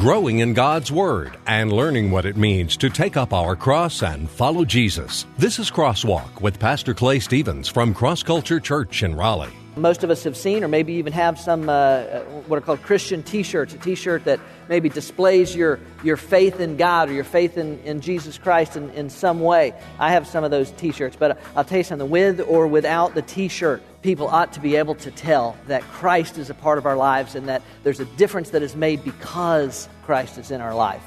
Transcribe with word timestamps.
growing 0.00 0.38
in 0.38 0.54
God's 0.54 0.90
Word, 0.90 1.36
and 1.46 1.70
learning 1.70 2.10
what 2.10 2.24
it 2.24 2.34
means 2.34 2.74
to 2.78 2.88
take 2.88 3.18
up 3.18 3.34
our 3.34 3.54
cross 3.54 4.02
and 4.02 4.30
follow 4.30 4.64
Jesus. 4.64 5.26
This 5.36 5.58
is 5.58 5.70
Crosswalk 5.70 6.40
with 6.40 6.58
Pastor 6.58 6.94
Clay 6.94 7.20
Stevens 7.20 7.68
from 7.68 7.92
Cross 7.92 8.22
Culture 8.22 8.60
Church 8.60 9.02
in 9.02 9.14
Raleigh. 9.14 9.52
Most 9.76 10.02
of 10.02 10.08
us 10.08 10.24
have 10.24 10.38
seen, 10.38 10.64
or 10.64 10.68
maybe 10.68 10.94
even 10.94 11.12
have 11.12 11.38
some 11.38 11.68
uh, 11.68 12.20
what 12.46 12.56
are 12.56 12.62
called 12.62 12.82
Christian 12.82 13.22
t 13.22 13.42
shirts, 13.42 13.74
a 13.74 13.76
t 13.76 13.94
shirt 13.94 14.24
that 14.24 14.40
maybe 14.70 14.88
displays 14.88 15.54
your, 15.54 15.78
your 16.02 16.16
faith 16.16 16.60
in 16.60 16.78
God 16.78 17.10
or 17.10 17.12
your 17.12 17.22
faith 17.22 17.58
in, 17.58 17.78
in 17.80 18.00
Jesus 18.00 18.38
Christ 18.38 18.78
in, 18.78 18.88
in 18.92 19.10
some 19.10 19.40
way. 19.40 19.74
I 19.98 20.12
have 20.12 20.26
some 20.26 20.44
of 20.44 20.50
those 20.50 20.70
t 20.70 20.92
shirts, 20.92 21.14
but 21.14 21.38
I'll 21.54 21.64
tell 21.64 21.76
you 21.76 21.84
something 21.84 22.08
with 22.08 22.40
or 22.40 22.66
without 22.66 23.14
the 23.14 23.22
t 23.22 23.48
shirt, 23.48 23.82
people 24.02 24.28
ought 24.28 24.52
to 24.54 24.60
be 24.60 24.76
able 24.76 24.94
to 24.96 25.10
tell 25.10 25.56
that 25.66 25.82
Christ 25.82 26.38
is 26.38 26.50
a 26.50 26.54
part 26.54 26.78
of 26.78 26.86
our 26.86 26.96
lives 26.96 27.34
and 27.34 27.48
that 27.48 27.62
there's 27.82 28.00
a 28.00 28.04
difference 28.04 28.50
that 28.50 28.62
is 28.62 28.74
made 28.74 29.04
because 29.04 29.88
Christ 30.04 30.38
is 30.38 30.50
in 30.50 30.60
our 30.60 30.74
life. 30.74 31.04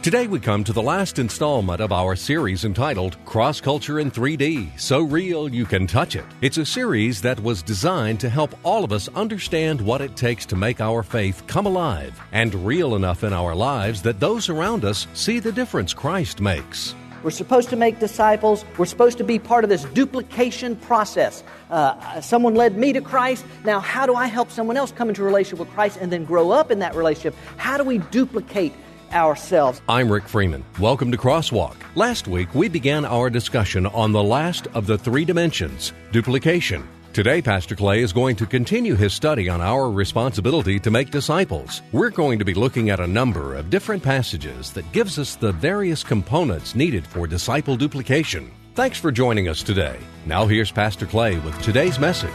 Today 0.00 0.28
we 0.28 0.38
come 0.38 0.62
to 0.62 0.72
the 0.72 0.82
last 0.82 1.18
installment 1.18 1.80
of 1.80 1.90
our 1.90 2.14
series 2.14 2.64
entitled 2.64 3.16
Cross 3.24 3.62
Culture 3.62 3.98
in 3.98 4.12
3D 4.12 4.78
So 4.78 5.02
Real 5.02 5.48
You 5.48 5.66
Can 5.66 5.88
Touch 5.88 6.14
It. 6.14 6.24
It's 6.40 6.56
a 6.56 6.64
series 6.64 7.20
that 7.22 7.40
was 7.40 7.62
designed 7.62 8.20
to 8.20 8.28
help 8.28 8.54
all 8.62 8.84
of 8.84 8.92
us 8.92 9.08
understand 9.16 9.80
what 9.80 10.00
it 10.00 10.14
takes 10.14 10.46
to 10.46 10.56
make 10.56 10.80
our 10.80 11.02
faith 11.02 11.42
come 11.48 11.66
alive 11.66 12.18
and 12.30 12.54
real 12.64 12.94
enough 12.94 13.24
in 13.24 13.32
our 13.32 13.56
lives 13.56 14.00
that 14.02 14.20
those 14.20 14.48
around 14.48 14.84
us 14.84 15.08
see 15.14 15.40
the 15.40 15.52
difference 15.52 15.92
Christ 15.92 16.40
makes. 16.40 16.94
We're 17.22 17.30
supposed 17.30 17.68
to 17.70 17.76
make 17.76 17.98
disciples. 17.98 18.64
We're 18.76 18.86
supposed 18.86 19.18
to 19.18 19.24
be 19.24 19.38
part 19.38 19.64
of 19.64 19.70
this 19.70 19.84
duplication 19.86 20.76
process. 20.76 21.42
Uh, 21.70 22.20
someone 22.20 22.54
led 22.54 22.76
me 22.76 22.92
to 22.92 23.00
Christ. 23.00 23.44
Now, 23.64 23.80
how 23.80 24.06
do 24.06 24.14
I 24.14 24.26
help 24.26 24.50
someone 24.50 24.76
else 24.76 24.92
come 24.92 25.08
into 25.08 25.22
a 25.22 25.24
relationship 25.24 25.58
with 25.58 25.70
Christ 25.70 25.98
and 26.00 26.12
then 26.12 26.24
grow 26.24 26.50
up 26.50 26.70
in 26.70 26.78
that 26.78 26.94
relationship? 26.94 27.34
How 27.56 27.76
do 27.76 27.84
we 27.84 27.98
duplicate 27.98 28.72
ourselves? 29.12 29.80
I'm 29.88 30.12
Rick 30.12 30.28
Freeman. 30.28 30.64
Welcome 30.78 31.10
to 31.10 31.18
Crosswalk. 31.18 31.74
Last 31.94 32.28
week, 32.28 32.54
we 32.54 32.68
began 32.68 33.04
our 33.04 33.30
discussion 33.30 33.86
on 33.86 34.12
the 34.12 34.22
last 34.22 34.68
of 34.68 34.86
the 34.86 34.98
three 34.98 35.24
dimensions 35.24 35.92
duplication. 36.12 36.86
Today, 37.18 37.42
Pastor 37.42 37.74
Clay 37.74 38.02
is 38.02 38.12
going 38.12 38.36
to 38.36 38.46
continue 38.46 38.94
his 38.94 39.12
study 39.12 39.48
on 39.48 39.60
our 39.60 39.90
responsibility 39.90 40.78
to 40.78 40.88
make 40.88 41.10
disciples. 41.10 41.82
We're 41.90 42.10
going 42.10 42.38
to 42.38 42.44
be 42.44 42.54
looking 42.54 42.90
at 42.90 43.00
a 43.00 43.08
number 43.08 43.56
of 43.56 43.70
different 43.70 44.04
passages 44.04 44.72
that 44.74 44.92
gives 44.92 45.18
us 45.18 45.34
the 45.34 45.50
various 45.50 46.04
components 46.04 46.76
needed 46.76 47.04
for 47.04 47.26
disciple 47.26 47.76
duplication. 47.76 48.52
Thanks 48.76 49.00
for 49.00 49.10
joining 49.10 49.48
us 49.48 49.64
today. 49.64 49.98
Now 50.26 50.46
here's 50.46 50.70
Pastor 50.70 51.06
Clay 51.06 51.40
with 51.40 51.60
today's 51.60 51.98
message. 51.98 52.30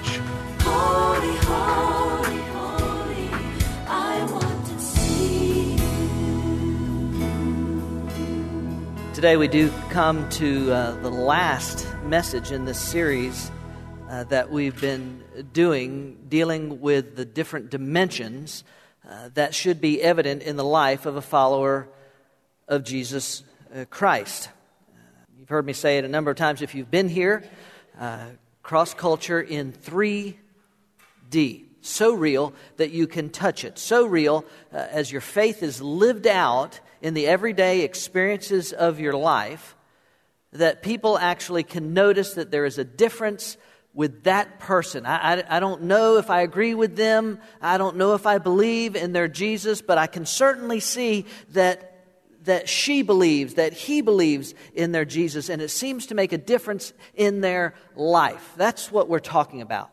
Holy, 0.60 1.34
holy, 1.38 2.42
holy, 2.52 3.30
I 3.88 4.28
want 4.34 4.66
to 4.66 4.80
see 4.82 5.78
Today, 9.14 9.38
we 9.38 9.48
do 9.48 9.72
come 9.92 10.28
to 10.32 10.74
uh, 10.74 10.92
the 10.96 11.10
last 11.10 11.88
message 12.04 12.52
in 12.52 12.66
this 12.66 12.82
series 12.82 13.50
uh, 14.10 14.24
that 14.26 14.52
we've 14.52 14.80
been 14.80 15.24
doing, 15.54 16.18
dealing 16.28 16.82
with 16.82 17.16
the 17.16 17.26
different 17.26 17.70
dimensions 17.70 18.64
uh, 19.10 19.30
that 19.34 19.54
should 19.56 19.82
be 19.82 20.02
evident 20.02 20.44
in 20.44 20.56
the 20.56 20.64
life 20.64 21.06
of 21.06 21.16
a 21.16 21.22
follower 21.22 21.88
of 22.68 22.84
Jesus 22.84 23.44
uh, 23.76 23.86
Christ. 23.90 24.50
Uh, 24.94 25.00
you've 25.38 25.50
heard 25.50 25.66
me 25.66 25.74
say 25.74 25.98
it 25.98 26.06
a 26.06 26.08
number 26.08 26.32
of 26.32 26.38
times 26.38 26.62
if 26.62 26.76
you've 26.76 26.92
been 26.92 27.10
here. 27.10 27.44
Uh, 28.00 28.28
cross 28.62 28.94
culture 28.94 29.42
in 29.42 29.74
3D. 29.74 30.36
So 31.82 32.14
real 32.14 32.54
that 32.78 32.92
you 32.92 33.08
can 33.08 33.30
touch 33.30 33.66
it. 33.66 33.78
So 33.78 34.06
real 34.06 34.46
uh, 34.74 34.78
as 34.78 35.12
your 35.12 35.22
faith 35.22 35.62
is 35.62 35.82
lived 35.82 36.28
out 36.28 36.80
in 37.02 37.14
the 37.14 37.28
everyday 37.28 37.82
experiences 37.82 38.72
of 38.72 39.00
your 39.00 39.14
life 39.14 39.76
that 40.54 40.84
people 40.84 41.18
actually 41.18 41.64
can 41.64 41.94
notice 41.94 42.36
that 42.36 42.52
there 42.52 42.66
is 42.66 42.78
a 42.78 42.84
difference 42.84 43.58
with 43.94 44.24
that 44.24 44.60
person. 44.60 45.06
I, 45.06 45.36
I, 45.36 45.58
I, 45.58 45.60
don't 45.60 45.84
know 45.84 46.18
if 46.18 46.30
I 46.30 46.42
agree 46.42 46.74
with 46.74 46.96
them. 46.96 47.40
I 47.62 47.78
don't 47.78 47.98
know 47.98 48.16
if 48.16 48.26
I 48.26 48.40
believe 48.40 48.96
in 48.96 49.14
their 49.14 49.28
Jesus, 49.28 49.82
but 49.82 49.98
I 49.98 50.08
can 50.08 50.26
certainly 50.26 50.80
see 50.80 51.26
that, 51.50 52.06
that 52.46 52.68
she 52.68 53.04
believes, 53.04 53.56
that 53.56 53.74
he 53.74 54.02
believes 54.02 54.56
in 54.74 54.92
their 54.92 55.06
Jesus, 55.06 55.50
and 55.50 55.62
it 55.62 55.70
seems 55.70 56.08
to 56.08 56.16
make 56.16 56.34
a 56.34 56.38
difference 56.38 56.92
in 57.14 57.42
their 57.42 57.76
life. 57.96 58.54
That's 58.58 58.92
what 58.92 59.10
we're 59.10 59.20
talking 59.20 59.62
about. 59.62 59.92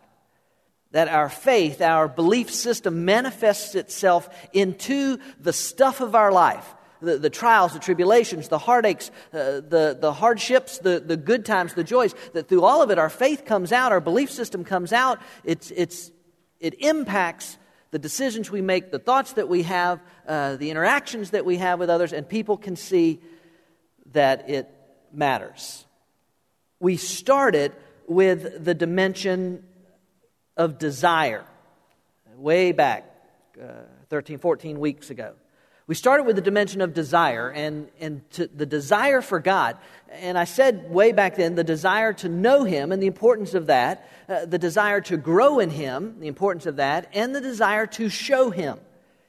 That 0.93 1.09
our 1.09 1.29
faith, 1.29 1.83
our 1.83 2.09
belief 2.09 2.51
system 2.51 3.05
manifests 3.05 3.75
itself 3.75 4.29
into 4.53 5.19
the 5.39 5.53
stuff 5.53 6.01
of 6.01 6.15
our 6.15 6.33
life 6.33 6.75
the, 7.01 7.19
the 7.19 7.31
trials, 7.31 7.73
the 7.73 7.79
tribulations, 7.79 8.49
the 8.49 8.59
heartaches, 8.59 9.11
uh, 9.33 9.61
the, 9.61 9.97
the 10.01 10.13
hardships, 10.13 10.79
the, 10.79 11.01
the 11.01 11.17
good 11.17 11.45
times, 11.45 11.75
the 11.75 11.85
joys, 11.85 12.15
that 12.33 12.49
through 12.49 12.65
all 12.65 12.83
of 12.83 12.91
it, 12.91 12.99
our 12.99 13.11
faith 13.11 13.45
comes 13.45 13.73
out, 13.73 13.93
our 13.93 14.01
belief 14.01 14.31
system 14.31 14.65
comes 14.65 14.93
out. 14.93 15.21
It's, 15.45 15.71
it's, 15.71 16.11
it 16.59 16.75
impacts 16.81 17.59
the 17.91 17.99
decisions 17.99 18.51
we 18.51 18.61
make, 18.61 18.93
the 18.93 18.99
thoughts 18.99 19.33
that 19.35 19.49
we 19.49 19.65
have, 19.65 20.01
uh, 20.27 20.57
the 20.57 20.71
interactions 20.71 21.31
that 21.31 21.45
we 21.45 21.57
have 21.57 21.79
with 21.79 21.91
others, 21.91 22.13
and 22.13 22.29
people 22.29 22.57
can 22.57 22.77
see 22.77 23.21
that 24.13 24.49
it 24.49 24.69
matters. 25.13 25.85
We 26.79 26.97
started 26.97 27.73
with 28.07 28.65
the 28.65 28.75
dimension 28.75 29.65
of 30.57 30.79
desire 30.79 31.45
way 32.37 32.73
back 32.73 33.05
uh, 33.61 33.67
13, 34.09 34.39
14 34.39 34.81
weeks 34.81 35.11
ago. 35.11 35.35
We 35.91 35.97
started 35.97 36.23
with 36.23 36.37
the 36.37 36.43
dimension 36.43 36.83
of 36.83 36.95
desire 36.95 37.51
and, 37.51 37.89
and 37.99 38.23
the 38.31 38.65
desire 38.65 39.21
for 39.21 39.41
God. 39.41 39.77
And 40.09 40.39
I 40.39 40.45
said 40.45 40.89
way 40.89 41.11
back 41.11 41.35
then 41.35 41.57
the 41.57 41.65
desire 41.65 42.13
to 42.13 42.29
know 42.29 42.63
Him 42.63 42.93
and 42.93 43.03
the 43.03 43.09
importance 43.09 43.55
of 43.55 43.67
that, 43.67 44.09
uh, 44.29 44.45
the 44.45 44.57
desire 44.57 45.01
to 45.01 45.17
grow 45.17 45.59
in 45.59 45.69
Him, 45.69 46.21
the 46.21 46.29
importance 46.29 46.67
of 46.67 46.77
that, 46.77 47.11
and 47.13 47.35
the 47.35 47.41
desire 47.41 47.89
to 47.89 48.09
show 48.09 48.51
Him, 48.51 48.79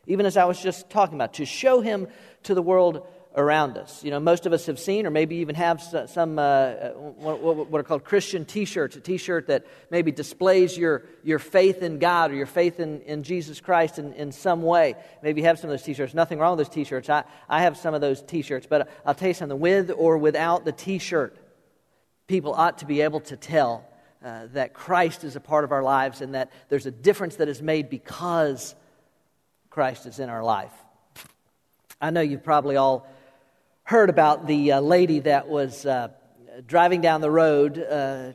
even 0.05 0.27
as 0.27 0.37
I 0.37 0.45
was 0.45 0.61
just 0.61 0.87
talking 0.91 1.15
about, 1.15 1.33
to 1.33 1.45
show 1.45 1.81
Him 1.81 2.07
to 2.43 2.53
the 2.53 2.61
world 2.61 3.07
around 3.35 3.77
us. 3.77 4.03
You 4.03 4.11
know, 4.11 4.19
most 4.19 4.45
of 4.45 4.53
us 4.53 4.65
have 4.65 4.77
seen, 4.77 5.05
or 5.05 5.09
maybe 5.09 5.37
even 5.37 5.55
have 5.55 5.81
some 5.81 6.37
uh, 6.37 6.41
uh 6.41 6.89
what, 6.91 7.79
are 7.79 7.83
called 7.83 8.03
Christian 8.03 8.43
T-shirts, 8.45 8.95
a 8.95 8.99
T-shirt 8.99 9.47
that 9.47 9.65
maybe 9.89 10.11
displays 10.11 10.77
your, 10.77 11.03
your 11.23 11.39
faith 11.39 11.81
in 11.81 11.99
God 11.99 12.31
or 12.31 12.35
your 12.35 12.45
faith 12.45 12.79
in, 12.79 13.01
in 13.01 13.23
Jesus 13.23 13.61
Christ 13.61 13.99
in, 13.99 14.13
in 14.13 14.31
some 14.31 14.61
way. 14.61 14.95
Maybe 15.23 15.41
you 15.41 15.47
have 15.47 15.59
some 15.59 15.69
of 15.69 15.73
those 15.73 15.83
T-shirts. 15.83 16.13
Nothing 16.13 16.39
wrong 16.39 16.57
with 16.57 16.67
those 16.67 16.73
T-shirts. 16.73 17.09
I, 17.09 17.23
I 17.47 17.61
have 17.61 17.77
some 17.77 17.93
of 17.93 18.01
those 18.01 18.21
T-shirts, 18.21 18.67
but 18.69 18.89
I'll 19.05 19.15
tell 19.15 19.29
you 19.29 19.33
something. 19.33 19.59
With 19.59 19.91
or 19.95 20.17
without 20.17 20.65
the 20.65 20.73
T-shirt, 20.73 21.37
people 22.27 22.53
ought 22.53 22.79
to 22.79 22.85
be 22.85 23.01
able 23.01 23.21
to 23.21 23.37
tell 23.37 23.85
uh, 24.23 24.47
that 24.53 24.73
Christ 24.73 25.23
is 25.23 25.35
a 25.35 25.39
part 25.39 25.63
of 25.63 25.71
our 25.71 25.83
lives 25.83 26.21
and 26.21 26.35
that 26.35 26.51
there's 26.69 26.85
a 26.85 26.91
difference 26.91 27.37
that 27.37 27.47
is 27.47 27.61
made 27.61 27.89
because 27.89 28.75
Christ 29.69 30.05
is 30.05 30.19
in 30.19 30.29
our 30.29 30.43
life. 30.43 30.73
I 32.01 32.09
know 32.09 32.21
you've 32.21 32.43
probably 32.43 32.75
all 32.75 33.07
heard 33.91 34.09
about 34.09 34.47
the 34.47 34.71
uh, 34.71 34.79
lady 34.79 35.19
that 35.19 35.49
was 35.49 35.85
uh, 35.85 36.07
driving 36.65 37.01
down 37.01 37.19
the 37.19 37.29
road 37.29 37.77
uh, 37.77 38.31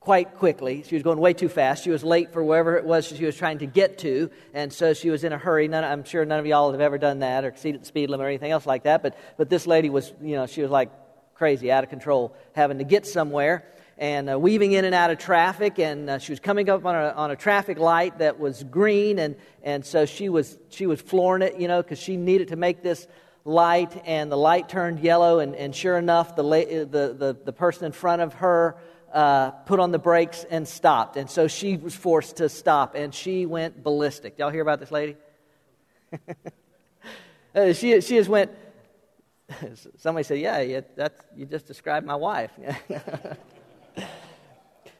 quite 0.00 0.34
quickly. 0.34 0.82
She 0.82 0.96
was 0.96 1.04
going 1.04 1.20
way 1.20 1.34
too 1.34 1.48
fast. 1.48 1.84
She 1.84 1.90
was 1.90 2.02
late 2.02 2.32
for 2.32 2.42
wherever 2.42 2.76
it 2.76 2.84
was 2.84 3.06
she 3.06 3.24
was 3.24 3.36
trying 3.36 3.58
to 3.58 3.66
get 3.66 3.98
to, 3.98 4.28
and 4.52 4.72
so 4.72 4.92
she 4.92 5.08
was 5.08 5.22
in 5.22 5.32
a 5.32 5.38
hurry. 5.38 5.68
None, 5.68 5.84
I'm 5.84 6.02
sure 6.02 6.24
none 6.24 6.40
of 6.40 6.46
y'all 6.46 6.72
have 6.72 6.80
ever 6.80 6.98
done 6.98 7.20
that 7.20 7.44
or 7.44 7.48
exceeded 7.48 7.82
the 7.82 7.86
speed 7.86 8.10
limit 8.10 8.24
or 8.24 8.28
anything 8.28 8.50
else 8.50 8.66
like 8.66 8.82
that. 8.82 9.04
But 9.04 9.16
but 9.36 9.48
this 9.48 9.68
lady 9.68 9.88
was, 9.88 10.12
you 10.20 10.34
know, 10.34 10.46
she 10.46 10.62
was 10.62 10.70
like 10.72 10.90
crazy, 11.34 11.70
out 11.70 11.84
of 11.84 11.90
control, 11.90 12.34
having 12.52 12.78
to 12.78 12.84
get 12.84 13.06
somewhere 13.06 13.64
and 13.98 14.28
uh, 14.28 14.36
weaving 14.36 14.72
in 14.72 14.84
and 14.84 14.96
out 14.96 15.12
of 15.12 15.18
traffic. 15.18 15.78
And 15.78 16.10
uh, 16.10 16.18
she 16.18 16.32
was 16.32 16.40
coming 16.40 16.68
up 16.68 16.84
on 16.84 16.96
a, 16.96 17.10
on 17.10 17.30
a 17.30 17.36
traffic 17.36 17.78
light 17.78 18.18
that 18.18 18.40
was 18.40 18.64
green, 18.64 19.20
and, 19.20 19.36
and 19.62 19.86
so 19.86 20.06
she 20.06 20.28
was, 20.28 20.58
she 20.70 20.86
was 20.86 21.00
flooring 21.00 21.42
it, 21.42 21.60
you 21.60 21.68
know, 21.68 21.82
because 21.82 22.00
she 22.00 22.16
needed 22.16 22.48
to 22.48 22.56
make 22.56 22.82
this 22.82 23.06
light 23.46 24.02
and 24.04 24.30
the 24.30 24.36
light 24.36 24.68
turned 24.68 25.00
yellow, 25.00 25.38
and, 25.38 25.54
and 25.54 25.74
sure 25.74 25.96
enough, 25.96 26.34
the, 26.36 26.42
the, 26.42 27.14
the, 27.16 27.36
the 27.44 27.52
person 27.52 27.86
in 27.86 27.92
front 27.92 28.20
of 28.20 28.34
her 28.34 28.76
uh, 29.12 29.50
put 29.50 29.78
on 29.80 29.92
the 29.92 29.98
brakes 29.98 30.44
and 30.50 30.66
stopped. 30.66 31.16
And 31.16 31.30
so 31.30 31.46
she 31.46 31.76
was 31.76 31.94
forced 31.94 32.36
to 32.38 32.48
stop, 32.48 32.94
and 32.94 33.14
she 33.14 33.46
went 33.46 33.82
ballistic. 33.82 34.38
Y'all 34.38 34.50
hear 34.50 34.62
about 34.62 34.80
this 34.80 34.90
lady? 34.90 35.16
uh, 37.54 37.72
she, 37.72 38.00
she 38.00 38.16
just 38.16 38.28
went, 38.28 38.50
somebody 39.98 40.24
said, 40.24 40.40
Yeah, 40.40 40.60
yeah 40.60 40.80
that's, 40.96 41.18
you 41.36 41.46
just 41.46 41.66
described 41.66 42.04
my 42.04 42.16
wife. 42.16 42.50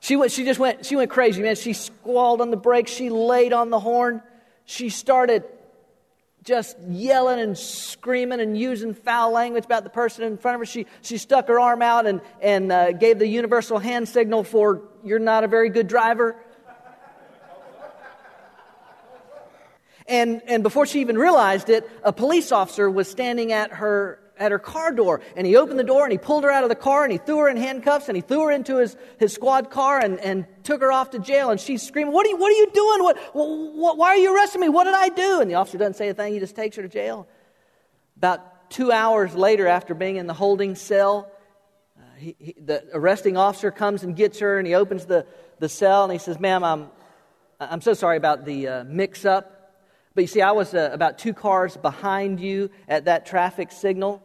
she, 0.00 0.14
went, 0.14 0.31
she 0.31 0.44
just 0.44 0.60
went, 0.60 0.87
she 0.87 0.94
went 0.94 1.10
crazy, 1.10 1.43
man. 1.43 1.56
She 1.56 1.72
squalled 1.72 2.40
on 2.40 2.50
the 2.50 2.56
brakes, 2.56 2.93
she 2.93 3.10
laid 3.10 3.52
on 3.52 3.70
the 3.70 3.81
horn, 3.81 4.22
she 4.64 4.88
started 4.88 5.43
just 6.46 6.78
yelling 6.88 7.40
and 7.40 7.58
screaming 7.58 8.40
and 8.40 8.56
using 8.56 8.94
foul 8.94 9.32
language 9.32 9.64
about 9.64 9.82
the 9.82 9.90
person 9.90 10.22
in 10.22 10.38
front 10.38 10.54
of 10.54 10.60
her. 10.60 10.66
She, 10.66 10.87
she 11.02 11.19
stuck 11.19 11.48
her 11.48 11.58
arm 11.58 11.82
out 11.82 12.06
and, 12.06 12.20
and 12.40 12.70
uh, 12.70 12.93
gave 12.93 13.19
the 13.19 13.26
universal 13.26 13.78
hand 13.81 14.08
signal 14.08 14.44
for, 14.44 14.82
You're 15.04 15.19
not 15.19 15.43
a 15.43 15.48
very 15.48 15.69
good 15.69 15.88
driver. 15.88 16.37
And, 20.08 20.40
and 20.46 20.62
before 20.62 20.87
she 20.87 21.00
even 21.00 21.19
realized 21.19 21.69
it, 21.69 21.90
a 22.04 22.12
police 22.12 22.52
officer 22.52 22.88
was 22.88 23.10
standing 23.10 23.50
at 23.50 23.72
her, 23.72 24.20
at 24.38 24.53
her 24.53 24.59
car 24.59 24.93
door. 24.93 25.21
And 25.37 25.47
he 25.47 25.56
opened 25.56 25.79
the 25.79 25.85
door 25.85 26.05
and 26.05 26.12
he 26.12 26.19
pulled 26.19 26.44
her 26.44 26.50
out 26.50 26.62
of 26.62 26.69
the 26.69 26.77
car 26.77 27.05
and 27.05 27.12
he 27.12 27.19
threw 27.19 27.38
her 27.38 27.49
in 27.49 27.56
handcuffs 27.56 28.09
and 28.09 28.17
he 28.17 28.23
threw 28.23 28.43
her 28.43 28.50
into 28.50 28.77
his, 28.77 28.97
his 29.19 29.33
squad 29.33 29.71
car 29.71 29.99
and, 29.99 30.19
and 30.21 30.47
took 30.62 30.81
her 30.81 30.93
off 30.93 31.11
to 31.11 31.19
jail. 31.19 31.50
And 31.50 31.61
she's 31.61 31.83
screaming, 31.83 32.12
What 32.12 32.27
are 32.27 32.31
you, 32.31 32.37
what 32.37 32.53
are 32.53 32.56
you 32.56 32.71
doing? 32.73 33.03
What, 33.03 33.19
what, 33.35 33.97
why 33.97 34.09
are 34.09 34.17
you 34.17 34.35
arresting 34.35 34.61
me? 34.61 34.69
What 34.69 34.85
did 34.85 34.94
I 34.94 35.09
do? 35.09 35.41
And 35.41 35.50
the 35.50 35.55
officer 35.55 35.79
doesn't 35.79 35.94
say 35.94 36.09
a 36.09 36.15
thing, 36.15 36.35
he 36.35 36.38
just 36.38 36.56
takes 36.56 36.77
her 36.77 36.83
to 36.83 36.88
jail. 36.88 37.27
About 38.17 38.71
two 38.71 38.93
hours 38.93 39.35
later, 39.35 39.67
after 39.67 39.94
being 39.94 40.17
in 40.17 40.27
the 40.27 40.35
holding 40.35 40.75
cell, 40.75 41.31
uh, 41.97 42.03
he, 42.19 42.37
he, 42.39 42.55
the 42.59 42.85
arresting 42.93 43.37
officer 43.37 43.71
comes 43.71 44.03
and 44.03 44.17
gets 44.17 44.39
her 44.41 44.59
and 44.59 44.67
he 44.67 44.75
opens 44.75 45.06
the, 45.06 45.27
the 45.59 45.69
cell 45.69 46.05
and 46.05 46.12
he 46.12 46.19
says, 46.19 46.39
Ma'am, 46.39 46.65
I'm, 46.65 46.89
I'm 47.61 47.81
so 47.81 47.94
sorry 47.94 48.17
about 48.17 48.44
the 48.44 48.69
uh, 48.69 48.85
mix 48.85 49.25
up. 49.25 49.53
But 50.15 50.23
you 50.23 50.29
see, 50.29 50.41
I 50.41 50.53
was 50.53 50.73
uh, 50.73 50.91
about 50.93 51.19
two 51.19 51.35
cars 51.35 51.77
behind 51.77 52.41
you 52.41 52.71
at 52.89 53.05
that 53.05 53.27
traffic 53.27 53.71
signal. 53.71 54.23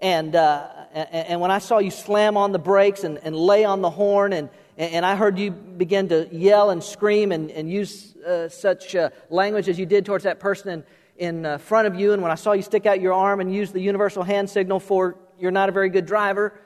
And, 0.00 0.34
uh, 0.34 0.66
and, 0.94 1.40
when 1.42 1.50
I 1.50 1.58
saw 1.58 1.78
you 1.78 1.90
slam 1.90 2.38
on 2.38 2.52
the 2.52 2.58
brakes 2.58 3.04
and, 3.04 3.18
and 3.18 3.36
lay 3.36 3.64
on 3.64 3.82
the 3.82 3.90
horn, 3.90 4.32
and, 4.32 4.48
and 4.78 5.04
I 5.04 5.14
heard 5.14 5.38
you 5.38 5.50
begin 5.50 6.08
to 6.08 6.26
yell 6.32 6.70
and 6.70 6.82
scream 6.82 7.32
and, 7.32 7.50
and 7.50 7.70
use 7.70 8.16
uh, 8.16 8.48
such 8.48 8.96
uh, 8.96 9.10
language 9.28 9.68
as 9.68 9.78
you 9.78 9.84
did 9.84 10.06
towards 10.06 10.24
that 10.24 10.40
person 10.40 10.70
in, 10.70 10.84
in 11.28 11.46
uh, 11.46 11.58
front 11.58 11.86
of 11.86 11.96
you, 11.96 12.14
and 12.14 12.22
when 12.22 12.30
I 12.32 12.34
saw 12.34 12.52
you 12.52 12.62
stick 12.62 12.86
out 12.86 13.00
your 13.00 13.12
arm 13.12 13.40
and 13.40 13.54
use 13.54 13.72
the 13.72 13.80
universal 13.80 14.22
hand 14.22 14.48
signal 14.48 14.80
for 14.80 15.16
you're 15.38 15.50
not 15.50 15.68
a 15.68 15.72
very 15.72 15.90
good 15.90 16.06
driver, 16.06 16.58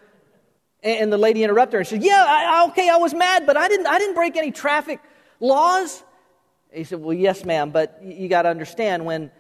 and, 0.85 1.13
the 1.13 1.19
lady 1.19 1.43
interrupted 1.43 1.73
her 1.73 1.79
and 1.81 1.89
said, 1.89 2.05
Yeah, 2.05 2.25
I, 2.27 2.67
okay, 2.69 2.89
I 2.89 2.99
was 2.99 3.15
mad, 3.15 3.47
but 3.47 3.57
I 3.57 3.69
didn't, 3.69 3.87
I 3.87 3.99
didn't 3.99 4.15
break 4.15 4.37
any 4.37 4.53
traffic 4.53 5.01
laws. 5.41 6.05
He 6.73 6.85
said, 6.85 7.01
Well, 7.01 7.15
yes, 7.15 7.45
ma'am, 7.45 7.71
but 7.71 8.01
you 8.05 8.29
got 8.29 8.43
to 8.43 8.51
understand 8.51 9.05
when 9.07 9.33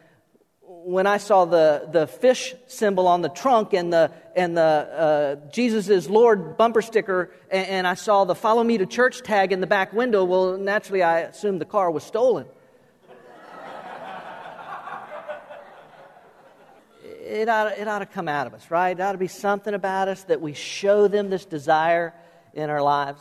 when 0.84 1.06
I 1.06 1.16
saw 1.16 1.46
the, 1.46 1.88
the 1.90 2.06
fish 2.06 2.54
symbol 2.66 3.08
on 3.08 3.22
the 3.22 3.30
trunk 3.30 3.72
and 3.72 3.90
the, 3.90 4.10
and 4.36 4.54
the 4.54 4.60
uh, 4.60 5.36
Jesus 5.50 5.88
is 5.88 6.10
Lord 6.10 6.58
bumper 6.58 6.82
sticker, 6.82 7.30
and, 7.50 7.66
and, 7.68 7.86
I 7.86 7.94
saw 7.94 8.24
the 8.24 8.34
follow 8.34 8.62
me 8.62 8.76
to 8.78 8.86
church 8.86 9.22
tag 9.22 9.52
in 9.52 9.60
the 9.60 9.66
back 9.66 9.94
window, 9.94 10.24
well, 10.24 10.58
naturally 10.58 11.02
I 11.02 11.20
assumed 11.20 11.60
the 11.60 11.64
car 11.64 11.90
was 11.90 12.04
stolen. 12.04 12.44
it, 17.02 17.48
ought, 17.48 17.78
it 17.78 17.88
ought 17.88 18.00
to 18.00 18.06
come 18.06 18.28
out 18.28 18.46
of 18.46 18.52
us, 18.52 18.70
right? 18.70 18.98
It 18.98 19.00
ought 19.00 19.12
to 19.12 19.18
be 19.18 19.28
something 19.28 19.72
about 19.72 20.08
us 20.08 20.24
that 20.24 20.42
we 20.42 20.52
show 20.52 21.08
them 21.08 21.30
this 21.30 21.46
desire 21.46 22.12
in 22.52 22.68
our 22.68 22.82
lives. 22.82 23.20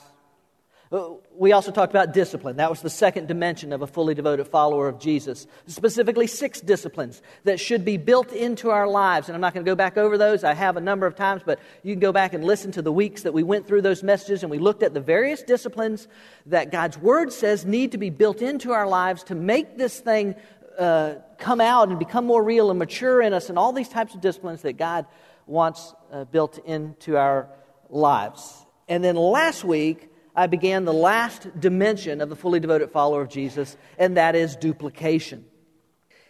Uh, 0.94 1.16
we 1.36 1.54
also 1.54 1.72
talked 1.72 1.92
about 1.92 2.14
discipline. 2.14 2.58
That 2.58 2.70
was 2.70 2.82
the 2.82 2.90
second 2.90 3.28
dimension 3.28 3.74
of 3.74 3.82
a 3.82 3.88
fully 3.88 4.14
devoted 4.14 4.48
follower 4.48 4.88
of 4.88 5.00
Jesus. 5.00 5.48
Specifically, 5.66 6.28
six 6.28 6.62
disciplines 6.62 7.24
that 7.46 7.60
should 7.60 7.84
be 7.84 7.98
built 7.98 8.32
into 8.32 8.70
our 8.70 8.88
lives. 8.88 9.28
And 9.28 9.34
I'm 9.34 9.42
not 9.42 9.56
going 9.56 9.66
to 9.66 9.72
go 9.72 9.76
back 9.76 9.98
over 9.98 10.20
those. 10.20 10.44
I 10.44 10.54
have 10.54 10.78
a 10.78 10.82
number 10.82 11.08
of 11.08 11.16
times, 11.16 11.42
but 11.44 11.60
you 11.82 11.94
can 11.94 12.00
go 12.00 12.12
back 12.12 12.36
and 12.36 12.44
listen 12.44 12.72
to 12.74 12.84
the 12.84 12.92
weeks 12.92 13.24
that 13.24 13.34
we 13.34 13.42
went 13.42 13.66
through 13.66 13.82
those 13.82 14.04
messages 14.04 14.44
and 14.44 14.52
we 14.52 14.60
looked 14.60 14.84
at 14.84 14.94
the 14.94 15.02
various 15.02 15.42
disciplines 15.42 16.08
that 16.46 16.72
God's 16.72 17.00
Word 17.00 17.34
says 17.34 17.66
need 17.66 17.94
to 17.94 17.98
be 17.98 18.12
built 18.12 18.44
into 18.44 18.72
our 18.72 18.88
lives 18.88 19.24
to 19.24 19.36
make 19.36 19.80
this 19.80 20.00
thing 20.00 20.36
uh, 20.78 21.16
come 21.40 21.60
out 21.60 21.90
and 21.90 21.98
become 21.98 22.28
more 22.28 22.44
real 22.44 22.70
and 22.70 22.78
mature 22.78 23.20
in 23.20 23.34
us, 23.34 23.50
and 23.50 23.58
all 23.58 23.74
these 23.74 23.90
types 23.90 24.14
of 24.14 24.22
disciplines 24.22 24.62
that 24.62 24.74
God 24.74 25.08
wants 25.48 25.96
uh, 26.12 26.26
built 26.26 26.60
into 26.66 27.18
our 27.18 27.50
lives. 27.90 28.64
And 28.88 29.04
then 29.04 29.16
last 29.16 29.64
week, 29.64 30.10
I 30.36 30.48
began 30.48 30.86
the 30.86 30.94
last 30.94 31.60
dimension 31.60 32.20
of 32.22 32.30
the 32.30 32.36
fully 32.36 32.60
devoted 32.60 32.92
follower 32.92 33.22
of 33.22 33.30
Jesus, 33.30 33.78
and 33.98 34.18
that 34.18 34.36
is 34.36 34.56
duplication. 34.56 35.46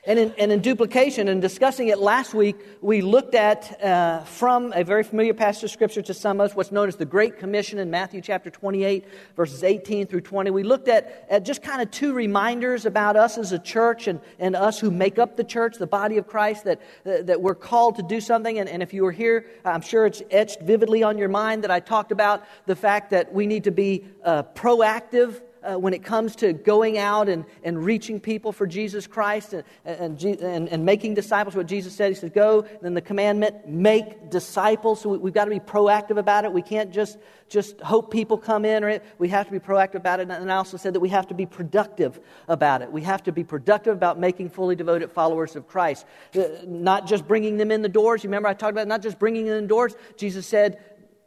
And 0.05 0.19
in, 0.19 0.33
and 0.37 0.51
in 0.51 0.59
duplication, 0.59 1.29
and 1.29 1.41
discussing 1.41 1.87
it 1.87 1.97
last 1.97 2.33
week, 2.33 2.57
we 2.81 2.99
looked 2.99 3.35
at 3.35 3.81
uh, 3.81 4.25
from 4.25 4.73
a 4.73 4.83
very 4.83 5.01
familiar 5.01 5.33
passage 5.33 5.63
of 5.63 5.71
Scripture 5.71 6.01
to 6.01 6.13
some 6.13 6.41
of 6.41 6.51
us 6.51 6.55
what's 6.57 6.73
known 6.73 6.89
as 6.89 6.97
the 6.97 7.05
Great 7.05 7.39
Commission 7.39 7.79
in 7.79 7.89
Matthew 7.89 8.19
chapter 8.19 8.49
28, 8.49 9.05
verses 9.37 9.63
18 9.63 10.07
through 10.07 10.19
20. 10.19 10.51
We 10.51 10.63
looked 10.63 10.89
at, 10.89 11.25
at 11.29 11.45
just 11.45 11.61
kind 11.61 11.81
of 11.81 11.89
two 11.89 12.11
reminders 12.11 12.85
about 12.85 13.15
us 13.15 13.37
as 13.37 13.53
a 13.53 13.59
church 13.59 14.07
and, 14.07 14.19
and 14.39 14.57
us 14.57 14.77
who 14.77 14.91
make 14.91 15.17
up 15.19 15.37
the 15.37 15.43
church, 15.45 15.77
the 15.77 15.87
body 15.87 16.17
of 16.17 16.27
Christ, 16.27 16.65
that, 16.65 16.81
that 17.05 17.39
we're 17.39 17.55
called 17.55 17.95
to 17.95 18.03
do 18.03 18.19
something. 18.19 18.59
And, 18.59 18.67
and 18.67 18.83
if 18.83 18.93
you 18.93 19.03
were 19.03 19.13
here, 19.13 19.45
I'm 19.63 19.79
sure 19.79 20.05
it's 20.05 20.21
etched 20.29 20.59
vividly 20.59 21.03
on 21.03 21.17
your 21.17 21.29
mind 21.29 21.63
that 21.63 21.71
I 21.71 21.79
talked 21.79 22.11
about 22.11 22.43
the 22.65 22.75
fact 22.75 23.11
that 23.11 23.33
we 23.33 23.47
need 23.47 23.63
to 23.63 23.71
be 23.71 24.03
uh, 24.25 24.43
proactive 24.43 25.41
uh, 25.63 25.75
when 25.77 25.93
it 25.93 26.03
comes 26.03 26.35
to 26.37 26.53
going 26.53 26.97
out 26.97 27.29
and, 27.29 27.45
and 27.63 27.83
reaching 27.83 28.19
people 28.19 28.51
for 28.51 28.67
Jesus 28.67 29.07
Christ 29.07 29.53
and, 29.53 29.63
and, 29.85 30.23
and, 30.23 30.69
and 30.69 30.85
making 30.85 31.13
disciples, 31.13 31.55
what 31.55 31.67
Jesus 31.67 31.95
said, 31.95 32.09
He 32.09 32.15
says, 32.15 32.29
go. 32.29 32.61
And 32.61 32.79
then 32.81 32.93
the 32.93 33.01
commandment, 33.01 33.67
make 33.67 34.29
disciples. 34.29 35.01
So 35.01 35.09
we, 35.09 35.29
have 35.29 35.33
got 35.33 35.45
to 35.45 35.51
be 35.51 35.59
proactive 35.59 36.17
about 36.17 36.45
it. 36.45 36.51
We 36.51 36.61
can't 36.61 36.91
just, 36.91 37.17
just 37.49 37.79
hope 37.81 38.11
people 38.11 38.37
come 38.37 38.65
in. 38.65 38.83
Or 38.83 38.99
we 39.17 39.29
have 39.29 39.45
to 39.45 39.51
be 39.51 39.59
proactive 39.59 39.95
about 39.95 40.19
it. 40.19 40.29
And 40.29 40.51
I 40.51 40.55
also 40.55 40.77
said 40.77 40.93
that 40.93 40.99
we 40.99 41.09
have 41.09 41.27
to 41.27 41.33
be 41.33 41.45
productive 41.45 42.19
about 42.47 42.81
it. 42.81 42.91
We 42.91 43.01
have 43.03 43.23
to 43.23 43.31
be 43.31 43.43
productive 43.43 43.95
about 43.95 44.19
making 44.19 44.49
fully 44.49 44.75
devoted 44.75 45.11
followers 45.11 45.55
of 45.55 45.67
Christ. 45.67 46.05
Uh, 46.35 46.43
not 46.65 47.07
just 47.07 47.27
bringing 47.27 47.57
them 47.57 47.71
in 47.71 47.81
the 47.81 47.89
doors. 47.89 48.23
You 48.23 48.29
remember 48.29 48.49
I 48.49 48.53
talked 48.53 48.71
about 48.71 48.87
not 48.87 49.01
just 49.01 49.19
bringing 49.19 49.45
them 49.45 49.55
in 49.55 49.63
the 49.63 49.69
doors. 49.69 49.95
Jesus 50.17 50.45
said, 50.45 50.79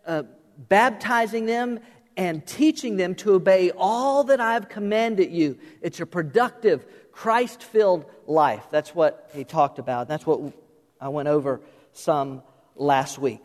uh, 0.06 0.22
baptizing 0.56 1.46
them 1.46 1.80
and 2.16 2.46
teaching 2.46 2.96
them 2.96 3.14
to 3.16 3.34
obey 3.34 3.70
all 3.76 4.24
that 4.24 4.40
I've 4.40 4.68
commanded 4.68 5.30
you. 5.30 5.58
It's 5.82 6.00
a 6.00 6.06
productive, 6.06 6.86
Christ 7.12 7.62
filled 7.62 8.06
life. 8.26 8.66
That's 8.70 8.94
what 8.94 9.30
he 9.34 9.44
talked 9.44 9.78
about. 9.78 10.08
That's 10.08 10.26
what 10.26 10.52
I 11.00 11.08
went 11.08 11.28
over 11.28 11.60
some 11.92 12.42
last 12.74 13.18
week. 13.18 13.42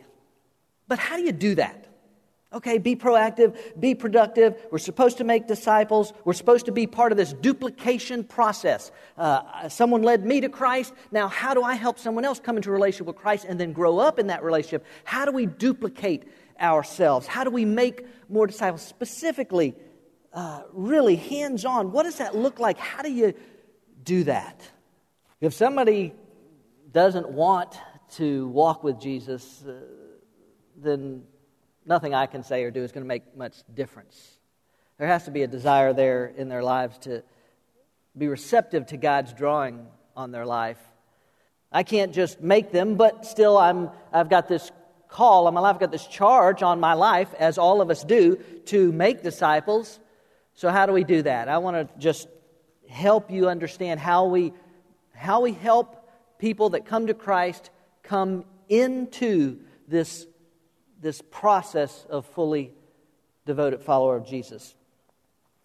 But 0.87 0.99
how 0.99 1.17
do 1.17 1.23
you 1.23 1.31
do 1.31 1.55
that? 1.55 1.87
Okay, 2.53 2.79
be 2.79 2.97
proactive, 2.97 3.57
be 3.79 3.95
productive. 3.95 4.57
We're 4.71 4.77
supposed 4.77 5.19
to 5.19 5.23
make 5.23 5.47
disciples. 5.47 6.11
We're 6.25 6.33
supposed 6.33 6.65
to 6.65 6.73
be 6.73 6.85
part 6.85 7.13
of 7.13 7.17
this 7.17 7.31
duplication 7.31 8.25
process. 8.25 8.91
Uh, 9.17 9.69
someone 9.69 10.03
led 10.03 10.25
me 10.25 10.41
to 10.41 10.49
Christ. 10.49 10.93
Now, 11.13 11.29
how 11.29 11.53
do 11.53 11.63
I 11.63 11.75
help 11.75 11.97
someone 11.97 12.25
else 12.25 12.41
come 12.41 12.57
into 12.57 12.69
a 12.69 12.73
relationship 12.73 13.07
with 13.07 13.15
Christ 13.15 13.45
and 13.47 13.57
then 13.57 13.71
grow 13.71 13.99
up 13.99 14.19
in 14.19 14.27
that 14.27 14.43
relationship? 14.43 14.85
How 15.05 15.23
do 15.23 15.31
we 15.31 15.45
duplicate 15.45 16.23
ourselves? 16.61 17.27
How 17.27 17.43
do 17.43 17.49
we 17.49 17.65
make 17.65 18.05
more 18.29 18.47
disciples? 18.47 18.81
Specifically, 18.81 19.75
uh, 20.33 20.61
really 20.71 21.15
hands 21.15 21.65
on, 21.65 21.91
what 21.91 22.03
does 22.03 22.17
that 22.17 22.35
look 22.35 22.59
like? 22.59 22.77
How 22.77 23.01
do 23.01 23.11
you 23.11 23.33
do 24.03 24.23
that? 24.25 24.61
If 25.41 25.53
somebody 25.53 26.13
doesn't 26.91 27.29
want 27.29 27.77
to 28.15 28.47
walk 28.49 28.83
with 28.83 28.99
Jesus, 28.99 29.63
uh, 29.65 29.73
then 30.77 31.23
nothing 31.85 32.13
I 32.13 32.25
can 32.25 32.43
say 32.43 32.63
or 32.63 32.71
do 32.71 32.83
is 32.83 32.91
going 32.91 33.03
to 33.03 33.07
make 33.07 33.35
much 33.35 33.55
difference. 33.73 34.37
There 34.97 35.07
has 35.07 35.25
to 35.25 35.31
be 35.31 35.43
a 35.43 35.47
desire 35.47 35.93
there 35.93 36.27
in 36.27 36.47
their 36.47 36.63
lives 36.63 36.97
to 36.99 37.23
be 38.17 38.27
receptive 38.27 38.87
to 38.87 38.97
God's 38.97 39.33
drawing 39.33 39.87
on 40.15 40.31
their 40.31 40.45
life. 40.45 40.77
I 41.71 41.83
can't 41.83 42.13
just 42.13 42.41
make 42.41 42.71
them, 42.71 42.95
but 42.95 43.25
still 43.25 43.57
I'm, 43.57 43.89
I've 44.11 44.29
got 44.29 44.47
this 44.47 44.71
call 45.11 45.45
on 45.45 45.53
my 45.53 45.59
life. 45.59 45.75
I've 45.75 45.79
got 45.79 45.91
this 45.91 46.07
charge 46.07 46.63
on 46.63 46.79
my 46.79 46.93
life, 46.93 47.33
as 47.37 47.57
all 47.57 47.81
of 47.81 47.91
us 47.91 48.03
do, 48.03 48.37
to 48.65 48.91
make 48.91 49.21
disciples. 49.21 49.99
So, 50.55 50.69
how 50.69 50.87
do 50.87 50.93
we 50.93 51.03
do 51.03 51.21
that? 51.21 51.47
I 51.47 51.59
want 51.59 51.75
to 51.77 51.99
just 51.99 52.27
help 52.89 53.29
you 53.29 53.47
understand 53.47 53.99
how 53.99 54.25
we, 54.25 54.53
how 55.13 55.41
we 55.41 55.53
help 55.53 56.09
people 56.39 56.71
that 56.71 56.85
come 56.85 57.07
to 57.07 57.13
Christ 57.13 57.69
come 58.03 58.45
into 58.67 59.59
this, 59.87 60.25
this 60.99 61.21
process 61.29 62.05
of 62.09 62.25
fully 62.25 62.73
devoted 63.45 63.81
follower 63.81 64.15
of 64.15 64.25
Jesus. 64.25 64.75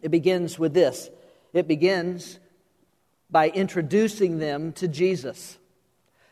It 0.02 0.10
begins 0.10 0.58
with 0.58 0.74
this 0.74 1.08
it 1.52 1.66
begins 1.66 2.38
by 3.30 3.48
introducing 3.48 4.38
them 4.38 4.72
to 4.72 4.86
Jesus. 4.86 5.56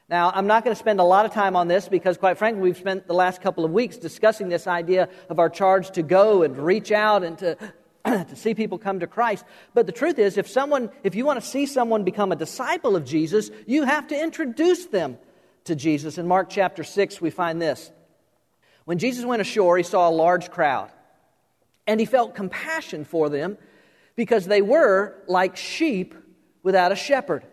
Now, 0.08 0.30
I'm 0.34 0.46
not 0.46 0.64
going 0.64 0.74
to 0.74 0.78
spend 0.78 1.00
a 1.00 1.04
lot 1.04 1.24
of 1.24 1.32
time 1.32 1.56
on 1.56 1.66
this 1.66 1.88
because, 1.88 2.18
quite 2.18 2.36
frankly, 2.36 2.60
we've 2.60 2.76
spent 2.76 3.06
the 3.06 3.14
last 3.14 3.40
couple 3.40 3.64
of 3.64 3.70
weeks 3.70 3.96
discussing 3.96 4.50
this 4.50 4.66
idea 4.66 5.08
of 5.30 5.38
our 5.38 5.48
charge 5.48 5.92
to 5.92 6.02
go 6.02 6.42
and 6.42 6.58
reach 6.58 6.92
out 6.92 7.24
and 7.24 7.38
to, 7.38 7.56
to 8.04 8.36
see 8.36 8.54
people 8.54 8.76
come 8.76 9.00
to 9.00 9.06
Christ. 9.06 9.46
But 9.72 9.86
the 9.86 9.92
truth 9.92 10.18
is, 10.18 10.36
if 10.36 10.46
someone, 10.46 10.90
if 11.02 11.14
you 11.14 11.24
want 11.24 11.40
to 11.40 11.46
see 11.46 11.64
someone 11.64 12.04
become 12.04 12.32
a 12.32 12.36
disciple 12.36 12.96
of 12.96 13.06
Jesus, 13.06 13.50
you 13.66 13.84
have 13.84 14.08
to 14.08 14.22
introduce 14.22 14.84
them 14.86 15.16
to 15.64 15.74
Jesus. 15.74 16.18
In 16.18 16.28
Mark 16.28 16.50
chapter 16.50 16.84
6, 16.84 17.22
we 17.22 17.30
find 17.30 17.60
this. 17.60 17.90
When 18.84 18.98
Jesus 18.98 19.24
went 19.24 19.40
ashore, 19.40 19.78
he 19.78 19.82
saw 19.82 20.10
a 20.10 20.10
large 20.10 20.50
crowd, 20.50 20.92
and 21.86 21.98
he 21.98 22.04
felt 22.04 22.34
compassion 22.34 23.06
for 23.06 23.30
them 23.30 23.56
because 24.16 24.44
they 24.44 24.60
were 24.60 25.14
like 25.26 25.56
sheep 25.56 26.14
without 26.62 26.92
a 26.92 26.96
shepherd. 26.96 27.46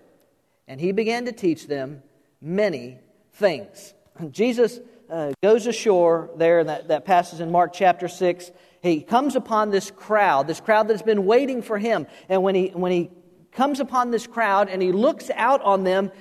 And 0.68 0.82
he 0.82 0.92
began 0.92 1.26
to 1.26 1.32
teach 1.32 1.68
them 1.68 2.04
many 2.42 3.00
things. 3.34 3.94
Jesus 4.32 4.80
uh, 5.10 5.34
goes 5.42 5.68
ashore 5.68 6.30
there, 6.36 6.64
that, 6.64 6.88
that 6.88 7.06
passes 7.06 7.40
in 7.40 7.52
Mark 7.52 7.74
chapter 7.74 8.08
6. 8.08 8.52
He 8.82 9.02
comes 9.02 9.36
upon 9.36 9.70
this 9.70 9.92
crowd, 9.92 10.48
this 10.48 10.60
crowd 10.60 10.88
that's 10.88 11.02
been 11.02 11.26
waiting 11.26 11.62
for 11.62 11.78
him. 11.78 12.08
And 12.30 12.44
when 12.44 12.56
he, 12.56 12.70
when 12.70 12.92
he 12.92 13.12
comes 13.52 13.80
upon 13.80 14.12
this 14.12 14.28
crowd 14.28 14.70
and 14.70 14.82
he 14.82 14.92
looks 14.92 15.30
out 15.36 15.62
on 15.62 15.84
them. 15.84 16.12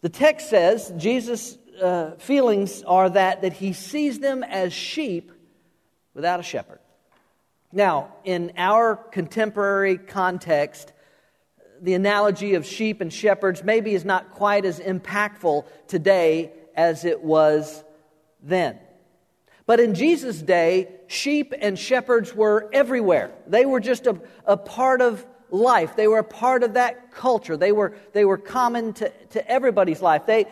The 0.00 0.08
text 0.08 0.50
says 0.50 0.92
Jesus' 0.96 1.56
uh, 1.80 2.12
feelings 2.12 2.82
are 2.82 3.10
that, 3.10 3.42
that 3.42 3.52
he 3.54 3.72
sees 3.72 4.18
them 4.18 4.42
as 4.42 4.72
sheep 4.72 5.32
without 6.14 6.40
a 6.40 6.42
shepherd. 6.42 6.80
Now, 7.72 8.12
in 8.24 8.52
our 8.56 8.96
contemporary 8.96 9.96
context, 9.96 10.92
the 11.82 11.94
analogy 11.94 12.54
of 12.54 12.64
sheep 12.64 13.00
and 13.00 13.12
shepherds 13.12 13.62
maybe 13.64 13.92
is 13.92 14.04
not 14.04 14.30
quite 14.30 14.64
as 14.64 14.78
impactful 14.78 15.66
today 15.88 16.52
as 16.76 17.04
it 17.04 17.22
was 17.22 17.84
then. 18.40 18.78
But 19.66 19.80
in 19.80 19.94
Jesus' 19.94 20.40
day, 20.40 20.88
sheep 21.08 21.52
and 21.60 21.78
shepherds 21.78 22.34
were 22.34 22.70
everywhere. 22.72 23.32
They 23.46 23.66
were 23.66 23.80
just 23.80 24.06
a, 24.06 24.20
a 24.46 24.56
part 24.56 25.02
of 25.02 25.26
life. 25.50 25.96
They 25.96 26.08
were 26.08 26.20
a 26.20 26.24
part 26.24 26.62
of 26.62 26.74
that 26.74 27.12
culture. 27.12 27.56
They 27.56 27.72
were, 27.72 27.94
they 28.12 28.24
were 28.24 28.38
common 28.38 28.92
to, 28.94 29.10
to 29.30 29.50
everybody's 29.50 30.00
life. 30.00 30.24
They, 30.24 30.46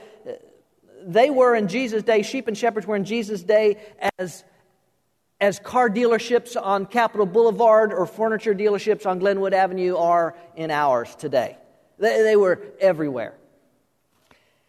they 1.03 1.31
were 1.31 1.55
in 1.55 1.69
Jesus' 1.69 2.03
day, 2.03 2.23
sheep 2.23 2.49
and 2.49 2.59
shepherds 2.59 2.87
were 2.87 2.97
in 2.97 3.05
Jesus' 3.05 3.43
day 3.43 3.79
as 4.19 4.45
as 5.41 5.59
car 5.59 5.89
dealerships 5.89 6.61
on 6.61 6.87
Capitol 6.87 7.27
Boulevard 7.27 7.93
or 7.93 8.05
furniture 8.05 8.55
dealerships 8.55 9.07
on 9.07 9.19
Glenwood 9.19 9.55
Avenue 9.55 9.97
are 9.97 10.37
in 10.55 10.71
ours 10.71 11.15
today. 11.17 11.57
They, 11.99 12.23
they 12.23 12.37
were 12.37 12.61
everywhere. 12.79 13.35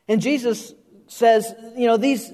And 0.08 0.22
Jesus 0.22 0.74
says, 1.08 1.54
you 1.76 1.88
know, 1.88 1.98
these, 1.98 2.32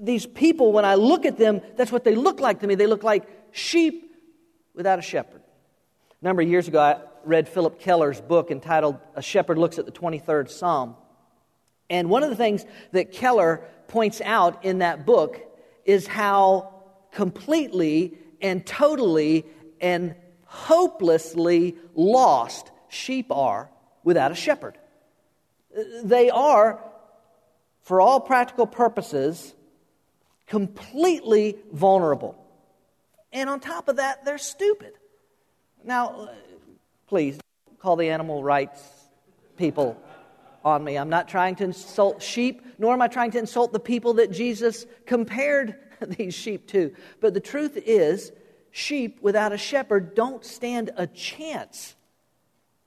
these 0.00 0.26
people, 0.26 0.72
when 0.72 0.84
I 0.84 0.96
look 0.96 1.24
at 1.24 1.38
them, 1.38 1.60
that's 1.76 1.92
what 1.92 2.02
they 2.02 2.16
look 2.16 2.40
like 2.40 2.60
to 2.60 2.66
me. 2.66 2.74
They 2.74 2.88
look 2.88 3.04
like 3.04 3.24
sheep 3.52 4.12
without 4.74 4.98
a 4.98 5.02
shepherd. 5.02 5.42
A 6.20 6.24
number 6.24 6.42
of 6.42 6.48
years 6.48 6.66
ago, 6.66 6.80
I 6.80 7.00
read 7.24 7.48
Philip 7.48 7.78
Keller's 7.78 8.20
book 8.20 8.50
entitled 8.50 8.98
A 9.14 9.22
Shepherd 9.22 9.58
Looks 9.58 9.78
at 9.78 9.86
the 9.86 9.92
23rd 9.92 10.50
Psalm. 10.50 10.96
And 11.88 12.10
one 12.10 12.24
of 12.24 12.30
the 12.30 12.36
things 12.36 12.64
that 12.92 13.12
Keller 13.12 13.62
points 13.86 14.20
out 14.20 14.64
in 14.64 14.78
that 14.78 15.06
book 15.06 15.40
is 15.84 16.08
how 16.08 16.75
completely 17.16 18.12
and 18.42 18.66
totally 18.66 19.46
and 19.80 20.14
hopelessly 20.44 21.74
lost 21.94 22.70
sheep 22.90 23.32
are 23.32 23.70
without 24.04 24.32
a 24.32 24.34
shepherd. 24.34 24.76
They 26.04 26.28
are, 26.28 26.78
for 27.80 28.02
all 28.02 28.20
practical 28.20 28.66
purposes, 28.66 29.54
completely 30.46 31.56
vulnerable. 31.72 32.36
And 33.32 33.48
on 33.48 33.60
top 33.60 33.88
of 33.88 33.96
that, 33.96 34.26
they're 34.26 34.36
stupid. 34.36 34.92
Now, 35.84 36.28
please 37.06 37.38
call 37.78 37.96
the 37.96 38.10
animal 38.10 38.44
rights 38.44 38.78
people 39.56 39.96
on 40.62 40.84
me. 40.84 40.98
I'm 40.98 41.08
not 41.08 41.28
trying 41.28 41.54
to 41.56 41.64
insult 41.64 42.22
sheep, 42.22 42.60
nor 42.78 42.92
am 42.92 43.00
I 43.00 43.08
trying 43.08 43.30
to 43.30 43.38
insult 43.38 43.72
the 43.72 43.80
people 43.80 44.14
that 44.14 44.30
Jesus 44.30 44.84
compared 45.06 45.76
these 46.06 46.34
sheep 46.34 46.66
too. 46.66 46.94
But 47.20 47.34
the 47.34 47.40
truth 47.40 47.76
is, 47.76 48.32
sheep 48.70 49.18
without 49.22 49.52
a 49.52 49.58
shepherd 49.58 50.14
don't 50.14 50.44
stand 50.44 50.90
a 50.96 51.06
chance. 51.06 51.94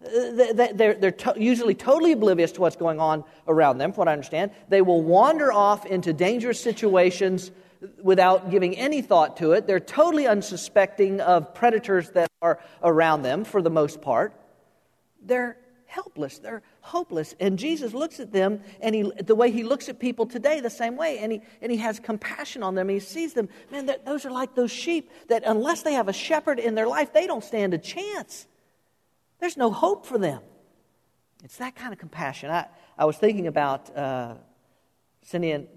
Uh, 0.04 0.54
they're, 0.74 0.94
they're 0.94 1.16
usually 1.36 1.76
totally 1.76 2.14
oblivious 2.14 2.54
to 2.54 2.62
what's 2.62 2.78
going 2.78 3.00
on 3.00 3.24
around 3.48 3.80
them, 3.80 3.92
from 3.92 4.02
what 4.02 4.08
I 4.08 4.14
understand. 4.14 4.52
They 4.70 4.82
will 4.82 5.02
wander 5.02 5.52
off 5.52 5.86
into 5.86 6.14
dangerous 6.14 6.62
situations 6.62 7.52
without 8.02 8.50
giving 8.50 8.78
any 8.78 9.02
thought 9.02 9.38
to 9.38 9.54
it. 9.54 9.68
They're 9.68 9.80
totally 9.80 10.28
unsuspecting 10.28 11.22
of 11.22 11.54
predators 11.54 12.12
that 12.12 12.30
are 12.42 12.60
around 12.82 13.24
them 13.24 13.44
for 13.44 13.62
the 13.62 13.70
most 13.70 14.02
part. 14.02 14.34
They're 15.22 15.58
helpless, 15.86 16.40
they're 16.40 16.62
hopeless. 16.82 17.36
And 17.40 17.60
Jesus 17.60 17.94
looks 17.94 18.20
at 18.20 18.32
them, 18.32 18.62
and 18.82 18.96
he, 18.96 19.12
the 19.24 19.36
way 19.36 19.52
he 19.52 19.64
looks 19.64 19.90
at 19.90 20.00
people 20.00 20.26
today, 20.26 20.60
the 20.60 20.70
same 20.70 20.96
way, 20.96 21.20
and 21.20 21.32
he, 21.32 21.42
and 21.62 21.72
he 21.72 21.78
has 21.80 22.00
compassion 22.00 22.64
on 22.64 22.76
them. 22.76 22.90
He 22.90 23.00
sees 23.00 23.34
them, 23.34 23.50
man, 23.72 23.90
those 24.06 24.26
are 24.26 24.32
like 24.32 24.56
those 24.56 24.72
sheep 24.72 25.12
that 25.28 25.44
unless 25.46 25.84
they 25.84 25.94
have 25.94 26.08
a 26.08 26.14
shepherd 26.14 26.60
in 26.60 26.76
their 26.76 26.88
life, 26.88 27.14
they 27.14 27.28
don't 27.28 27.44
stand 27.44 27.74
a 27.74 27.78
chance. 27.78 28.48
There's 29.40 29.58
no 29.58 29.72
hope 29.72 30.06
for 30.06 30.18
them. 30.18 30.42
It's 31.44 31.58
that 31.58 31.76
kind 31.76 31.94
of 31.94 32.00
compassion. 32.00 32.52
I, 32.52 32.68
I 32.98 33.06
was 33.06 33.18
thinking 33.18 33.48
about 33.48 33.96
uh, 33.96 34.36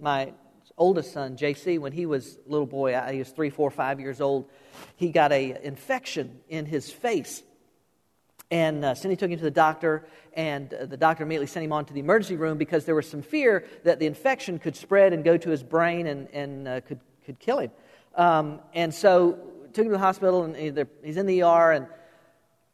my 0.00 0.32
oldest 0.76 1.12
son, 1.12 1.36
JC, 1.36 1.78
when 1.78 1.92
he 1.92 2.06
was 2.06 2.38
a 2.46 2.50
little 2.50 2.66
boy, 2.66 2.98
he 3.10 3.18
was 3.18 3.30
three, 3.30 3.50
four, 3.50 3.70
five 3.70 4.00
years 4.00 4.20
old, 4.20 4.48
he 4.96 5.10
got 5.10 5.30
an 5.32 5.58
infection 5.62 6.40
in 6.48 6.66
his 6.66 6.90
face 6.90 7.42
and 8.52 8.84
uh, 8.84 8.94
Cindy 8.94 9.16
took 9.16 9.30
him 9.30 9.38
to 9.38 9.44
the 9.44 9.50
doctor, 9.50 10.04
and 10.34 10.74
uh, 10.74 10.84
the 10.84 10.96
doctor 10.96 11.24
immediately 11.24 11.46
sent 11.46 11.64
him 11.64 11.72
on 11.72 11.86
to 11.86 11.94
the 11.94 12.00
emergency 12.00 12.36
room 12.36 12.58
because 12.58 12.84
there 12.84 12.94
was 12.94 13.08
some 13.08 13.22
fear 13.22 13.66
that 13.82 13.98
the 13.98 14.04
infection 14.06 14.58
could 14.58 14.76
spread 14.76 15.14
and 15.14 15.24
go 15.24 15.38
to 15.38 15.48
his 15.48 15.62
brain 15.62 16.06
and, 16.06 16.28
and 16.34 16.68
uh, 16.68 16.80
could, 16.82 17.00
could 17.24 17.38
kill 17.40 17.60
him. 17.60 17.70
Um, 18.14 18.60
and 18.74 18.94
so 18.94 19.38
took 19.72 19.86
him 19.86 19.90
to 19.90 19.92
the 19.92 19.98
hospital, 19.98 20.44
and 20.44 20.54
he's 21.02 21.16
in 21.16 21.24
the 21.24 21.42
ER, 21.42 21.72
and 21.72 21.86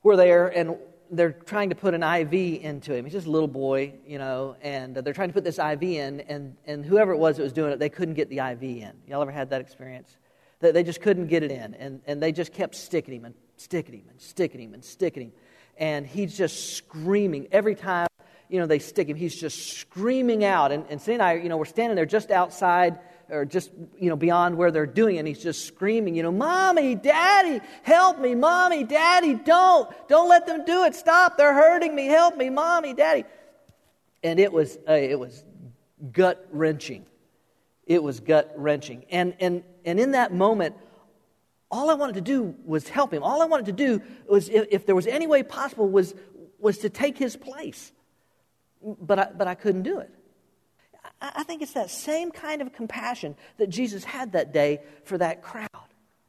we're 0.03 0.17
there, 0.17 0.49
and 0.49 0.77
they're 1.13 1.31
trying 1.31 1.69
to 1.69 1.77
put 1.77 1.95
an 1.95 2.03
IV 2.03 2.35
into 2.61 2.93
him. 2.93 3.05
He's 3.05 3.15
just 3.15 3.29
a 3.29 3.31
little 3.31 3.47
boy, 3.47 3.95
you 4.05 4.19
know, 4.19 4.57
and 4.61 4.97
they're 4.97 5.15
trying 5.15 5.29
to 5.29 5.35
put 5.35 5.45
this 5.45 5.61
IV 5.61 5.85
in, 5.85 6.21
and, 6.23 6.57
and 6.67 6.85
whoever 6.85 7.13
it 7.13 7.19
was 7.19 7.37
that 7.37 7.45
was 7.45 7.53
doing 7.53 7.71
it, 7.71 7.79
they 7.79 7.89
couldn't 7.89 8.15
get 8.15 8.29
the 8.31 8.39
IV 8.41 8.65
in. 8.65 8.93
Y'all 9.07 9.23
ever 9.23 9.31
had 9.31 9.51
that 9.51 9.61
experience? 9.61 10.17
They, 10.59 10.73
they 10.73 10.83
just 10.83 11.01
couldn't 11.01 11.29
get 11.29 11.45
it 11.45 11.53
in, 11.53 11.75
and, 11.75 12.01
and 12.09 12.21
they 12.21 12.33
just 12.33 12.53
kept 12.53 12.75
sticking 12.75 13.15
him 13.15 13.27
and 13.27 13.35
sticking 13.57 13.95
him 13.95 14.07
and 14.11 14.21
sticking 14.21 14.61
him 14.61 14.75
and 14.75 14.85
sticking 14.85 15.23
him 15.23 15.33
and 15.79 16.07
he's 16.07 16.37
just 16.37 16.77
screaming. 16.77 17.49
Every 17.53 17.75
time 17.75 18.09
you 18.49 18.59
know 18.59 18.67
they 18.67 18.79
stick 18.79 19.09
him 19.09 19.17
he's 19.17 19.39
just 19.39 19.79
screaming 19.79 20.45
out. 20.45 20.73
And, 20.73 20.85
and 20.91 21.01
Cindy 21.01 21.15
and 21.15 21.23
I 21.23 21.35
you 21.35 21.49
know 21.49 21.57
we're 21.57 21.65
standing 21.65 21.97
there 21.97 22.07
just 22.07 22.31
outside 22.31 22.99
or 23.31 23.45
just 23.45 23.71
you 23.99 24.09
know 24.09 24.17
beyond 24.17 24.57
where 24.57 24.71
they're 24.71 24.87
doing 24.87 25.17
it 25.17 25.19
and 25.21 25.29
he's 25.29 25.43
just 25.43 25.67
screaming 25.67 26.15
you 26.15 26.23
know 26.23 26.33
mommy 26.33 26.95
daddy 26.95 27.61
help 27.83 28.19
me. 28.19 28.35
Mommy 28.35 28.85
daddy 28.85 29.35
don't 29.35 29.91
don't 30.09 30.29
let 30.29 30.47
them 30.47 30.65
do 30.65 30.85
it. 30.85 30.95
Stop. 30.95 31.37
They're 31.37 31.55
hurting 31.55 31.95
me. 31.95 32.07
Help 32.07 32.37
me. 32.37 32.51
Mommy 32.51 32.95
daddy. 32.95 33.25
And 34.23 34.41
it 34.41 34.53
was 34.53 34.79
uh, 34.89 34.93
it 34.93 35.19
was 35.19 35.45
gut 36.13 36.47
wrenching 36.53 37.05
it 37.89 38.03
was 38.03 38.21
gut 38.21 38.53
wrenching 38.55 39.05
and 39.11 39.35
and 39.41 39.65
and 39.85 39.99
in 39.99 40.13
that 40.13 40.33
moment 40.33 40.77
all 41.71 41.91
I 41.91 41.95
wanted 41.95 42.15
to 42.15 42.21
do 42.21 42.55
was 42.65 42.89
help 42.89 43.13
him. 43.13 43.23
All 43.23 43.43
I 43.43 43.45
wanted 43.45 43.67
to 43.67 43.73
do 43.73 44.03
was, 44.29 44.49
if, 44.49 44.67
if 44.71 44.87
there 44.87 44.95
was 44.95 45.07
any 45.07 45.27
way 45.27 45.43
possible, 45.43 45.89
was, 45.89 46.15
was 46.59 46.79
to 46.79 46.89
take 46.89 47.19
his 47.19 47.37
place. 47.37 47.93
But 48.83 49.19
I, 49.19 49.29
but 49.37 49.49
I 49.49 49.55
couldn't 49.55 49.83
do 49.83 49.99
it. 49.99 50.11
I, 51.21 51.33
I 51.37 51.43
think 51.43 51.63
it's 51.63 51.75
that 51.75 51.91
same 51.91 52.31
kind 52.31 52.63
of 52.63 52.73
compassion 52.73 53.37
that 53.59 53.69
Jesus 53.69 54.05
had 54.05 54.33
that 54.33 54.53
day 54.53 54.81
for 55.05 55.19
that 55.19 55.43
crowd. 55.43 55.69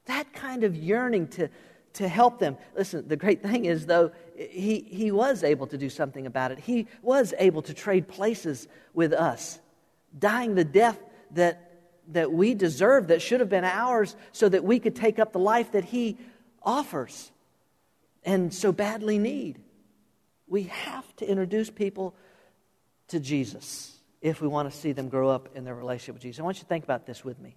That 0.06 0.34
kind 0.34 0.64
of 0.64 0.76
yearning 0.76 1.28
to, 1.30 1.50
to 1.94 2.08
help 2.08 2.40
them. 2.40 2.58
Listen, 2.76 3.08
the 3.08 3.16
great 3.16 3.42
thing 3.42 3.66
is, 3.66 3.86
though, 3.86 4.12
he, 4.36 4.80
he 4.90 5.12
was 5.12 5.44
able 5.44 5.68
to 5.68 5.78
do 5.78 5.90
something 5.90 6.26
about 6.26 6.52
it. 6.52 6.60
He 6.60 6.88
was 7.02 7.34
able 7.38 7.62
to 7.62 7.74
trade 7.74 8.08
places 8.08 8.68
with 8.94 9.14
us, 9.14 9.60
dying 10.18 10.56
the 10.56 10.66
death 10.66 11.00
that 11.32 11.69
that 12.10 12.32
we 12.32 12.54
deserve, 12.54 13.08
that 13.08 13.22
should 13.22 13.40
have 13.40 13.50
been 13.50 13.64
ours, 13.64 14.16
so 14.32 14.50
that 14.50 14.64
we 14.64 14.80
could 14.80 14.96
take 14.96 15.20
up 15.20 15.32
the 15.32 15.40
life 15.40 15.72
that 15.74 15.86
He 15.86 16.18
offers 16.64 17.32
and 18.24 18.54
so 18.54 18.72
badly 18.72 19.18
need. 19.18 19.60
We 20.48 20.64
have 20.64 21.16
to 21.18 21.30
introduce 21.30 21.70
people 21.70 22.16
to 23.10 23.20
Jesus 23.20 23.96
if 24.22 24.42
we 24.42 24.48
want 24.48 24.72
to 24.72 24.78
see 24.78 24.92
them 24.92 25.10
grow 25.10 25.30
up 25.30 25.50
in 25.56 25.64
their 25.64 25.76
relationship 25.76 26.16
with 26.16 26.24
Jesus. 26.24 26.40
I 26.40 26.44
want 26.44 26.58
you 26.58 26.64
to 26.64 26.68
think 26.68 26.84
about 26.84 27.06
this 27.06 27.24
with 27.24 27.40
me, 27.40 27.56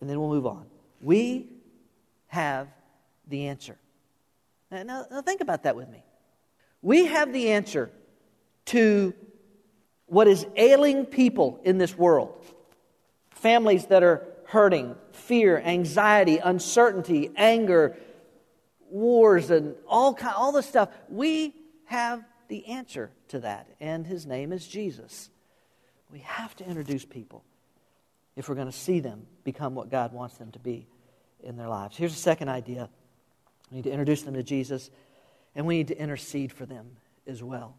and 0.00 0.10
then 0.10 0.20
we'll 0.20 0.28
move 0.28 0.46
on. 0.46 0.66
We 1.00 1.48
have 2.26 2.68
the 3.28 3.46
answer. 3.46 3.76
Now, 4.70 4.82
now, 4.82 5.06
now 5.10 5.22
think 5.22 5.40
about 5.40 5.62
that 5.62 5.76
with 5.76 5.88
me. 5.88 6.02
We 6.82 7.06
have 7.06 7.32
the 7.32 7.52
answer 7.52 7.90
to 8.66 9.14
what 10.06 10.26
is 10.28 10.46
ailing 10.56 11.06
people 11.06 11.60
in 11.64 11.78
this 11.78 11.96
world 11.96 12.44
families 13.38 13.86
that 13.86 14.02
are 14.02 14.26
hurting, 14.46 14.96
fear, 15.12 15.58
anxiety, 15.58 16.38
uncertainty, 16.38 17.30
anger, 17.36 17.96
wars, 18.90 19.50
and 19.50 19.74
all, 19.86 20.14
kind, 20.14 20.34
all 20.36 20.52
the 20.52 20.62
stuff. 20.62 20.88
We 21.08 21.54
have 21.86 22.24
the 22.48 22.66
answer 22.66 23.10
to 23.28 23.40
that, 23.40 23.68
and 23.80 24.06
his 24.06 24.26
name 24.26 24.52
is 24.52 24.66
Jesus. 24.66 25.30
We 26.10 26.20
have 26.20 26.56
to 26.56 26.66
introduce 26.66 27.04
people 27.04 27.44
if 28.36 28.48
we're 28.48 28.54
going 28.54 28.70
to 28.70 28.72
see 28.72 29.00
them 29.00 29.26
become 29.44 29.74
what 29.74 29.90
God 29.90 30.12
wants 30.12 30.36
them 30.38 30.50
to 30.52 30.58
be 30.58 30.86
in 31.42 31.56
their 31.56 31.68
lives. 31.68 31.96
Here's 31.96 32.14
a 32.14 32.16
second 32.16 32.48
idea 32.48 32.88
we 33.70 33.76
need 33.76 33.84
to 33.84 33.90
introduce 33.90 34.22
them 34.22 34.34
to 34.34 34.42
Jesus, 34.42 34.90
and 35.54 35.66
we 35.66 35.76
need 35.76 35.88
to 35.88 35.98
intercede 35.98 36.52
for 36.52 36.64
them 36.64 36.86
as 37.26 37.42
well. 37.42 37.76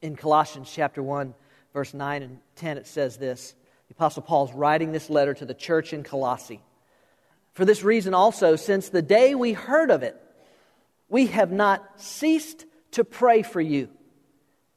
In 0.00 0.16
Colossians 0.16 0.70
chapter 0.72 1.02
1, 1.02 1.34
verse 1.74 1.92
9 1.92 2.22
and 2.22 2.38
10, 2.56 2.78
it 2.78 2.86
says 2.86 3.18
this 3.18 3.54
the 3.88 3.94
Apostle 3.94 4.44
is 4.48 4.54
writing 4.54 4.92
this 4.92 5.10
letter 5.10 5.34
to 5.34 5.44
the 5.44 5.54
church 5.54 5.92
in 5.92 6.02
Colossae. 6.02 6.60
For 7.52 7.64
this 7.64 7.82
reason, 7.84 8.14
also, 8.14 8.56
since 8.56 8.88
the 8.88 9.02
day 9.02 9.34
we 9.34 9.52
heard 9.52 9.90
of 9.90 10.02
it, 10.02 10.20
we 11.08 11.26
have 11.26 11.52
not 11.52 12.00
ceased 12.00 12.64
to 12.92 13.04
pray 13.04 13.42
for 13.42 13.60
you 13.60 13.88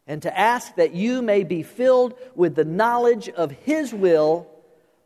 and 0.06 0.22
to 0.22 0.38
ask 0.38 0.76
that 0.76 0.94
you 0.94 1.22
may 1.22 1.44
be 1.44 1.64
filled 1.64 2.14
with 2.36 2.56
the 2.56 2.66
knowledge 2.66 3.30
of 3.30 3.52
His 3.52 3.94
will. 3.94 4.48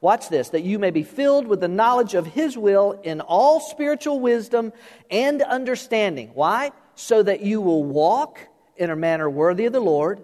Watch 0.02 0.30
this, 0.30 0.50
that 0.50 0.64
you 0.64 0.80
may 0.80 0.92
be 0.92 1.04
filled 1.04 1.48
with 1.48 1.62
the 1.62 1.68
knowledge 1.68 2.14
of 2.14 2.26
His 2.26 2.58
will 2.58 3.00
in 3.04 3.22
all 3.22 3.60
spiritual 3.60 4.20
wisdom 4.20 4.74
and 5.10 5.42
understanding. 5.42 6.32
Why? 6.34 6.72
So 6.96 7.24
that 7.24 7.42
you 7.42 7.62
will 7.62 7.84
walk 7.84 8.40
in 8.76 8.90
a 8.90 8.96
manner 8.96 9.30
worthy 9.30 9.66
of 9.66 9.74
the 9.74 9.80
Lord, 9.80 10.24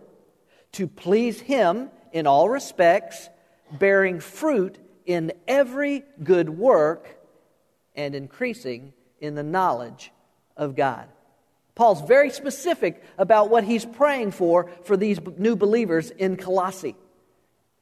to 0.74 0.88
please 0.88 1.40
Him 1.40 1.90
in 2.12 2.28
all 2.28 2.50
respects, 2.50 3.30
bearing 3.72 4.20
fruit 4.20 4.78
in 5.06 5.32
every 5.48 6.04
good 6.24 6.50
work 6.50 7.18
and 7.96 8.16
increasing 8.16 8.94
in 9.20 9.36
the 9.36 9.44
knowledge 9.44 10.12
of 10.56 10.76
God. 10.76 11.08
Paul's 11.76 12.02
very 12.08 12.32
specific 12.32 13.04
about 13.18 13.50
what 13.50 13.64
he's 13.64 13.86
praying 13.86 14.32
for 14.32 14.70
for 14.84 14.98
these 14.98 15.20
new 15.38 15.56
believers 15.56 16.10
in 16.10 16.36
Colossae. 16.36 16.96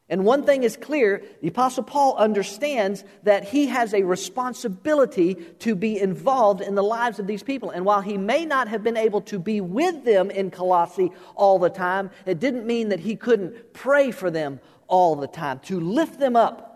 And 0.07 0.23
one 0.23 0.43
thing 0.43 0.61
is 0.63 0.77
clear 0.77 1.23
the 1.41 1.47
Apostle 1.47 1.83
Paul 1.83 2.15
understands 2.17 3.03
that 3.23 3.45
he 3.45 3.67
has 3.67 3.93
a 3.93 4.03
responsibility 4.03 5.33
to 5.59 5.75
be 5.75 5.99
involved 5.99 6.61
in 6.61 6.75
the 6.75 6.83
lives 6.83 7.17
of 7.17 7.25
these 7.25 7.41
people. 7.41 7.71
And 7.71 7.85
while 7.85 8.01
he 8.01 8.17
may 8.17 8.45
not 8.45 8.67
have 8.67 8.83
been 8.83 8.97
able 8.97 9.21
to 9.21 9.39
be 9.39 9.61
with 9.61 10.03
them 10.05 10.29
in 10.29 10.51
Colossae 10.51 11.11
all 11.33 11.57
the 11.57 11.71
time, 11.71 12.11
it 12.27 12.39
didn't 12.39 12.67
mean 12.67 12.89
that 12.89 12.99
he 12.99 13.15
couldn't 13.15 13.73
pray 13.73 14.11
for 14.11 14.29
them 14.29 14.59
all 14.87 15.15
the 15.15 15.27
time, 15.27 15.59
to 15.59 15.79
lift 15.79 16.19
them 16.19 16.35
up 16.35 16.71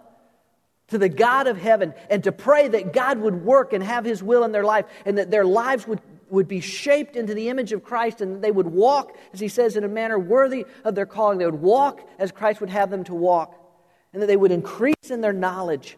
to 0.88 0.98
the 0.98 1.10
God 1.10 1.48
of 1.48 1.58
heaven 1.58 1.94
and 2.10 2.24
to 2.24 2.32
pray 2.32 2.68
that 2.68 2.94
God 2.94 3.20
would 3.20 3.44
work 3.44 3.74
and 3.74 3.84
have 3.84 4.06
his 4.06 4.24
will 4.24 4.44
in 4.44 4.52
their 4.52 4.64
life 4.64 4.86
and 5.06 5.18
that 5.18 5.30
their 5.30 5.46
lives 5.46 5.88
would 5.88 6.02
would 6.30 6.48
be 6.48 6.62
shaped 6.62 7.16
into 7.16 7.34
the 7.34 7.50
image 7.50 7.72
of 7.72 7.84
Christ 7.84 8.22
and 8.22 8.36
that 8.36 8.42
they 8.42 8.52
would 8.52 8.68
walk, 8.68 9.18
as 9.34 9.40
he 9.40 9.48
says, 9.48 9.76
in 9.76 9.84
a 9.84 9.88
manner 9.88 10.18
worthy 10.18 10.66
of 10.84 10.96
their 10.96 11.06
calling. 11.06 11.38
They 11.38 11.46
would 11.46 11.62
walk 11.62 12.08
as 12.18 12.32
Christ 12.32 12.62
would 12.62 12.70
have 12.70 12.90
them 12.90 13.04
to 13.06 13.14
walk, 13.14 13.56
and 14.14 14.22
that 14.22 14.28
they 14.28 14.38
would 14.38 14.52
increase 14.52 15.10
in 15.10 15.22
their 15.22 15.34
knowledge 15.34 15.98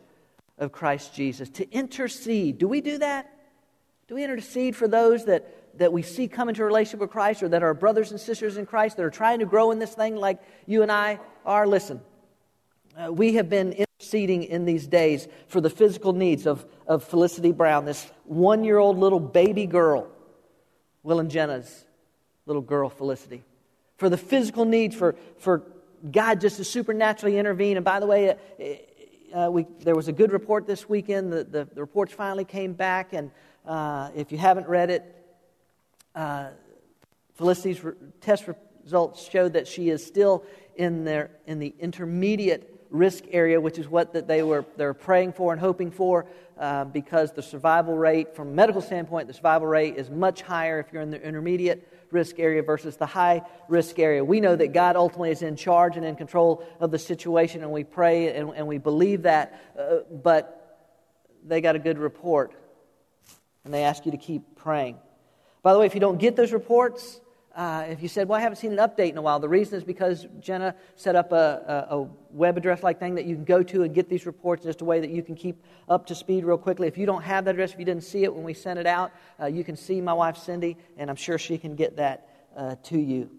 of 0.58 0.72
Christ 0.72 1.14
Jesus. 1.14 1.50
To 1.52 1.70
intercede. 1.72 2.58
Do 2.58 2.68
we 2.68 2.82
do 2.82 3.00
that? 3.00 3.30
Do 4.08 4.16
we 4.16 4.24
intercede 4.24 4.76
for 4.76 4.88
those 4.88 5.26
that, 5.26 5.78
that 5.80 5.94
we 5.94 6.02
see 6.02 6.28
come 6.28 6.50
into 6.50 6.62
a 6.62 6.66
relationship 6.66 7.00
with 7.00 7.12
Christ 7.12 7.44
or 7.44 7.50
that 7.50 7.64
are 7.64 7.74
brothers 7.74 8.12
and 8.12 8.20
sisters 8.20 8.58
in 8.58 8.66
Christ 8.66 8.98
that 8.98 9.04
are 9.04 9.12
trying 9.12 9.40
to 9.40 9.46
grow 9.46 9.72
in 9.72 9.80
this 9.80 9.94
thing 9.94 10.16
like 10.16 10.40
you 10.66 10.82
and 10.82 10.92
I 10.92 11.20
are? 11.46 11.68
Listen, 11.68 12.02
uh, 12.98 13.12
we 13.12 13.34
have 13.36 13.50
been 13.50 13.74
interceding 13.74 14.44
in 14.44 14.66
these 14.66 14.88
days 14.88 15.28
for 15.48 15.62
the 15.62 15.70
physical 15.70 16.14
needs 16.14 16.46
of, 16.46 16.66
of 16.88 17.04
Felicity 17.04 17.52
Brown, 17.52 17.86
this 17.86 18.10
one 18.26 18.64
year 18.64 18.78
old 18.78 18.98
little 18.98 19.20
baby 19.20 19.66
girl 19.66 20.08
Will 21.04 21.20
and 21.20 21.32
Jenna's 21.32 21.86
little 22.46 22.62
girl, 22.62 22.90
Felicity. 22.90 23.44
For 23.98 24.10
the 24.10 24.18
physical 24.18 24.66
needs, 24.66 24.96
for, 24.96 25.16
for 25.38 25.64
God 26.12 26.42
just 26.42 26.58
to 26.58 26.64
supernaturally 26.64 27.38
intervene. 27.38 27.78
And 27.78 27.84
by 27.84 28.00
the 28.00 28.06
way, 28.06 28.30
uh, 29.34 29.46
uh, 29.46 29.52
we, 29.52 29.66
there 29.80 29.96
was 29.96 30.08
a 30.08 30.12
good 30.12 30.32
report 30.32 30.68
this 30.68 30.90
weekend. 30.90 31.32
The, 31.32 31.44
the, 31.44 31.68
the 31.74 31.82
reports 31.82 32.14
finally 32.14 32.46
came 32.46 32.74
back, 32.74 33.14
and 33.14 33.32
uh, 33.66 34.10
if 34.16 34.32
you 34.32 34.38
haven't 34.38 34.68
read 34.68 34.90
it, 34.90 35.16
uh, 36.16 36.50
Felicity's 37.36 37.84
re- 37.84 37.94
test 38.20 38.48
results 38.84 39.28
showed 39.30 39.54
that 39.54 39.68
she 39.68 39.90
is 39.90 40.06
still 40.06 40.44
in, 40.76 41.04
their, 41.04 41.32
in 41.46 41.60
the 41.60 41.74
intermediate 41.80 42.68
risk 42.90 43.24
area, 43.32 43.60
which 43.60 43.80
is 43.80 43.88
what 43.88 44.14
that 44.14 44.28
they 44.28 44.44
were 44.44 44.66
they're 44.76 44.94
praying 44.94 45.34
for 45.34 45.54
and 45.54 45.62
hoping 45.62 45.92
for, 45.92 46.26
uh, 46.60 46.84
because 46.86 47.32
the 47.32 47.42
survival 47.42 47.98
rate, 47.98 48.36
from 48.36 48.50
a 48.50 48.52
medical 48.52 48.82
standpoint, 48.82 49.28
the 49.28 49.34
survival 49.34 49.68
rate 49.68 49.96
is 49.96 50.10
much 50.10 50.42
higher 50.42 50.80
if 50.80 50.92
you're 50.92 51.02
in 51.02 51.10
the 51.10 51.22
intermediate 51.22 51.88
risk 52.12 52.38
area 52.40 52.62
versus 52.62 52.98
the 52.98 53.06
high 53.06 53.42
risk 53.70 53.98
area. 53.98 54.24
We 54.24 54.42
know 54.42 54.56
that 54.56 54.74
God 54.74 54.98
ultimately 54.98 55.32
is 55.32 55.42
in 55.42 55.56
charge 55.56 55.96
and 55.96 56.06
in 56.06 56.16
control 56.16 56.66
of 56.82 56.92
the 56.92 57.00
situation, 57.00 57.62
and 57.62 57.72
we 57.72 57.86
pray 57.86 58.36
and, 58.36 58.52
and 58.54 58.68
we 58.68 58.78
believe 58.78 59.24
that, 59.24 59.74
uh, 59.80 60.00
but 60.12 60.58
they 61.46 61.62
got 61.62 61.76
a 61.76 61.80
good 61.80 61.98
report, 61.98 62.54
and 63.64 63.74
they 63.74 63.84
ask 63.84 64.06
you 64.06 64.12
to 64.12 64.18
keep 64.18 64.56
praying. 64.56 64.98
By 65.64 65.74
the 65.74 65.80
way, 65.80 65.86
if 65.86 65.94
you 65.94 66.02
don't 66.02 66.20
get 66.20 66.36
those 66.36 66.52
reports, 66.52 67.22
uh, 67.56 67.86
if 67.90 68.02
you 68.02 68.08
said, 68.08 68.28
Well, 68.28 68.40
I 68.40 68.42
haven't 68.42 68.58
seen 68.58 68.72
an 68.72 68.78
update 68.78 69.10
in 69.10 69.18
a 69.18 69.22
while, 69.22 69.40
the 69.40 69.50
reason 69.50 69.78
is 69.78 69.84
because 69.84 70.26
Jenna 70.40 70.76
set 70.96 71.16
up 71.16 71.32
a, 71.32 71.88
a, 71.92 71.98
a 71.98 72.10
web 72.32 72.58
address 72.58 72.82
like 72.84 73.00
thing 73.00 73.16
that 73.16 73.26
you 73.26 73.36
can 73.36 73.44
go 73.44 73.62
to 73.64 73.84
and 73.84 73.94
get 73.94 74.10
these 74.10 74.26
reports 74.26 74.64
just 74.64 74.82
a 74.82 74.86
way 74.86 75.00
that 75.00 75.10
you 75.10 75.22
can 75.22 75.36
keep 75.36 75.64
up 75.90 76.06
to 76.08 76.16
speed 76.16 76.46
real 76.46 76.58
quickly. 76.58 76.88
If 76.88 76.98
you 76.98 77.06
don't 77.06 77.24
have 77.24 77.46
that 77.46 77.52
address, 77.56 77.74
if 77.74 77.80
you 77.80 77.86
didn't 77.86 78.04
see 78.04 78.24
it 78.24 78.34
when 78.34 78.44
we 78.44 78.54
sent 78.54 78.80
it 78.80 78.88
out, 78.88 79.12
uh, 79.40 79.48
you 79.48 79.64
can 79.64 79.76
see 79.76 80.00
my 80.00 80.14
wife 80.14 80.38
Cindy, 80.38 80.78
and 80.98 81.10
I'm 81.10 81.16
sure 81.16 81.38
she 81.38 81.58
can 81.58 81.76
get 81.76 81.98
that 81.98 82.30
uh, 82.56 82.76
to 82.84 83.00
you. 83.00 83.30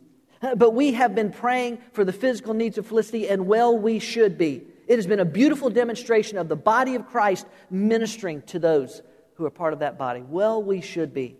But 0.57 0.75
we 0.75 0.93
have 0.93 1.15
been 1.15 1.31
praying 1.31 1.79
for 1.93 2.05
the 2.05 2.13
physical 2.13 2.53
needs 2.53 2.77
of 2.77 2.87
Felicity, 2.87 3.29
and 3.29 3.47
well, 3.47 3.79
we 3.79 3.99
should 3.99 4.37
be. 4.37 4.63
It 4.89 4.97
has 4.97 5.07
been 5.07 5.21
a 5.21 5.25
beautiful 5.25 5.71
demonstration 5.71 6.37
of 6.37 6.49
the 6.49 6.57
body 6.57 6.97
of 6.97 7.07
Christ 7.07 7.47
ministering 7.71 8.43
to 8.43 8.59
those 8.59 9.01
who 9.35 9.45
are 9.47 9.51
part 9.51 9.73
of 9.73 9.79
that 9.79 9.97
body. 9.97 10.21
Well, 10.21 10.63
we 10.63 10.81
should 10.81 11.15
be. 11.15 11.37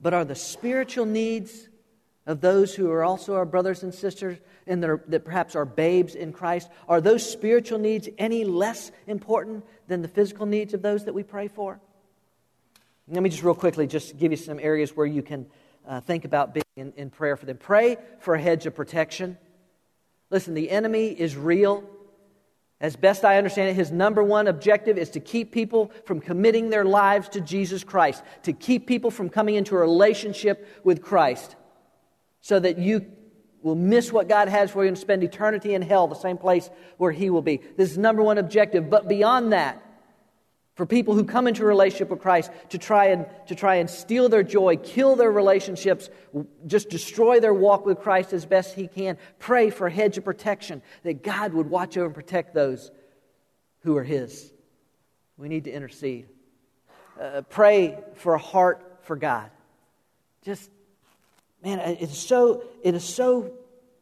But 0.00 0.14
are 0.14 0.24
the 0.24 0.34
spiritual 0.34 1.06
needs 1.06 1.68
of 2.28 2.42
those 2.42 2.74
who 2.74 2.90
are 2.90 3.02
also 3.02 3.34
our 3.34 3.46
brothers 3.46 3.82
and 3.82 3.92
sisters 3.92 4.36
and 4.66 4.84
that, 4.84 5.24
perhaps 5.24 5.56
are 5.56 5.64
babes 5.64 6.14
in 6.14 6.30
Christ? 6.30 6.68
Are 6.86 7.00
those 7.00 7.28
spiritual 7.28 7.78
needs 7.78 8.06
any 8.18 8.44
less 8.44 8.92
important 9.06 9.64
than 9.88 10.02
the 10.02 10.08
physical 10.08 10.44
needs 10.44 10.74
of 10.74 10.82
those 10.82 11.06
that 11.06 11.14
we 11.14 11.22
pray 11.22 11.48
for? 11.48 11.80
Let 13.08 13.22
me 13.22 13.30
just 13.30 13.42
real 13.42 13.54
quickly 13.54 13.86
just 13.86 14.18
give 14.18 14.30
you 14.30 14.36
some 14.36 14.60
areas 14.60 14.94
where 14.94 15.06
you 15.06 15.22
can 15.22 15.46
uh, 15.88 16.02
think 16.02 16.26
about 16.26 16.52
being 16.52 16.64
in, 16.76 16.92
in 16.98 17.10
prayer 17.10 17.34
for 17.34 17.46
them. 17.46 17.56
Pray 17.56 17.96
for 18.20 18.34
a 18.34 18.40
hedge 18.40 18.66
of 18.66 18.76
protection. 18.76 19.38
Listen, 20.28 20.52
the 20.52 20.70
enemy 20.70 21.06
is 21.08 21.34
real. 21.34 21.82
As 22.78 22.94
best 22.94 23.24
I 23.24 23.38
understand 23.38 23.70
it, 23.70 23.74
his 23.74 23.90
number 23.90 24.22
one 24.22 24.48
objective 24.48 24.98
is 24.98 25.08
to 25.10 25.20
keep 25.20 25.50
people 25.50 25.90
from 26.04 26.20
committing 26.20 26.68
their 26.68 26.84
lives 26.84 27.30
to 27.30 27.40
Jesus 27.40 27.82
Christ, 27.84 28.22
to 28.42 28.52
keep 28.52 28.86
people 28.86 29.10
from 29.10 29.30
coming 29.30 29.54
into 29.54 29.74
a 29.74 29.78
relationship 29.78 30.68
with 30.84 31.00
Christ 31.00 31.56
so 32.40 32.58
that 32.58 32.78
you 32.78 33.06
will 33.62 33.74
miss 33.74 34.12
what 34.12 34.28
God 34.28 34.48
has 34.48 34.70
for 34.70 34.84
you 34.84 34.88
and 34.88 34.98
spend 34.98 35.24
eternity 35.24 35.74
in 35.74 35.82
hell, 35.82 36.06
the 36.06 36.14
same 36.14 36.38
place 36.38 36.70
where 36.96 37.12
He 37.12 37.30
will 37.30 37.42
be. 37.42 37.60
This 37.76 37.90
is 37.90 37.98
number 37.98 38.22
one 38.22 38.38
objective. 38.38 38.88
But 38.88 39.08
beyond 39.08 39.52
that, 39.52 39.82
for 40.74 40.86
people 40.86 41.14
who 41.14 41.24
come 41.24 41.48
into 41.48 41.64
a 41.64 41.66
relationship 41.66 42.08
with 42.08 42.20
Christ 42.20 42.52
to 42.68 42.78
try 42.78 43.06
and 43.06 43.26
to 43.48 43.56
try 43.56 43.76
and 43.76 43.90
steal 43.90 44.28
their 44.28 44.44
joy, 44.44 44.76
kill 44.76 45.16
their 45.16 45.32
relationships, 45.32 46.08
just 46.66 46.88
destroy 46.88 47.40
their 47.40 47.52
walk 47.52 47.84
with 47.84 47.98
Christ 47.98 48.32
as 48.32 48.46
best 48.46 48.76
He 48.76 48.86
can, 48.86 49.18
pray 49.40 49.70
for 49.70 49.88
a 49.88 49.90
hedge 49.90 50.18
of 50.18 50.24
protection 50.24 50.80
that 51.02 51.24
God 51.24 51.52
would 51.52 51.68
watch 51.68 51.96
over 51.96 52.06
and 52.06 52.14
protect 52.14 52.54
those 52.54 52.92
who 53.80 53.96
are 53.96 54.04
His. 54.04 54.52
We 55.36 55.48
need 55.48 55.64
to 55.64 55.72
intercede. 55.72 56.28
Uh, 57.20 57.42
pray 57.42 57.98
for 58.14 58.34
a 58.34 58.38
heart 58.38 59.00
for 59.02 59.16
God. 59.16 59.50
Just 60.44 60.70
man, 61.62 61.78
it's 62.00 62.18
so, 62.18 62.62
it 62.82 62.94
is 62.94 63.04
so 63.04 63.52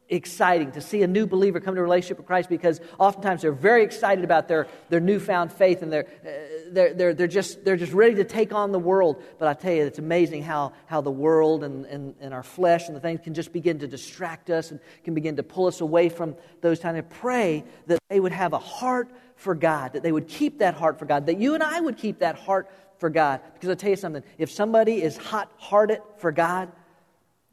exciting 0.09 0.71
to 0.71 0.81
see 0.81 1.03
a 1.03 1.07
new 1.07 1.27
believer 1.27 1.59
come 1.59 1.75
to 1.75 1.81
a 1.81 1.83
relationship 1.83 2.17
with 2.17 2.27
Christ 2.27 2.49
because 2.49 2.79
oftentimes 2.97 3.41
they're 3.41 3.51
very 3.51 3.83
excited 3.83 4.23
about 4.23 4.47
their, 4.47 4.67
their 4.89 4.99
newfound 4.99 5.51
faith 5.51 5.81
and 5.81 5.91
they're, 5.91 6.07
uh, 6.25 6.71
they're, 6.71 6.93
they're, 6.93 7.13
they're, 7.13 7.27
just, 7.27 7.65
they're 7.65 7.77
just 7.77 7.93
ready 7.93 8.15
to 8.15 8.23
take 8.23 8.53
on 8.53 8.71
the 8.71 8.79
world. 8.79 9.21
But 9.37 9.47
I 9.47 9.53
tell 9.53 9.73
you, 9.73 9.85
it's 9.85 9.99
amazing 9.99 10.43
how, 10.43 10.73
how 10.85 11.01
the 11.01 11.11
world 11.11 11.63
and, 11.63 11.85
and, 11.85 12.15
and 12.21 12.33
our 12.33 12.43
flesh 12.43 12.87
and 12.87 12.95
the 12.95 13.01
things 13.01 13.19
can 13.23 13.33
just 13.33 13.51
begin 13.51 13.79
to 13.79 13.87
distract 13.87 14.49
us 14.49 14.71
and 14.71 14.79
can 15.03 15.13
begin 15.13 15.35
to 15.37 15.43
pull 15.43 15.67
us 15.67 15.81
away 15.81 16.09
from 16.09 16.35
those 16.61 16.79
times. 16.79 16.97
I 16.97 17.01
pray 17.01 17.63
that 17.87 17.99
they 18.09 18.19
would 18.19 18.31
have 18.31 18.53
a 18.53 18.59
heart 18.59 19.09
for 19.35 19.55
God, 19.55 19.93
that 19.93 20.03
they 20.03 20.11
would 20.11 20.27
keep 20.27 20.59
that 20.59 20.75
heart 20.75 20.99
for 20.99 21.05
God, 21.05 21.25
that 21.25 21.37
you 21.37 21.53
and 21.53 21.63
I 21.63 21.79
would 21.79 21.97
keep 21.97 22.19
that 22.19 22.37
heart 22.37 22.69
for 22.97 23.09
God. 23.09 23.41
Because 23.53 23.69
I'll 23.69 23.75
tell 23.75 23.91
you 23.91 23.95
something, 23.95 24.23
if 24.37 24.49
somebody 24.51 25.03
is 25.03 25.17
hot 25.17 25.51
hearted 25.57 25.99
for 26.17 26.31
God, 26.31 26.71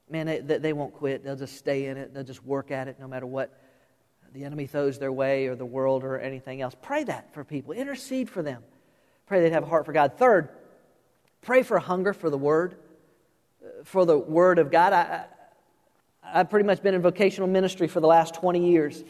man, 0.09 0.27
they, 0.27 0.41
they 0.41 0.73
won't 0.73 0.95
quit. 0.95 1.25
They'll 1.25 1.37
just 1.37 1.57
stay 1.57 1.87
in 1.87 1.97
it. 1.97 2.13
They'll 2.13 2.25
just 2.25 2.45
work 2.45 2.71
at 2.71 2.89
it 2.89 2.99
no 3.01 3.09
matter 3.09 3.27
what 3.27 3.59
the 4.33 4.45
enemy 4.45 4.67
throws 4.67 4.99
their 4.99 5.13
way 5.13 5.47
or 5.47 5.55
the 5.55 5.65
world 5.65 6.03
or 6.03 6.19
anything 6.19 6.61
else. 6.61 6.75
Pray 6.83 7.05
that 7.05 7.33
for 7.33 7.45
people. 7.45 7.73
Intercede 7.73 8.29
for 8.29 8.43
them. 8.43 8.63
Pray 9.27 9.41
they'd 9.41 9.53
have 9.53 9.63
a 9.63 9.67
heart 9.67 9.87
for 9.87 9.93
God. 9.93 10.19
Third, 10.19 10.49
pray 11.41 11.63
for 11.63 11.79
hunger 11.79 12.13
for 12.13 12.31
the 12.31 12.37
Word, 12.37 12.77
uh, 13.65 13.85
for 13.85 14.05
the 14.05 14.19
Word 14.19 14.59
of 14.59 14.71
God. 14.71 14.93
I, 14.93 15.01
I, 15.03 16.41
I've 16.41 16.51
pretty 16.51 16.67
much 16.67 16.83
been 16.83 16.95
in 16.95 17.03
vocational 17.03 17.49
ministry 17.49 17.87
for 17.87 18.01
the 18.01 18.07
last 18.07 18.35
20 18.35 18.69
years. 18.69 19.05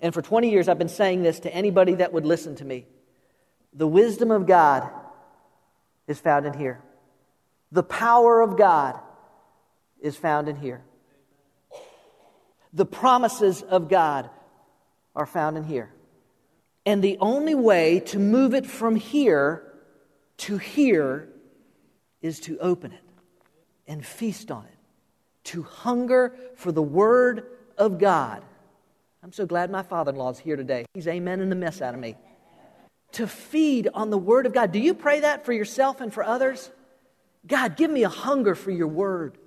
And 0.00 0.12
for 0.12 0.20
20 0.20 0.50
years, 0.50 0.68
I've 0.68 0.78
been 0.78 0.88
saying 0.88 1.22
this 1.22 1.40
to 1.40 1.54
anybody 1.54 1.94
that 1.94 2.12
would 2.12 2.26
listen 2.26 2.56
to 2.56 2.64
me. 2.64 2.86
The 3.72 3.86
wisdom 3.86 4.30
of 4.30 4.46
God 4.46 4.90
is 6.06 6.18
found 6.18 6.44
in 6.44 6.54
here. 6.54 6.82
The 7.72 7.82
power 7.82 8.40
of 8.40 8.58
God 8.58 8.98
is 10.00 10.16
found 10.16 10.48
in 10.48 10.56
here. 10.56 10.82
The 12.72 12.86
promises 12.86 13.62
of 13.62 13.88
God 13.88 14.28
are 15.14 15.26
found 15.26 15.56
in 15.56 15.64
here. 15.64 15.90
And 16.84 17.02
the 17.02 17.18
only 17.20 17.54
way 17.54 18.00
to 18.00 18.18
move 18.18 18.54
it 18.54 18.66
from 18.66 18.96
here 18.96 19.62
to 20.38 20.58
here 20.58 21.28
is 22.20 22.40
to 22.40 22.58
open 22.58 22.92
it 22.92 23.02
and 23.88 24.04
feast 24.04 24.50
on 24.50 24.64
it, 24.64 24.78
to 25.44 25.62
hunger 25.62 26.34
for 26.56 26.70
the 26.72 26.82
Word 26.82 27.44
of 27.78 27.98
God. 27.98 28.42
I'm 29.22 29.32
so 29.32 29.46
glad 29.46 29.70
my 29.70 29.82
father 29.82 30.12
in 30.12 30.16
law 30.16 30.30
is 30.30 30.38
here 30.38 30.56
today. 30.56 30.84
He's 30.94 31.06
amening 31.06 31.48
the 31.48 31.56
mess 31.56 31.80
out 31.80 31.94
of 31.94 32.00
me. 32.00 32.16
To 33.12 33.26
feed 33.26 33.88
on 33.94 34.10
the 34.10 34.18
Word 34.18 34.46
of 34.46 34.52
God. 34.52 34.72
Do 34.72 34.78
you 34.78 34.94
pray 34.94 35.20
that 35.20 35.44
for 35.44 35.52
yourself 35.52 36.00
and 36.00 36.12
for 36.12 36.22
others? 36.22 36.70
God, 37.46 37.76
give 37.76 37.90
me 37.90 38.02
a 38.02 38.08
hunger 38.08 38.54
for 38.54 38.70
your 38.70 38.88
Word 38.88 39.38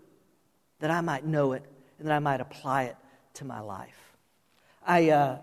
that 0.80 0.92
I 0.92 1.02
might 1.02 1.26
know 1.26 1.54
it 1.54 1.63
and 1.98 2.08
that 2.08 2.13
I 2.13 2.20
might 2.20 2.42
apply 2.42 2.84
it 2.86 2.98
to 3.36 3.46
my 3.46 3.60
life. 3.60 4.15
I, 4.86 5.10
uh, 5.10 5.38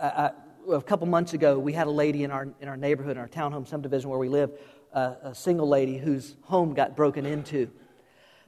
I, 0.00 0.06
I 0.06 0.30
a 0.72 0.82
couple 0.82 1.06
months 1.06 1.32
ago, 1.32 1.58
we 1.58 1.72
had 1.72 1.86
a 1.86 1.90
lady 1.90 2.24
in 2.24 2.30
our, 2.30 2.48
in 2.60 2.68
our 2.68 2.76
neighborhood, 2.76 3.16
in 3.16 3.18
our 3.18 3.28
townhome 3.28 3.68
subdivision 3.68 4.10
where 4.10 4.18
we 4.18 4.28
live, 4.28 4.50
uh, 4.92 5.14
a 5.22 5.34
single 5.34 5.68
lady 5.68 5.98
whose 5.98 6.36
home 6.42 6.74
got 6.74 6.96
broken 6.96 7.26
into. 7.26 7.70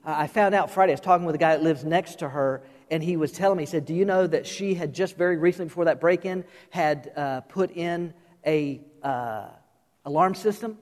I 0.04 0.26
found 0.26 0.54
out 0.54 0.70
Friday, 0.70 0.92
I 0.92 0.94
was 0.94 1.00
talking 1.00 1.26
with 1.26 1.34
a 1.34 1.38
guy 1.38 1.54
that 1.56 1.62
lives 1.62 1.84
next 1.84 2.20
to 2.20 2.28
her, 2.28 2.62
and 2.90 3.02
he 3.02 3.16
was 3.16 3.32
telling 3.32 3.58
me, 3.58 3.64
he 3.64 3.66
said, 3.66 3.84
Do 3.84 3.94
you 3.94 4.04
know 4.04 4.26
that 4.26 4.46
she 4.46 4.74
had 4.74 4.94
just 4.94 5.16
very 5.16 5.36
recently, 5.36 5.68
before 5.68 5.84
that 5.84 6.00
break 6.00 6.24
in, 6.24 6.44
had 6.70 7.12
uh, 7.14 7.40
put 7.42 7.70
in 7.76 8.14
a 8.46 8.80
uh, 9.02 9.48
alarm 10.04 10.34
system? 10.34 10.78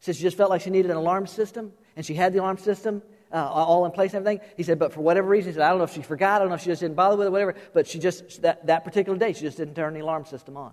He 0.00 0.12
she 0.12 0.22
just 0.22 0.36
felt 0.36 0.50
like 0.50 0.60
she 0.60 0.70
needed 0.70 0.90
an 0.90 0.96
alarm 0.96 1.26
system, 1.26 1.72
and 1.96 2.04
she 2.04 2.14
had 2.14 2.32
the 2.32 2.40
alarm 2.40 2.58
system, 2.58 3.02
uh, 3.32 3.36
all 3.36 3.84
in 3.84 3.92
place 3.92 4.14
and 4.14 4.26
everything. 4.26 4.46
He 4.56 4.62
said, 4.62 4.78
but 4.78 4.92
for 4.92 5.00
whatever 5.00 5.28
reason, 5.28 5.50
he 5.50 5.54
said, 5.54 5.62
I 5.62 5.70
don't 5.70 5.78
know 5.78 5.84
if 5.84 5.94
she 5.94 6.02
forgot, 6.02 6.36
I 6.36 6.38
don't 6.40 6.48
know 6.48 6.54
if 6.54 6.62
she 6.62 6.66
just 6.66 6.80
didn't 6.80 6.96
bother 6.96 7.16
with 7.16 7.26
it, 7.26 7.30
whatever, 7.30 7.54
but 7.72 7.86
she 7.86 7.98
just, 7.98 8.42
that, 8.42 8.66
that 8.66 8.84
particular 8.84 9.18
day, 9.18 9.32
she 9.32 9.42
just 9.42 9.56
didn't 9.56 9.74
turn 9.74 9.94
the 9.94 10.00
alarm 10.00 10.24
system 10.24 10.56
on. 10.56 10.72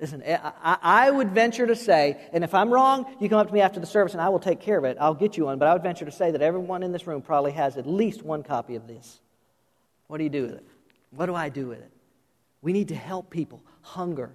Listen, 0.00 0.22
I, 0.26 0.78
I 0.82 1.10
would 1.10 1.30
venture 1.30 1.64
to 1.64 1.76
say, 1.76 2.20
and 2.32 2.42
if 2.42 2.54
I'm 2.54 2.72
wrong, 2.72 3.06
you 3.20 3.28
come 3.28 3.38
up 3.38 3.46
to 3.46 3.54
me 3.54 3.60
after 3.60 3.78
the 3.78 3.86
service 3.86 4.14
and 4.14 4.20
I 4.20 4.30
will 4.30 4.40
take 4.40 4.60
care 4.60 4.76
of 4.76 4.84
it. 4.84 4.96
I'll 5.00 5.14
get 5.14 5.36
you 5.36 5.44
one, 5.44 5.60
but 5.60 5.68
I 5.68 5.74
would 5.74 5.84
venture 5.84 6.04
to 6.04 6.10
say 6.10 6.32
that 6.32 6.42
everyone 6.42 6.82
in 6.82 6.90
this 6.90 7.06
room 7.06 7.22
probably 7.22 7.52
has 7.52 7.76
at 7.76 7.86
least 7.86 8.22
one 8.22 8.42
copy 8.42 8.74
of 8.74 8.88
this. 8.88 9.20
What 10.08 10.18
do 10.18 10.24
you 10.24 10.30
do 10.30 10.42
with 10.42 10.54
it? 10.54 10.66
What 11.10 11.26
do 11.26 11.36
I 11.36 11.50
do 11.50 11.68
with 11.68 11.78
it? 11.78 11.92
We 12.62 12.72
need 12.72 12.88
to 12.88 12.96
help 12.96 13.30
people 13.30 13.62
hunger 13.80 14.34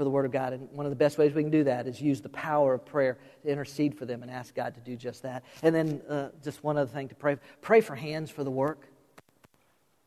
for 0.00 0.04
the 0.04 0.10
Word 0.10 0.24
of 0.24 0.32
God. 0.32 0.54
And 0.54 0.66
one 0.72 0.86
of 0.86 0.90
the 0.90 0.96
best 0.96 1.18
ways 1.18 1.34
we 1.34 1.42
can 1.42 1.50
do 1.50 1.64
that 1.64 1.86
is 1.86 2.00
use 2.00 2.22
the 2.22 2.30
power 2.30 2.72
of 2.72 2.86
prayer 2.86 3.18
to 3.42 3.48
intercede 3.50 3.98
for 3.98 4.06
them 4.06 4.22
and 4.22 4.30
ask 4.30 4.54
God 4.54 4.74
to 4.76 4.80
do 4.80 4.96
just 4.96 5.24
that. 5.24 5.44
And 5.62 5.74
then 5.74 6.00
uh, 6.08 6.30
just 6.42 6.64
one 6.64 6.78
other 6.78 6.90
thing 6.90 7.08
to 7.08 7.14
pray 7.14 7.36
pray 7.60 7.82
for 7.82 7.94
hands 7.94 8.30
for 8.30 8.42
the 8.42 8.50
work. 8.50 8.86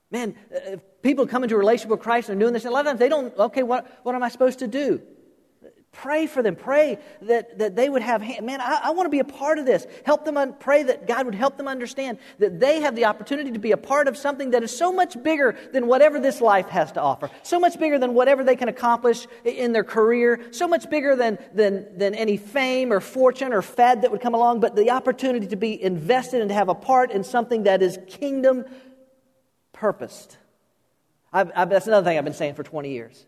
Man, 0.10 0.36
uh, 0.52 0.78
people 1.04 1.28
come 1.28 1.44
into 1.44 1.54
a 1.54 1.60
relationship 1.60 1.92
with 1.92 2.00
Christ 2.00 2.30
and 2.30 2.40
are 2.40 2.44
doing 2.44 2.54
this, 2.54 2.66
a 2.66 2.72
lot 2.72 2.80
of 2.80 2.88
times 2.88 3.00
they 3.00 3.08
don't, 3.08 3.38
okay, 3.38 3.62
what, 3.62 4.00
what 4.02 4.16
am 4.16 4.24
I 4.24 4.30
supposed 4.30 4.60
to 4.60 4.68
do? 4.68 5.00
Pray 5.94 6.26
for 6.26 6.42
them. 6.42 6.56
Pray 6.56 6.98
that, 7.22 7.60
that 7.60 7.76
they 7.76 7.88
would 7.88 8.02
have, 8.02 8.22
man, 8.42 8.60
I, 8.60 8.82
I 8.86 8.92
want 8.92 9.06
to 9.06 9.12
be 9.12 9.20
a 9.20 9.24
part 9.24 9.60
of 9.60 9.68
this. 9.68 9.86
Help 10.04 10.26
them, 10.26 10.38
un, 10.38 10.56
pray 10.60 10.82
that 10.82 11.06
God 11.06 11.28
would 11.28 11.36
help 11.36 11.56
them 11.56 11.68
understand 11.68 12.18
that 12.40 12.60
they 12.60 12.82
have 12.82 12.96
the 12.96 13.06
opportunity 13.06 13.52
to 13.52 13.60
be 13.60 13.72
a 13.72 13.78
part 13.78 14.08
of 14.08 14.18
something 14.18 14.52
that 14.52 14.64
is 14.64 14.76
so 14.76 14.92
much 14.92 15.22
bigger 15.22 15.56
than 15.72 15.86
whatever 15.86 16.20
this 16.20 16.42
life 16.42 16.68
has 16.70 16.92
to 16.94 17.02
offer. 17.02 17.30
So 17.44 17.60
much 17.60 17.80
bigger 17.80 18.00
than 18.00 18.16
whatever 18.16 18.44
they 18.44 18.56
can 18.56 18.70
accomplish 18.70 19.28
in 19.46 19.72
their 19.72 19.84
career. 19.84 20.42
So 20.50 20.68
much 20.68 20.90
bigger 20.90 21.16
than, 21.16 21.38
than, 21.54 21.96
than 21.96 22.16
any 22.16 22.38
fame 22.38 22.92
or 22.92 23.00
fortune 23.00 23.54
or 23.54 23.62
fad 23.62 24.02
that 24.02 24.12
would 24.12 24.22
come 24.22 24.34
along. 24.34 24.62
But 24.62 24.76
the 24.76 24.90
opportunity 24.90 25.46
to 25.48 25.56
be 25.56 25.82
invested 25.82 26.42
and 26.42 26.50
to 26.50 26.56
have 26.56 26.70
a 26.70 26.76
part 26.76 27.12
in 27.12 27.24
something 27.24 27.64
that 27.64 27.84
is 27.84 28.00
kingdom 28.08 28.66
purposed. 29.74 30.38
I've, 31.32 31.52
I've, 31.56 31.70
that's 31.70 31.86
another 31.86 32.10
thing 32.10 32.18
I've 32.18 32.26
been 32.26 32.34
saying 32.34 32.56
for 32.56 32.64
20 32.64 32.90
years. 32.90 33.26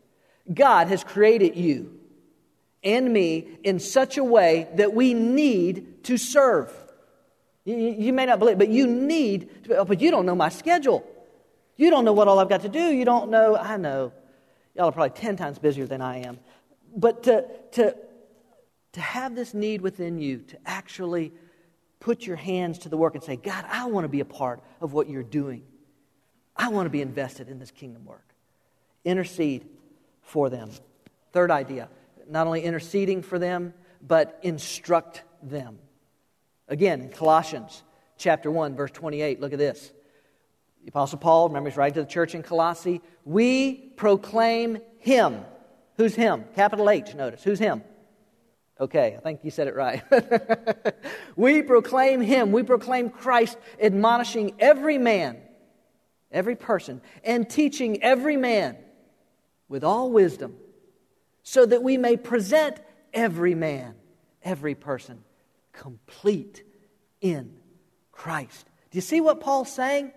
God 0.52 0.88
has 0.88 1.04
created 1.04 1.56
you 1.56 2.00
and 2.86 3.12
me 3.12 3.58
in 3.64 3.80
such 3.80 4.18
a 4.18 4.24
way 4.24 4.68
that 4.76 4.94
we 4.94 5.14
need 5.14 6.04
to 6.06 6.18
serve. 6.18 6.72
You, 7.66 7.76
you 7.76 8.14
may 8.14 8.28
not 8.28 8.38
believe, 8.38 8.60
but 8.60 8.70
you 8.70 8.86
need 8.86 9.66
to, 9.66 9.78
oh, 9.78 9.86
but 9.86 10.00
you 10.00 10.12
don't 10.12 10.28
know 10.28 10.36
my 10.36 10.50
schedule. 10.50 11.06
You 11.76 11.90
don't 11.90 12.06
know 12.06 12.14
what 12.14 12.28
all 12.28 12.40
I've 12.40 12.48
got 12.48 12.62
to 12.62 12.70
do. 12.70 12.80
You 12.80 13.04
don't 13.04 13.32
know, 13.32 13.58
I 13.58 13.78
know. 13.78 14.14
Y'all 14.76 14.90
are 14.90 14.92
probably 14.92 15.20
10 15.20 15.36
times 15.36 15.58
busier 15.58 15.88
than 15.88 16.02
I 16.02 16.20
am. 16.20 16.40
But 16.96 17.24
to, 17.24 17.46
to, 17.74 17.96
to 18.94 19.02
have 19.02 19.36
this 19.36 19.54
need 19.54 19.82
within 19.82 20.20
you 20.20 20.40
to 20.40 20.58
actually 20.66 21.34
put 22.00 22.26
your 22.26 22.36
hands 22.36 22.80
to 22.80 22.90
the 22.90 22.98
work 22.98 23.16
and 23.16 23.24
say, 23.24 23.36
God, 23.36 23.66
I 23.68 23.88
want 23.88 24.06
to 24.06 24.10
be 24.10 24.20
a 24.20 24.26
part 24.26 24.62
of 24.80 24.94
what 24.94 25.10
you're 25.10 25.24
doing. 25.24 25.64
I 26.56 26.70
want 26.70 26.86
to 26.86 26.92
be 26.92 27.02
invested 27.02 27.50
in 27.50 27.58
this 27.58 27.72
kingdom 27.72 28.06
work. 28.06 28.24
Intercede 29.04 29.66
for 30.22 30.50
them. 30.50 30.70
Third 31.34 31.52
idea 31.52 31.90
not 32.30 32.48
only 32.48 32.62
interceding 32.62 33.22
for 33.22 33.40
them, 33.40 33.74
but 34.02 34.40
instruct 34.44 35.24
them. 35.42 35.80
Again, 36.68 37.02
in 37.02 37.10
Colossians 37.10 37.84
chapter 38.18 38.50
1, 38.50 38.76
verse 38.76 38.92
28, 38.92 39.40
look 39.40 39.54
at 39.54 39.60
this. 39.60 39.92
The 40.84 40.90
Apostle 40.90 41.20
Paul, 41.20 41.48
remember, 41.48 41.70
he's 41.70 41.78
writing 41.78 41.96
to 41.96 42.02
the 42.02 42.08
church 42.08 42.36
in 42.36 42.44
Colossae. 42.44 43.02
We 43.24 43.74
proclaim 43.74 44.80
him. 45.00 45.44
Who's 45.98 46.16
him? 46.16 46.46
Capital 46.56 46.90
H, 46.90 47.16
notice. 47.16 47.44
Who's 47.44 47.60
him? 47.60 47.84
Okay, 48.80 49.16
I 49.18 49.22
think 49.22 49.40
you 49.44 49.52
said 49.52 49.68
it 49.68 49.76
right. 49.76 50.04
we 51.36 51.62
proclaim 51.62 52.22
him. 52.22 52.52
We 52.52 52.64
proclaim 52.64 53.10
Christ, 53.10 53.58
admonishing 53.82 54.56
every 54.60 54.98
man, 54.98 55.38
every 56.30 56.56
person, 56.56 57.02
and 57.24 57.50
teaching 57.50 58.04
every 58.04 58.36
man 58.36 58.78
with 59.70 59.84
all 59.84 60.12
wisdom 60.12 60.58
so 61.46 61.64
that 61.64 61.84
we 61.84 61.96
may 61.96 62.18
present 62.18 62.80
every 63.14 63.54
man, 63.54 63.94
every 64.44 64.74
person, 64.74 65.24
complete 65.72 66.64
in 67.22 67.54
Christ. 68.12 68.66
Do 68.90 68.98
you 68.98 69.02
see 69.02 69.22
what 69.22 69.40
Paul's 69.40 69.72
saying? 69.72 70.12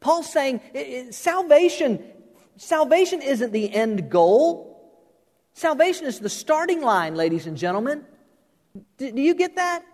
Paul's 0.00 0.30
saying 0.30 0.60
it, 0.74 0.78
it, 0.78 1.14
salvation, 1.14 2.02
salvation 2.56 3.22
isn't 3.22 3.52
the 3.52 3.72
end 3.72 4.10
goal. 4.10 5.00
Salvation 5.52 6.06
is 6.06 6.18
the 6.18 6.28
starting 6.28 6.82
line, 6.82 7.14
ladies 7.14 7.46
and 7.46 7.56
gentlemen. 7.56 8.04
Do, 8.98 9.12
do 9.12 9.22
you 9.22 9.34
get 9.34 9.54
that? 9.54 9.84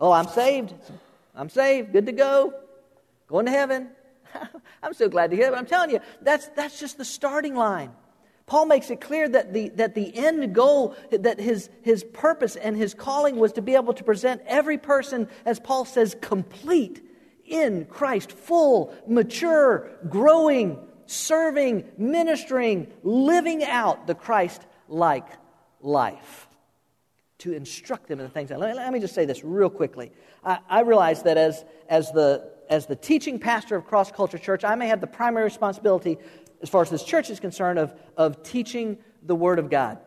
Oh, 0.00 0.10
I'm 0.10 0.26
saved. 0.26 0.74
I'm 1.32 1.48
saved. 1.48 1.92
Good 1.92 2.06
to 2.06 2.12
go. 2.12 2.52
Going 3.28 3.46
to 3.46 3.52
heaven. 3.52 3.90
I'm 4.82 4.94
so 4.94 5.08
glad 5.08 5.30
to 5.30 5.36
hear 5.36 5.46
that. 5.46 5.52
But 5.52 5.58
I'm 5.60 5.66
telling 5.66 5.90
you, 5.90 6.00
that's, 6.20 6.48
that's 6.48 6.80
just 6.80 6.98
the 6.98 7.04
starting 7.04 7.54
line. 7.54 7.92
Paul 8.46 8.66
makes 8.66 8.90
it 8.90 9.00
clear 9.00 9.28
that 9.28 9.52
the, 9.52 9.68
that 9.70 9.94
the 9.94 10.16
end 10.16 10.54
goal, 10.54 10.96
that 11.10 11.38
his, 11.38 11.70
his 11.82 12.04
purpose 12.04 12.56
and 12.56 12.76
his 12.76 12.94
calling 12.94 13.36
was 13.36 13.52
to 13.52 13.62
be 13.62 13.74
able 13.74 13.94
to 13.94 14.04
present 14.04 14.42
every 14.46 14.78
person, 14.78 15.28
as 15.44 15.60
Paul 15.60 15.84
says, 15.84 16.16
complete 16.20 17.02
in 17.46 17.84
Christ, 17.86 18.32
full, 18.32 18.94
mature, 19.06 19.90
growing, 20.08 20.78
serving, 21.06 21.84
ministering, 21.98 22.88
living 23.02 23.64
out 23.64 24.06
the 24.06 24.14
Christ 24.14 24.62
like 24.88 25.26
life. 25.80 26.48
To 27.38 27.52
instruct 27.52 28.06
them 28.06 28.20
in 28.20 28.26
the 28.26 28.30
things. 28.30 28.50
Let 28.50 28.60
me, 28.60 28.74
let 28.74 28.92
me 28.92 29.00
just 29.00 29.14
say 29.14 29.24
this 29.24 29.42
real 29.42 29.70
quickly. 29.70 30.12
I, 30.44 30.58
I 30.68 30.80
realize 30.82 31.24
that 31.24 31.36
as, 31.36 31.64
as, 31.88 32.12
the, 32.12 32.50
as 32.70 32.86
the 32.86 32.94
teaching 32.94 33.38
pastor 33.38 33.74
of 33.76 33.84
Cross 33.84 34.12
Culture 34.12 34.38
Church, 34.38 34.62
I 34.62 34.76
may 34.76 34.86
have 34.86 35.00
the 35.00 35.08
primary 35.08 35.44
responsibility 35.44 36.18
as 36.62 36.68
far 36.68 36.82
as 36.82 36.90
this 36.90 37.02
church 37.02 37.28
is 37.28 37.40
concerned, 37.40 37.78
of, 37.78 37.94
of 38.16 38.42
teaching 38.42 38.98
the 39.22 39.34
Word 39.34 39.58
of 39.58 39.68
God. 39.68 39.98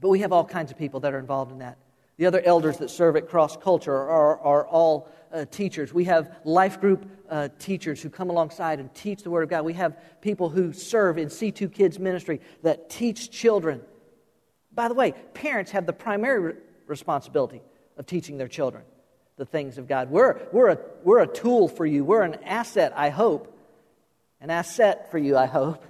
But 0.00 0.08
we 0.08 0.20
have 0.20 0.32
all 0.32 0.44
kinds 0.44 0.70
of 0.70 0.78
people 0.78 1.00
that 1.00 1.14
are 1.14 1.18
involved 1.18 1.52
in 1.52 1.58
that. 1.58 1.78
The 2.16 2.26
other 2.26 2.42
elders 2.44 2.78
that 2.78 2.90
serve 2.90 3.16
at 3.16 3.28
Cross 3.28 3.58
Culture 3.58 3.94
are, 3.94 4.38
are 4.40 4.66
all 4.66 5.08
uh, 5.32 5.46
teachers. 5.46 5.94
We 5.94 6.04
have 6.04 6.36
life 6.44 6.80
group 6.80 7.08
uh, 7.30 7.48
teachers 7.58 8.02
who 8.02 8.10
come 8.10 8.28
alongside 8.28 8.80
and 8.80 8.92
teach 8.94 9.22
the 9.22 9.30
Word 9.30 9.44
of 9.44 9.48
God. 9.48 9.64
We 9.64 9.74
have 9.74 9.96
people 10.20 10.50
who 10.50 10.72
serve 10.72 11.16
in 11.16 11.28
C2 11.28 11.72
Kids 11.72 11.98
Ministry 11.98 12.40
that 12.62 12.90
teach 12.90 13.30
children. 13.30 13.80
By 14.72 14.88
the 14.88 14.94
way, 14.94 15.12
parents 15.34 15.70
have 15.70 15.86
the 15.86 15.92
primary 15.92 16.40
re- 16.40 16.54
responsibility 16.86 17.62
of 17.96 18.06
teaching 18.06 18.36
their 18.36 18.48
children 18.48 18.82
the 19.36 19.46
things 19.46 19.78
of 19.78 19.88
God. 19.88 20.10
We're, 20.10 20.42
we're, 20.52 20.68
a, 20.68 20.78
we're 21.02 21.20
a 21.20 21.26
tool 21.26 21.68
for 21.68 21.86
you, 21.86 22.04
we're 22.04 22.22
an 22.22 22.36
asset, 22.44 22.92
I 22.94 23.08
hope, 23.08 23.56
an 24.40 24.50
asset 24.50 25.10
for 25.10 25.18
you, 25.18 25.36
I 25.36 25.46
hope. 25.46 25.84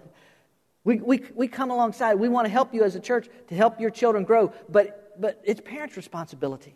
We, 0.83 0.97
we, 0.97 1.23
we 1.35 1.49
come 1.49 1.71
alongside. 1.71 2.15
We 2.15 2.29
want 2.29 2.47
to 2.47 2.51
help 2.51 2.75
you 2.75 2.85
as 2.85 2.97
a 2.97 3.01
church 3.01 3.29
to 3.49 3.55
help 3.55 3.81
your 3.81 3.91
children 3.91 4.25
grow, 4.25 4.53
but, 4.69 5.21
but 5.21 5.41
it's 5.45 5.61
parents' 5.61 5.97
responsibility. 5.97 6.75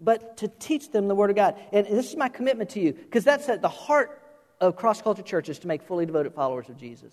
But 0.00 0.38
to 0.38 0.48
teach 0.48 0.90
them 0.90 1.08
the 1.08 1.14
Word 1.14 1.30
of 1.30 1.36
God. 1.36 1.56
And 1.72 1.86
this 1.86 2.10
is 2.10 2.16
my 2.16 2.28
commitment 2.28 2.70
to 2.70 2.80
you, 2.80 2.92
because 2.92 3.24
that's 3.24 3.48
at 3.48 3.62
the 3.62 3.68
heart 3.68 4.20
of 4.60 4.76
cross 4.76 5.00
culture 5.00 5.22
churches 5.22 5.58
to 5.60 5.68
make 5.68 5.82
fully 5.82 6.06
devoted 6.06 6.34
followers 6.34 6.68
of 6.68 6.76
Jesus. 6.76 7.12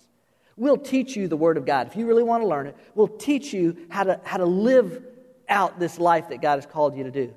We'll 0.56 0.76
teach 0.76 1.14
you 1.14 1.28
the 1.28 1.36
Word 1.36 1.56
of 1.56 1.64
God. 1.64 1.86
If 1.86 1.96
you 1.96 2.06
really 2.06 2.24
want 2.24 2.42
to 2.42 2.48
learn 2.48 2.66
it, 2.66 2.76
we'll 2.94 3.08
teach 3.08 3.52
you 3.52 3.76
how 3.88 4.04
to, 4.04 4.20
how 4.24 4.38
to 4.38 4.46
live 4.46 5.04
out 5.48 5.78
this 5.78 5.98
life 5.98 6.30
that 6.30 6.42
God 6.42 6.56
has 6.56 6.66
called 6.66 6.96
you 6.96 7.04
to 7.04 7.10
do 7.10 7.32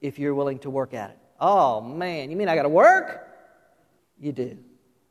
if 0.00 0.18
you're 0.18 0.34
willing 0.34 0.60
to 0.60 0.70
work 0.70 0.94
at 0.94 1.10
it. 1.10 1.18
Oh, 1.40 1.80
man, 1.80 2.30
you 2.30 2.36
mean 2.36 2.48
I 2.48 2.54
got 2.54 2.62
to 2.62 2.68
work? 2.68 3.26
You 4.18 4.32
do. 4.32 4.56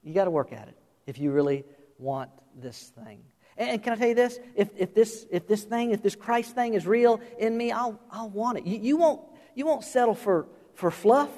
You 0.04 0.14
got 0.14 0.26
to 0.26 0.32
work 0.32 0.54
at 0.54 0.68
it 0.70 0.79
if 1.10 1.18
you 1.18 1.32
really 1.32 1.66
want 1.98 2.30
this 2.56 2.92
thing. 3.04 3.24
And 3.58 3.84
can 3.84 3.94
I 3.94 3.96
tell 3.98 4.08
you 4.08 4.16
this? 4.16 4.40
If, 4.56 4.70
if, 4.78 4.94
this, 4.94 5.26
if 5.32 5.48
this 5.48 5.64
thing, 5.64 5.92
if 5.92 6.02
this 6.02 6.16
Christ 6.16 6.56
thing 6.56 6.76
is 6.76 6.88
real 6.88 7.20
in 7.38 7.58
me, 7.58 7.72
I'll, 7.72 8.00
I'll 8.10 8.30
want 8.30 8.60
it. 8.60 8.66
You, 8.66 8.80
you, 8.80 8.98
won't, 8.98 9.22
you 9.54 9.66
won't 9.66 9.84
settle 9.84 10.16
for, 10.16 10.48
for 10.76 10.92
fluff. 10.92 11.30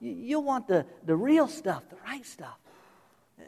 You, 0.00 0.10
you'll 0.12 0.42
want 0.42 0.66
the, 0.66 0.86
the 1.04 1.14
real 1.14 1.46
stuff, 1.46 1.88
the 1.88 1.96
right 2.04 2.26
stuff. 2.26 2.58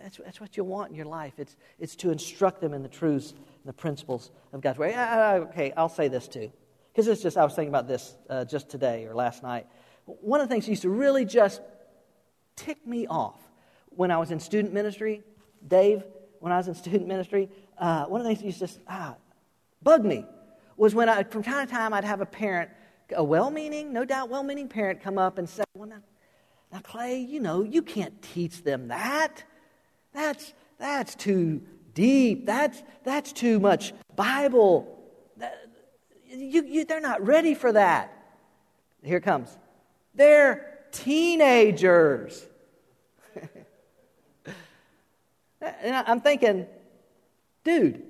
That's, 0.03 0.19
that's 0.19 0.41
what 0.41 0.57
you'll 0.57 0.67
want 0.67 0.91
in 0.91 0.97
your 0.97 1.07
life. 1.07 1.33
It's, 1.39 1.57
it's 1.81 1.97
to 1.97 2.11
instruct 2.11 2.61
them 2.61 2.73
in 2.73 2.83
the 2.83 2.89
truths 2.89 3.33
and 3.33 3.41
the 3.65 3.73
principles 3.73 4.31
of 4.53 4.61
God's 4.61 4.79
way. 4.79 4.97
Okay, 4.97 5.73
I'll 5.77 5.89
say 5.89 6.07
this 6.07 6.29
too. 6.29 6.53
Because 6.93 7.09
it's 7.09 7.23
just, 7.23 7.37
I 7.37 7.45
was 7.45 7.55
thinking 7.55 7.71
about 7.71 7.89
this 7.89 8.15
uh, 8.29 8.45
just 8.45 8.69
today 8.69 9.07
or 9.07 9.15
last 9.15 9.43
night. 9.43 9.67
One 10.05 10.41
of 10.41 10.49
the 10.49 10.55
things 10.55 10.67
that 10.67 10.71
used 10.71 10.83
to 10.83 10.91
really 10.91 11.25
just 11.25 11.61
tick 12.55 12.87
me 12.87 13.07
off 13.09 13.39
when 13.91 14.13
I 14.13 14.19
was 14.19 14.31
in 14.31 14.39
student 14.39 14.73
ministry, 14.73 15.23
Dave, 15.67 16.05
when 16.41 16.53
I 16.53 16.57
was 16.57 16.69
in 16.69 16.75
student 16.75 17.07
ministry, 17.07 17.49
uh, 17.79 18.05
one 18.07 18.21
of 18.21 18.25
the 18.25 18.35
things 18.35 18.41
that 18.41 18.65
used 18.65 18.77
to 18.77 18.81
ah, 18.89 19.15
bug 19.83 20.05
me 20.05 20.25
was 20.77 20.95
when 20.95 21.09
I, 21.09 21.23
from 21.25 21.43
time 21.43 21.67
to 21.67 21.73
time, 21.73 21.93
I'd 21.93 22.05
have 22.05 22.21
a 22.21 22.27
parent, 22.27 22.71
a 23.15 23.23
well 23.23 23.51
meaning, 23.51 23.93
no 23.93 24.05
doubt 24.05 24.31
well 24.31 24.43
meaning 24.43 24.69
parent, 24.69 25.03
come 25.03 25.19
up 25.19 25.39
and 25.39 25.49
say, 25.49 25.65
Well, 25.75 25.89
now, 25.89 26.03
now, 26.73 26.81
Clay, 26.81 27.19
you 27.19 27.41
know, 27.41 27.63
you 27.63 27.83
can't 27.83 28.21
teach 28.23 28.63
them 28.63 28.89
that. 28.89 29.45
That's, 30.13 30.55
that's 30.79 31.15
too 31.15 31.63
deep. 31.95 32.47
That's, 32.47 32.83
that's 33.05 33.33
too 33.33 33.59
much 33.61 33.93
Bible. 34.17 34.99
That, 35.37 35.67
you, 36.29 36.65
you, 36.65 36.85
they're 36.85 37.01
not 37.01 37.27
ready 37.27 37.55
for 37.55 37.73
that. 37.73 38.17
Here 39.03 39.21
comes. 39.21 39.57
They're 40.15 40.79
teenagers. 40.93 42.47
and 45.61 45.97
I'm 45.97 46.21
thinking, 46.21 46.67
dude, 47.65 48.03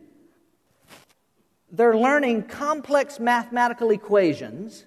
they're 1.73 1.97
learning 1.97 2.45
complex 2.45 3.21
mathematical 3.21 3.91
equations. 3.91 4.85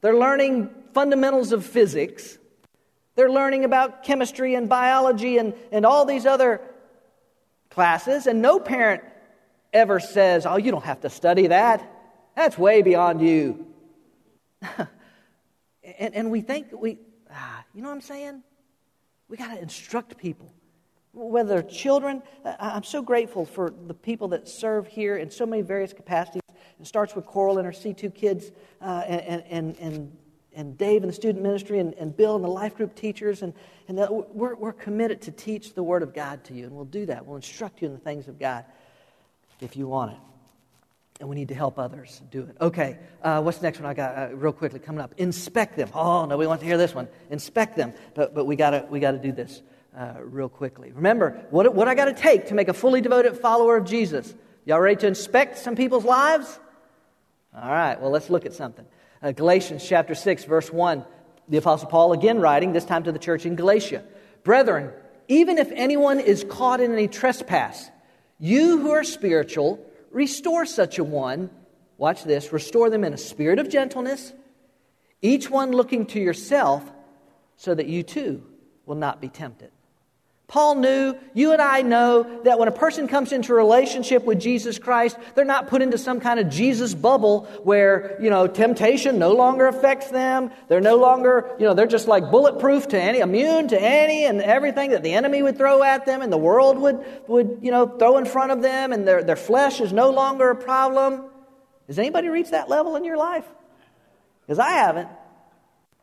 They're 0.00 0.16
learning 0.16 0.70
fundamentals 0.92 1.52
of 1.52 1.64
physics. 1.64 2.38
They're 3.16 3.30
learning 3.30 3.64
about 3.64 4.02
chemistry 4.02 4.54
and 4.54 4.68
biology 4.68 5.38
and, 5.38 5.54
and 5.70 5.86
all 5.86 6.04
these 6.04 6.26
other 6.26 6.60
classes. 7.70 8.26
And 8.26 8.42
no 8.42 8.58
parent 8.58 9.02
ever 9.72 10.00
says, 10.00 10.46
Oh, 10.46 10.56
you 10.56 10.70
don't 10.70 10.84
have 10.84 11.00
to 11.02 11.10
study 11.10 11.48
that. 11.48 11.90
That's 12.34 12.58
way 12.58 12.82
beyond 12.82 13.20
you. 13.20 13.66
and, 15.98 16.14
and 16.14 16.30
we 16.30 16.40
think 16.40 16.68
we, 16.72 16.98
ah, 17.30 17.64
you 17.72 17.82
know 17.82 17.88
what 17.88 17.94
I'm 17.94 18.00
saying? 18.00 18.42
We 19.28 19.36
got 19.36 19.54
to 19.54 19.60
instruct 19.60 20.16
people. 20.16 20.52
Whether 21.14 21.62
children, 21.62 22.22
I'm 22.44 22.82
so 22.82 23.00
grateful 23.00 23.44
for 23.46 23.72
the 23.86 23.94
people 23.94 24.28
that 24.28 24.48
serve 24.48 24.88
here 24.88 25.16
in 25.16 25.30
so 25.30 25.46
many 25.46 25.62
various 25.62 25.92
capacities. 25.92 26.42
It 26.80 26.86
starts 26.88 27.14
with 27.14 27.24
Coral 27.24 27.58
and 27.58 27.66
her 27.66 27.72
C2 27.72 28.12
kids 28.12 28.50
uh, 28.82 29.04
and, 29.06 29.44
and, 29.48 29.76
and, 29.78 30.16
and 30.54 30.76
Dave 30.76 31.02
and 31.02 31.08
the 31.08 31.14
student 31.14 31.42
ministry 31.42 31.78
and, 31.78 31.94
and 31.94 32.16
Bill 32.16 32.34
and 32.34 32.44
the 32.44 32.48
life 32.48 32.76
group 32.76 32.96
teachers. 32.96 33.42
And, 33.42 33.54
and 33.86 33.96
we're, 34.32 34.56
we're 34.56 34.72
committed 34.72 35.22
to 35.22 35.30
teach 35.30 35.74
the 35.74 35.84
Word 35.84 36.02
of 36.02 36.14
God 36.14 36.42
to 36.44 36.54
you. 36.54 36.64
And 36.64 36.72
we'll 36.74 36.84
do 36.84 37.06
that. 37.06 37.24
We'll 37.24 37.36
instruct 37.36 37.80
you 37.80 37.86
in 37.86 37.94
the 37.94 38.00
things 38.00 38.26
of 38.26 38.40
God 38.40 38.64
if 39.60 39.76
you 39.76 39.86
want 39.86 40.12
it. 40.12 40.18
And 41.20 41.28
we 41.28 41.36
need 41.36 41.48
to 41.48 41.54
help 41.54 41.78
others 41.78 42.20
do 42.32 42.42
it. 42.42 42.56
Okay, 42.60 42.98
uh, 43.22 43.40
what's 43.40 43.58
the 43.58 43.62
next 43.62 43.78
one 43.78 43.88
I 43.88 43.94
got 43.94 44.18
uh, 44.18 44.34
real 44.34 44.52
quickly 44.52 44.80
coming 44.80 45.00
up? 45.00 45.14
Inspect 45.16 45.76
them. 45.76 45.90
Oh, 45.94 46.26
no, 46.26 46.36
we 46.36 46.48
want 46.48 46.58
to 46.60 46.66
hear 46.66 46.76
this 46.76 46.92
one. 46.92 47.06
Inspect 47.30 47.76
them. 47.76 47.94
But, 48.14 48.34
but 48.34 48.46
we 48.46 48.56
got 48.56 48.90
we 48.90 48.98
gotta 48.98 49.18
do 49.18 49.30
this 49.30 49.62
uh, 49.96 50.14
real 50.22 50.48
quickly. 50.48 50.92
Remember, 50.92 51.46
what, 51.50 51.74
what 51.74 51.88
I 51.88 51.94
got 51.94 52.06
to 52.06 52.14
take 52.14 52.48
to 52.48 52.54
make 52.54 52.68
a 52.68 52.74
fully 52.74 53.00
devoted 53.00 53.38
follower 53.38 53.76
of 53.76 53.84
Jesus? 53.84 54.34
Y'all 54.64 54.80
ready 54.80 54.96
to 54.96 55.06
inspect 55.06 55.58
some 55.58 55.76
people's 55.76 56.04
lives? 56.04 56.58
All 57.54 57.70
right, 57.70 58.00
well, 58.00 58.10
let's 58.10 58.30
look 58.30 58.46
at 58.46 58.52
something. 58.52 58.84
Uh, 59.22 59.32
Galatians 59.32 59.86
chapter 59.86 60.14
6, 60.14 60.44
verse 60.44 60.72
1. 60.72 61.04
The 61.48 61.58
Apostle 61.58 61.88
Paul 61.88 62.12
again 62.12 62.40
writing, 62.40 62.72
this 62.72 62.84
time 62.84 63.04
to 63.04 63.12
the 63.12 63.18
church 63.18 63.46
in 63.46 63.54
Galatia. 63.54 64.02
Brethren, 64.42 64.90
even 65.28 65.58
if 65.58 65.70
anyone 65.72 66.20
is 66.20 66.44
caught 66.48 66.80
in 66.80 66.92
any 66.92 67.08
trespass, 67.08 67.90
you 68.38 68.80
who 68.80 68.90
are 68.90 69.04
spiritual, 69.04 69.84
restore 70.10 70.66
such 70.66 70.98
a 70.98 71.04
one. 71.04 71.50
Watch 71.96 72.24
this 72.24 72.52
restore 72.52 72.90
them 72.90 73.04
in 73.04 73.12
a 73.12 73.18
spirit 73.18 73.58
of 73.58 73.68
gentleness, 73.68 74.32
each 75.22 75.48
one 75.48 75.70
looking 75.70 76.06
to 76.06 76.20
yourself, 76.20 76.82
so 77.56 77.74
that 77.74 77.86
you 77.86 78.02
too 78.02 78.42
will 78.84 78.96
not 78.96 79.20
be 79.20 79.28
tempted. 79.28 79.70
Paul 80.46 80.74
knew, 80.76 81.14
you 81.32 81.52
and 81.52 81.62
I 81.62 81.80
know, 81.80 82.42
that 82.42 82.58
when 82.58 82.68
a 82.68 82.72
person 82.72 83.08
comes 83.08 83.32
into 83.32 83.52
a 83.52 83.56
relationship 83.56 84.24
with 84.24 84.38
Jesus 84.38 84.78
Christ, 84.78 85.16
they're 85.34 85.44
not 85.44 85.68
put 85.68 85.80
into 85.80 85.96
some 85.96 86.20
kind 86.20 86.38
of 86.38 86.50
Jesus 86.50 86.92
bubble 86.92 87.44
where, 87.62 88.18
you 88.20 88.28
know, 88.28 88.46
temptation 88.46 89.18
no 89.18 89.32
longer 89.32 89.66
affects 89.66 90.10
them. 90.10 90.50
They're 90.68 90.82
no 90.82 90.96
longer, 90.96 91.56
you 91.58 91.64
know, 91.66 91.72
they're 91.72 91.86
just 91.86 92.08
like 92.08 92.30
bulletproof 92.30 92.88
to 92.88 93.00
any, 93.00 93.20
immune 93.20 93.68
to 93.68 93.80
any 93.80 94.26
and 94.26 94.42
everything 94.42 94.90
that 94.90 95.02
the 95.02 95.14
enemy 95.14 95.42
would 95.42 95.56
throw 95.56 95.82
at 95.82 96.04
them 96.04 96.20
and 96.20 96.30
the 96.30 96.38
world 96.38 96.78
would, 96.78 97.04
would 97.26 97.60
you 97.62 97.70
know, 97.70 97.86
throw 97.86 98.18
in 98.18 98.26
front 98.26 98.52
of 98.52 98.60
them 98.60 98.92
and 98.92 99.08
their, 99.08 99.24
their 99.24 99.36
flesh 99.36 99.80
is 99.80 99.94
no 99.94 100.10
longer 100.10 100.50
a 100.50 100.56
problem. 100.56 101.24
Has 101.86 101.98
anybody 101.98 102.28
reached 102.28 102.50
that 102.50 102.68
level 102.68 102.96
in 102.96 103.04
your 103.04 103.16
life? 103.16 103.46
Because 104.42 104.58
I 104.58 104.70
haven't. 104.70 105.08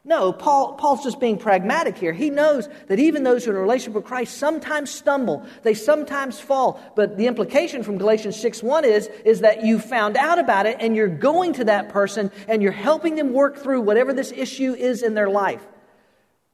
No, 0.03 0.33
Paul, 0.33 0.73
Paul's 0.73 1.03
just 1.03 1.19
being 1.19 1.37
pragmatic 1.37 1.95
here. 1.95 2.11
He 2.11 2.31
knows 2.31 2.67
that 2.87 2.97
even 2.97 3.23
those 3.23 3.45
who 3.45 3.51
are 3.51 3.53
in 3.53 3.59
a 3.59 3.61
relationship 3.61 3.93
with 3.93 4.05
Christ 4.05 4.35
sometimes 4.35 4.89
stumble, 4.89 5.45
they 5.61 5.75
sometimes 5.75 6.39
fall. 6.39 6.81
But 6.95 7.17
the 7.17 7.27
implication 7.27 7.83
from 7.83 7.99
Galatians 7.99 8.35
6 8.39 8.63
1 8.63 8.83
is, 8.83 9.07
is 9.25 9.41
that 9.41 9.63
you 9.63 9.77
found 9.77 10.17
out 10.17 10.39
about 10.39 10.65
it 10.65 10.77
and 10.79 10.95
you're 10.95 11.07
going 11.07 11.53
to 11.53 11.65
that 11.65 11.89
person 11.89 12.31
and 12.47 12.63
you're 12.63 12.71
helping 12.71 13.15
them 13.15 13.31
work 13.31 13.57
through 13.57 13.81
whatever 13.81 14.11
this 14.11 14.31
issue 14.31 14.73
is 14.73 15.03
in 15.03 15.13
their 15.13 15.29
life. 15.29 15.61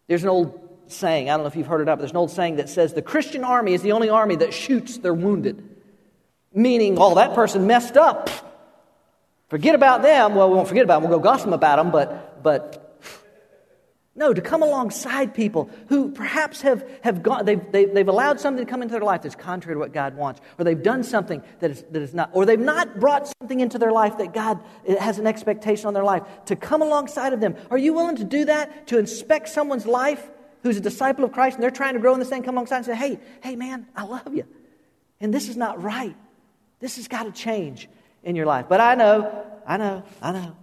There's 0.07 0.23
an 0.23 0.29
old 0.29 0.67
saying, 0.87 1.29
I 1.29 1.33
don't 1.33 1.43
know 1.43 1.47
if 1.47 1.55
you've 1.55 1.67
heard 1.67 1.81
it 1.81 1.87
up, 1.87 1.99
but 1.99 2.01
there's 2.01 2.11
an 2.11 2.17
old 2.17 2.31
saying 2.31 2.57
that 2.57 2.67
says 2.67 2.93
the 2.93 3.01
Christian 3.01 3.45
army 3.45 3.73
is 3.73 3.81
the 3.81 3.93
only 3.93 4.09
army 4.09 4.35
that 4.37 4.53
shoots 4.53 4.97
their 4.97 5.13
wounded. 5.13 5.63
Meaning, 6.53 6.97
oh, 6.99 7.15
that 7.15 7.33
person 7.33 7.65
messed 7.65 7.95
up. 7.95 8.29
Forget 9.49 9.73
about 9.73 10.01
them. 10.01 10.35
Well, 10.35 10.49
we 10.49 10.55
won't 10.55 10.67
forget 10.67 10.83
about 10.83 11.01
them. 11.01 11.09
We'll 11.09 11.19
go 11.19 11.23
gossip 11.23 11.51
about 11.51 11.77
them, 11.77 11.91
but, 11.91 12.43
but 12.43 12.86
no, 14.17 14.33
to 14.33 14.41
come 14.41 14.63
alongside 14.63 15.35
people 15.35 15.69
who 15.89 16.09
perhaps 16.09 16.61
have, 16.61 16.83
have 17.03 17.21
gone, 17.21 17.45
they've, 17.45 17.61
they, 17.71 17.81
have 17.81 17.93
they 17.93 17.99
have 17.99 18.07
allowed 18.07 18.39
something 18.39 18.65
to 18.65 18.69
come 18.69 18.81
into 18.81 18.93
their 18.93 19.03
life 19.03 19.21
that's 19.21 19.35
contrary 19.35 19.75
to 19.75 19.79
what 19.79 19.93
God 19.93 20.17
wants, 20.17 20.41
or 20.57 20.65
they've 20.65 20.81
done 20.81 21.03
something 21.03 21.43
that 21.59 21.69
is, 21.69 21.83
that 21.91 22.01
is 22.01 22.15
not, 22.15 22.31
or 22.33 22.43
they've 22.43 22.59
not 22.59 22.99
brought 22.99 23.31
something 23.39 23.59
into 23.59 23.77
their 23.77 23.91
life 23.91 24.17
that 24.17 24.33
God 24.33 24.59
has 24.99 25.19
an 25.19 25.27
expectation 25.27 25.85
on 25.85 25.93
their 25.93 26.03
life. 26.03 26.23
To 26.45 26.55
come 26.55 26.81
alongside 26.81 27.33
of 27.33 27.39
them. 27.39 27.55
Are 27.69 27.77
you 27.77 27.93
willing 27.93 28.15
to 28.15 28.23
do 28.23 28.45
that? 28.45 28.87
To 28.87 28.97
inspect 28.97 29.49
someone's 29.49 29.85
life 29.85 30.27
who's 30.63 30.77
a 30.77 30.81
disciple 30.81 31.23
of 31.23 31.31
Christ 31.31 31.55
and 31.55 31.63
they're 31.63 31.69
trying 31.69 31.93
to 31.93 31.99
grow 31.99 32.13
in 32.13 32.19
this 32.19 32.29
thing, 32.29 32.41
come 32.41 32.55
alongside 32.55 32.77
and 32.77 32.85
say, 32.87 32.95
hey, 32.95 33.19
hey, 33.41 33.55
man, 33.55 33.85
I 33.95 34.03
love 34.03 34.33
you. 34.33 34.45
And 35.21 35.31
this 35.31 35.47
is 35.47 35.57
not 35.57 35.81
right. 35.83 36.15
This 36.79 36.95
has 36.95 37.07
got 37.07 37.23
to 37.23 37.31
change 37.31 37.87
in 38.23 38.35
your 38.35 38.47
life. 38.47 38.65
But 38.67 38.81
I 38.81 38.95
know, 38.95 39.45
I 39.67 39.77
know, 39.77 40.03
I 40.23 40.31
know. 40.31 40.55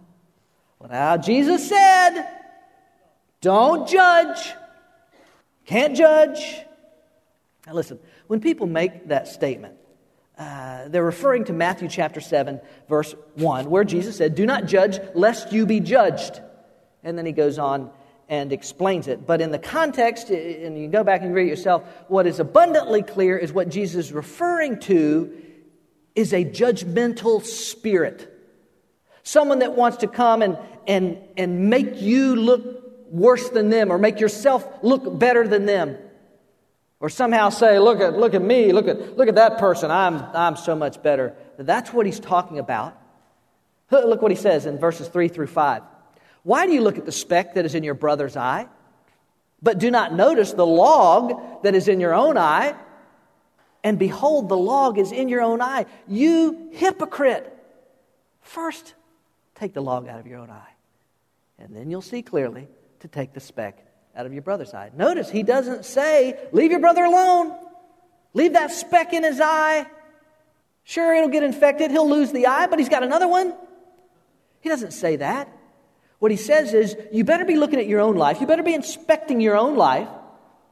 Well, 0.80 0.90
now, 0.90 1.16
Jesus 1.16 1.68
said, 1.68 2.43
don't 3.44 3.86
judge. 3.86 4.54
Can't 5.66 5.94
judge. 5.94 6.62
Now, 7.66 7.74
listen, 7.74 7.98
when 8.26 8.40
people 8.40 8.66
make 8.66 9.08
that 9.08 9.28
statement, 9.28 9.74
uh, 10.38 10.88
they're 10.88 11.04
referring 11.04 11.44
to 11.44 11.52
Matthew 11.52 11.88
chapter 11.88 12.22
7, 12.22 12.58
verse 12.88 13.14
1, 13.34 13.68
where 13.68 13.84
Jesus 13.84 14.16
said, 14.16 14.34
Do 14.34 14.46
not 14.46 14.64
judge, 14.64 14.98
lest 15.14 15.52
you 15.52 15.66
be 15.66 15.80
judged. 15.80 16.40
And 17.02 17.18
then 17.18 17.26
he 17.26 17.32
goes 17.32 17.58
on 17.58 17.90
and 18.30 18.50
explains 18.50 19.08
it. 19.08 19.26
But 19.26 19.42
in 19.42 19.50
the 19.50 19.58
context, 19.58 20.30
and 20.30 20.78
you 20.78 20.88
go 20.88 21.04
back 21.04 21.20
and 21.20 21.34
read 21.34 21.46
it 21.46 21.50
yourself, 21.50 21.84
what 22.08 22.26
is 22.26 22.40
abundantly 22.40 23.02
clear 23.02 23.36
is 23.36 23.52
what 23.52 23.68
Jesus 23.68 24.06
is 24.06 24.12
referring 24.12 24.80
to 24.80 25.30
is 26.14 26.32
a 26.32 26.46
judgmental 26.46 27.44
spirit. 27.44 28.30
Someone 29.22 29.58
that 29.58 29.76
wants 29.76 29.98
to 29.98 30.06
come 30.06 30.40
and, 30.40 30.56
and, 30.86 31.18
and 31.36 31.68
make 31.68 32.00
you 32.00 32.36
look 32.36 32.83
worse 33.14 33.48
than 33.50 33.70
them 33.70 33.92
or 33.92 33.98
make 33.98 34.18
yourself 34.18 34.66
look 34.82 35.18
better 35.18 35.46
than 35.46 35.66
them. 35.66 35.96
Or 36.98 37.08
somehow 37.08 37.50
say, 37.50 37.78
look 37.78 38.00
at, 38.00 38.14
look 38.14 38.34
at 38.34 38.42
me, 38.42 38.72
look 38.72 38.88
at, 38.88 39.16
look 39.16 39.28
at 39.28 39.36
that 39.36 39.58
person, 39.58 39.90
I'm, 39.90 40.16
I'm 40.34 40.56
so 40.56 40.74
much 40.74 41.02
better. 41.02 41.34
That's 41.56 41.92
what 41.92 42.06
he's 42.06 42.18
talking 42.18 42.58
about. 42.58 43.00
Look 43.90 44.20
what 44.20 44.32
he 44.32 44.36
says 44.36 44.66
in 44.66 44.78
verses 44.78 45.06
3 45.08 45.28
through 45.28 45.46
5. 45.46 45.82
Why 46.42 46.66
do 46.66 46.72
you 46.72 46.80
look 46.80 46.98
at 46.98 47.06
the 47.06 47.12
speck 47.12 47.54
that 47.54 47.64
is 47.64 47.74
in 47.74 47.84
your 47.84 47.94
brother's 47.94 48.36
eye, 48.36 48.66
but 49.62 49.78
do 49.78 49.90
not 49.90 50.12
notice 50.12 50.52
the 50.52 50.66
log 50.66 51.62
that 51.62 51.74
is 51.74 51.86
in 51.86 52.00
your 52.00 52.14
own 52.14 52.36
eye? 52.36 52.74
And 53.84 53.98
behold, 53.98 54.48
the 54.48 54.56
log 54.56 54.98
is 54.98 55.12
in 55.12 55.28
your 55.28 55.42
own 55.42 55.60
eye. 55.60 55.86
You 56.08 56.70
hypocrite! 56.72 57.50
First, 58.40 58.94
take 59.54 59.72
the 59.72 59.82
log 59.82 60.08
out 60.08 60.18
of 60.18 60.26
your 60.26 60.40
own 60.40 60.50
eye, 60.50 60.72
and 61.58 61.76
then 61.76 61.90
you'll 61.90 62.02
see 62.02 62.22
clearly 62.22 62.66
to 63.04 63.08
take 63.08 63.34
the 63.34 63.40
speck 63.40 63.86
out 64.16 64.24
of 64.24 64.32
your 64.32 64.40
brother's 64.40 64.72
eye. 64.72 64.90
Notice 64.96 65.28
he 65.28 65.42
doesn't 65.42 65.84
say, 65.84 66.38
Leave 66.52 66.70
your 66.70 66.80
brother 66.80 67.04
alone. 67.04 67.54
Leave 68.32 68.54
that 68.54 68.70
speck 68.70 69.12
in 69.12 69.22
his 69.22 69.42
eye. 69.42 69.86
Sure, 70.84 71.14
it'll 71.14 71.28
get 71.28 71.42
infected. 71.42 71.90
He'll 71.90 72.08
lose 72.08 72.32
the 72.32 72.46
eye, 72.46 72.66
but 72.66 72.78
he's 72.78 72.88
got 72.88 73.02
another 73.02 73.28
one. 73.28 73.54
He 74.62 74.70
doesn't 74.70 74.92
say 74.92 75.16
that. 75.16 75.54
What 76.18 76.30
he 76.30 76.38
says 76.38 76.72
is, 76.72 76.96
you 77.12 77.24
better 77.24 77.44
be 77.44 77.56
looking 77.56 77.78
at 77.78 77.86
your 77.86 78.00
own 78.00 78.16
life. 78.16 78.40
You 78.40 78.46
better 78.46 78.62
be 78.62 78.72
inspecting 78.72 79.42
your 79.42 79.58
own 79.58 79.76
life 79.76 80.08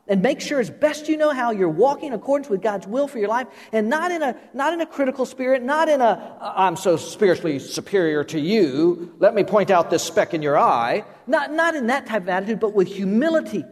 and 0.08 0.20
make 0.20 0.40
sure 0.40 0.58
as 0.58 0.70
best 0.70 1.08
you 1.08 1.16
know 1.16 1.30
how 1.30 1.52
you're 1.52 1.68
walking 1.68 2.08
in 2.08 2.12
accordance 2.12 2.48
with 2.48 2.60
God's 2.60 2.86
will 2.86 3.06
for 3.06 3.18
your 3.18 3.28
life 3.28 3.46
and 3.72 3.88
not 3.88 4.10
in 4.10 4.22
a, 4.22 4.36
not 4.52 4.72
in 4.72 4.80
a 4.80 4.86
critical 4.86 5.24
spirit, 5.24 5.62
not 5.62 5.88
in 5.88 6.00
a, 6.00 6.38
I'm 6.40 6.76
so 6.76 6.96
spiritually 6.96 7.58
superior 7.60 8.24
to 8.24 8.40
you, 8.40 9.14
let 9.20 9.34
me 9.34 9.44
point 9.44 9.70
out 9.70 9.90
this 9.90 10.02
speck 10.02 10.34
in 10.34 10.42
your 10.42 10.58
eye. 10.58 11.04
Not, 11.26 11.52
not 11.52 11.76
in 11.76 11.86
that 11.86 12.06
type 12.06 12.22
of 12.22 12.28
attitude, 12.28 12.58
but 12.58 12.74
with 12.74 12.88
humility 12.88 13.64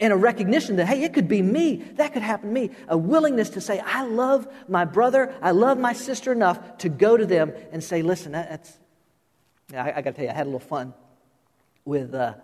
and 0.00 0.12
a 0.12 0.16
recognition 0.16 0.76
that, 0.76 0.86
hey, 0.86 1.02
it 1.02 1.12
could 1.12 1.28
be 1.28 1.42
me. 1.42 1.76
That 1.96 2.14
could 2.14 2.22
happen 2.22 2.48
to 2.48 2.54
me. 2.54 2.70
A 2.88 2.96
willingness 2.96 3.50
to 3.50 3.60
say, 3.60 3.80
I 3.80 4.04
love 4.04 4.48
my 4.66 4.86
brother, 4.86 5.34
I 5.42 5.50
love 5.50 5.78
my 5.78 5.92
sister 5.92 6.32
enough 6.32 6.78
to 6.78 6.88
go 6.88 7.16
to 7.16 7.26
them 7.26 7.52
and 7.70 7.84
say, 7.84 8.00
listen, 8.02 8.32
that, 8.32 8.48
that's, 8.48 8.78
I, 9.74 9.92
I 9.92 10.02
got 10.02 10.10
to 10.10 10.12
tell 10.12 10.24
you, 10.24 10.30
I 10.30 10.34
had 10.34 10.46
a 10.46 10.50
little 10.50 10.58
fun 10.58 10.94
with, 11.84 12.14
uh, 12.14 12.34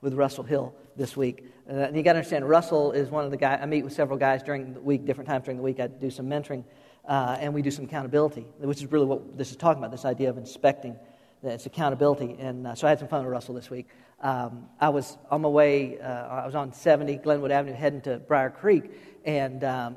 with 0.00 0.14
Russell 0.14 0.44
Hill 0.44 0.74
this 0.96 1.16
week. 1.16 1.44
Uh, 1.68 1.74
and 1.74 1.96
you 1.96 2.02
got 2.02 2.12
to 2.12 2.18
understand, 2.18 2.48
Russell 2.48 2.92
is 2.92 3.10
one 3.10 3.24
of 3.24 3.30
the 3.30 3.36
guys, 3.36 3.58
I 3.62 3.66
meet 3.66 3.84
with 3.84 3.92
several 3.92 4.18
guys 4.18 4.42
during 4.42 4.74
the 4.74 4.80
week, 4.80 5.04
different 5.04 5.28
times 5.28 5.44
during 5.44 5.56
the 5.56 5.62
week. 5.62 5.80
I 5.80 5.86
do 5.88 6.10
some 6.10 6.26
mentoring, 6.26 6.64
uh, 7.06 7.36
and 7.40 7.52
we 7.52 7.62
do 7.62 7.70
some 7.70 7.84
accountability, 7.84 8.46
which 8.58 8.78
is 8.78 8.90
really 8.90 9.06
what 9.06 9.36
this 9.36 9.50
is 9.50 9.56
talking 9.56 9.82
about 9.82 9.90
this 9.90 10.04
idea 10.04 10.30
of 10.30 10.38
inspecting. 10.38 10.96
It's 11.42 11.66
accountability. 11.66 12.36
And 12.38 12.66
uh, 12.66 12.74
so 12.74 12.86
I 12.86 12.90
had 12.90 12.98
some 12.98 13.08
fun 13.08 13.24
with 13.24 13.32
Russell 13.32 13.54
this 13.54 13.70
week. 13.70 13.88
Um, 14.20 14.66
I 14.80 14.88
was 14.88 15.18
on 15.30 15.42
my 15.42 15.48
way, 15.48 16.00
uh, 16.00 16.06
I 16.06 16.46
was 16.46 16.54
on 16.54 16.72
70 16.72 17.16
Glenwood 17.16 17.50
Avenue 17.50 17.74
heading 17.74 18.00
to 18.02 18.18
Brier 18.18 18.50
Creek, 18.50 18.90
and, 19.24 19.62
um, 19.62 19.96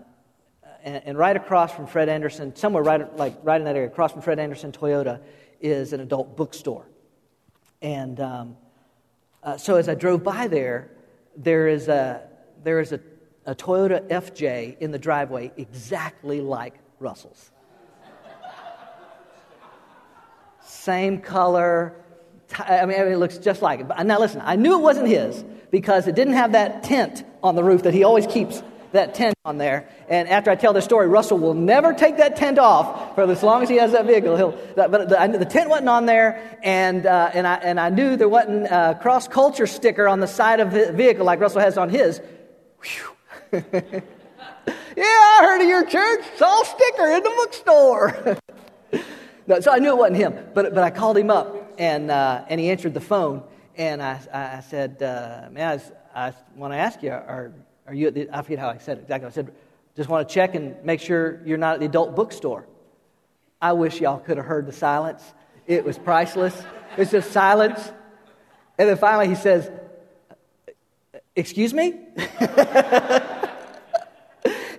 and, 0.83 1.17
right 1.17 1.35
across 1.35 1.73
from 1.73 1.87
Fred 1.87 2.09
Anderson, 2.09 2.55
somewhere 2.55 2.83
right, 2.83 3.15
like, 3.17 3.35
right 3.43 3.59
in 3.59 3.65
that 3.65 3.75
area, 3.75 3.87
across 3.87 4.11
from 4.11 4.21
Fred 4.21 4.39
Anderson 4.39 4.71
Toyota, 4.71 5.21
is 5.61 5.93
an 5.93 5.99
adult 5.99 6.35
bookstore. 6.35 6.85
And 7.81 8.19
um, 8.19 8.57
uh, 9.43 9.57
so 9.57 9.75
as 9.75 9.87
I 9.87 9.95
drove 9.95 10.23
by 10.23 10.47
there, 10.47 10.91
there 11.35 11.67
is 11.67 11.87
a, 11.87 12.27
there 12.63 12.79
is 12.79 12.91
a, 12.91 12.99
a 13.45 13.55
Toyota 13.55 14.07
FJ 14.09 14.77
in 14.79 14.91
the 14.91 14.99
driveway 14.99 15.51
exactly 15.57 16.41
like 16.41 16.75
Russell's. 16.99 17.51
Same 20.61 21.19
color. 21.19 21.95
I 22.57 22.85
mean, 22.85 22.99
it 22.99 23.17
looks 23.17 23.37
just 23.37 23.61
like 23.61 23.79
it. 23.79 23.87
Now, 24.05 24.19
listen, 24.19 24.41
I 24.43 24.55
knew 24.55 24.75
it 24.75 24.81
wasn't 24.81 25.07
his 25.07 25.43
because 25.71 26.07
it 26.07 26.15
didn't 26.15 26.33
have 26.33 26.51
that 26.53 26.83
tent 26.83 27.23
on 27.43 27.55
the 27.55 27.63
roof 27.63 27.83
that 27.83 27.93
he 27.93 28.03
always 28.03 28.27
keeps 28.27 28.61
that 28.91 29.13
tent 29.13 29.35
on 29.45 29.57
there. 29.57 29.87
And 30.07 30.27
after 30.27 30.49
I 30.49 30.55
tell 30.55 30.73
this 30.73 30.85
story, 30.85 31.07
Russell 31.07 31.37
will 31.37 31.53
never 31.53 31.93
take 31.93 32.17
that 32.17 32.35
tent 32.35 32.57
off 32.57 33.15
for 33.15 33.29
as 33.29 33.43
long 33.43 33.61
as 33.61 33.69
he 33.69 33.75
has 33.75 33.91
that 33.91 34.05
vehicle. 34.05 34.35
He'll, 34.35 34.51
but 34.75 35.09
the, 35.09 35.37
the 35.37 35.45
tent 35.45 35.69
wasn't 35.69 35.89
on 35.89 36.05
there, 36.05 36.57
and, 36.63 37.05
uh, 37.05 37.31
and, 37.33 37.47
I, 37.47 37.55
and 37.55 37.79
I 37.79 37.89
knew 37.89 38.15
there 38.15 38.29
wasn't 38.29 38.65
a 38.65 38.97
cross 39.01 39.27
culture 39.27 39.67
sticker 39.67 40.07
on 40.07 40.19
the 40.19 40.27
side 40.27 40.59
of 40.59 40.71
the 40.71 40.91
vehicle 40.91 41.25
like 41.25 41.39
Russell 41.39 41.61
has 41.61 41.77
on 41.77 41.89
his. 41.89 42.21
yeah, 43.51 43.61
I 44.95 45.39
heard 45.41 45.61
of 45.61 45.67
your 45.67 45.85
church. 45.85 46.25
Saw 46.37 46.61
a 46.61 46.65
sticker 46.65 47.07
in 47.11 47.23
the 47.23 47.33
bookstore. 47.35 48.37
no, 49.47 49.59
so 49.59 49.71
I 49.71 49.79
knew 49.79 49.89
it 49.89 49.97
wasn't 49.97 50.17
him, 50.17 50.33
but, 50.53 50.73
but 50.73 50.83
I 50.83 50.89
called 50.89 51.17
him 51.17 51.29
up, 51.29 51.73
and, 51.77 52.09
uh, 52.09 52.45
and 52.47 52.59
he 52.59 52.69
answered 52.69 52.93
the 52.93 53.01
phone. 53.01 53.43
And 53.75 54.03
I, 54.03 54.19
I 54.33 54.59
said, 54.61 55.01
uh, 55.01 55.49
man, 55.51 55.79
I, 56.13 56.27
I 56.27 56.33
want 56.55 56.73
to 56.73 56.77
ask 56.77 57.01
you, 57.01 57.11
are, 57.11 57.53
are 57.89 57.95
you 57.95 58.07
at 58.07 58.13
the, 58.13 58.29
I 58.31 58.43
forget 58.43 58.59
how 58.59 58.69
I 58.69 58.77
said 58.77 58.99
it 58.99 59.01
exactly. 59.01 59.27
I 59.27 59.31
said, 59.31 59.51
just 59.95 60.09
want 60.09 60.29
to 60.29 60.33
check 60.33 60.53
and 60.53 60.81
make 60.85 61.01
sure 61.01 61.41
you're 61.43 61.57
not 61.57 61.73
at 61.73 61.79
the 61.79 61.87
adult 61.87 62.15
bookstore. 62.15 62.67
I 63.59 63.73
wish 63.73 63.99
y'all 63.99 64.19
could 64.19 64.37
have 64.37 64.45
heard 64.45 64.67
the 64.67 64.71
silence. 64.71 65.23
It 65.65 65.83
was 65.83 65.97
priceless. 65.97 66.55
It's 66.97 67.09
just 67.09 67.31
silence. 67.31 67.91
And 68.77 68.87
then 68.87 68.97
finally 68.97 69.27
he 69.27 69.33
says, 69.33 69.71
Excuse 71.35 71.73
me? 71.73 71.93
and 72.17 72.31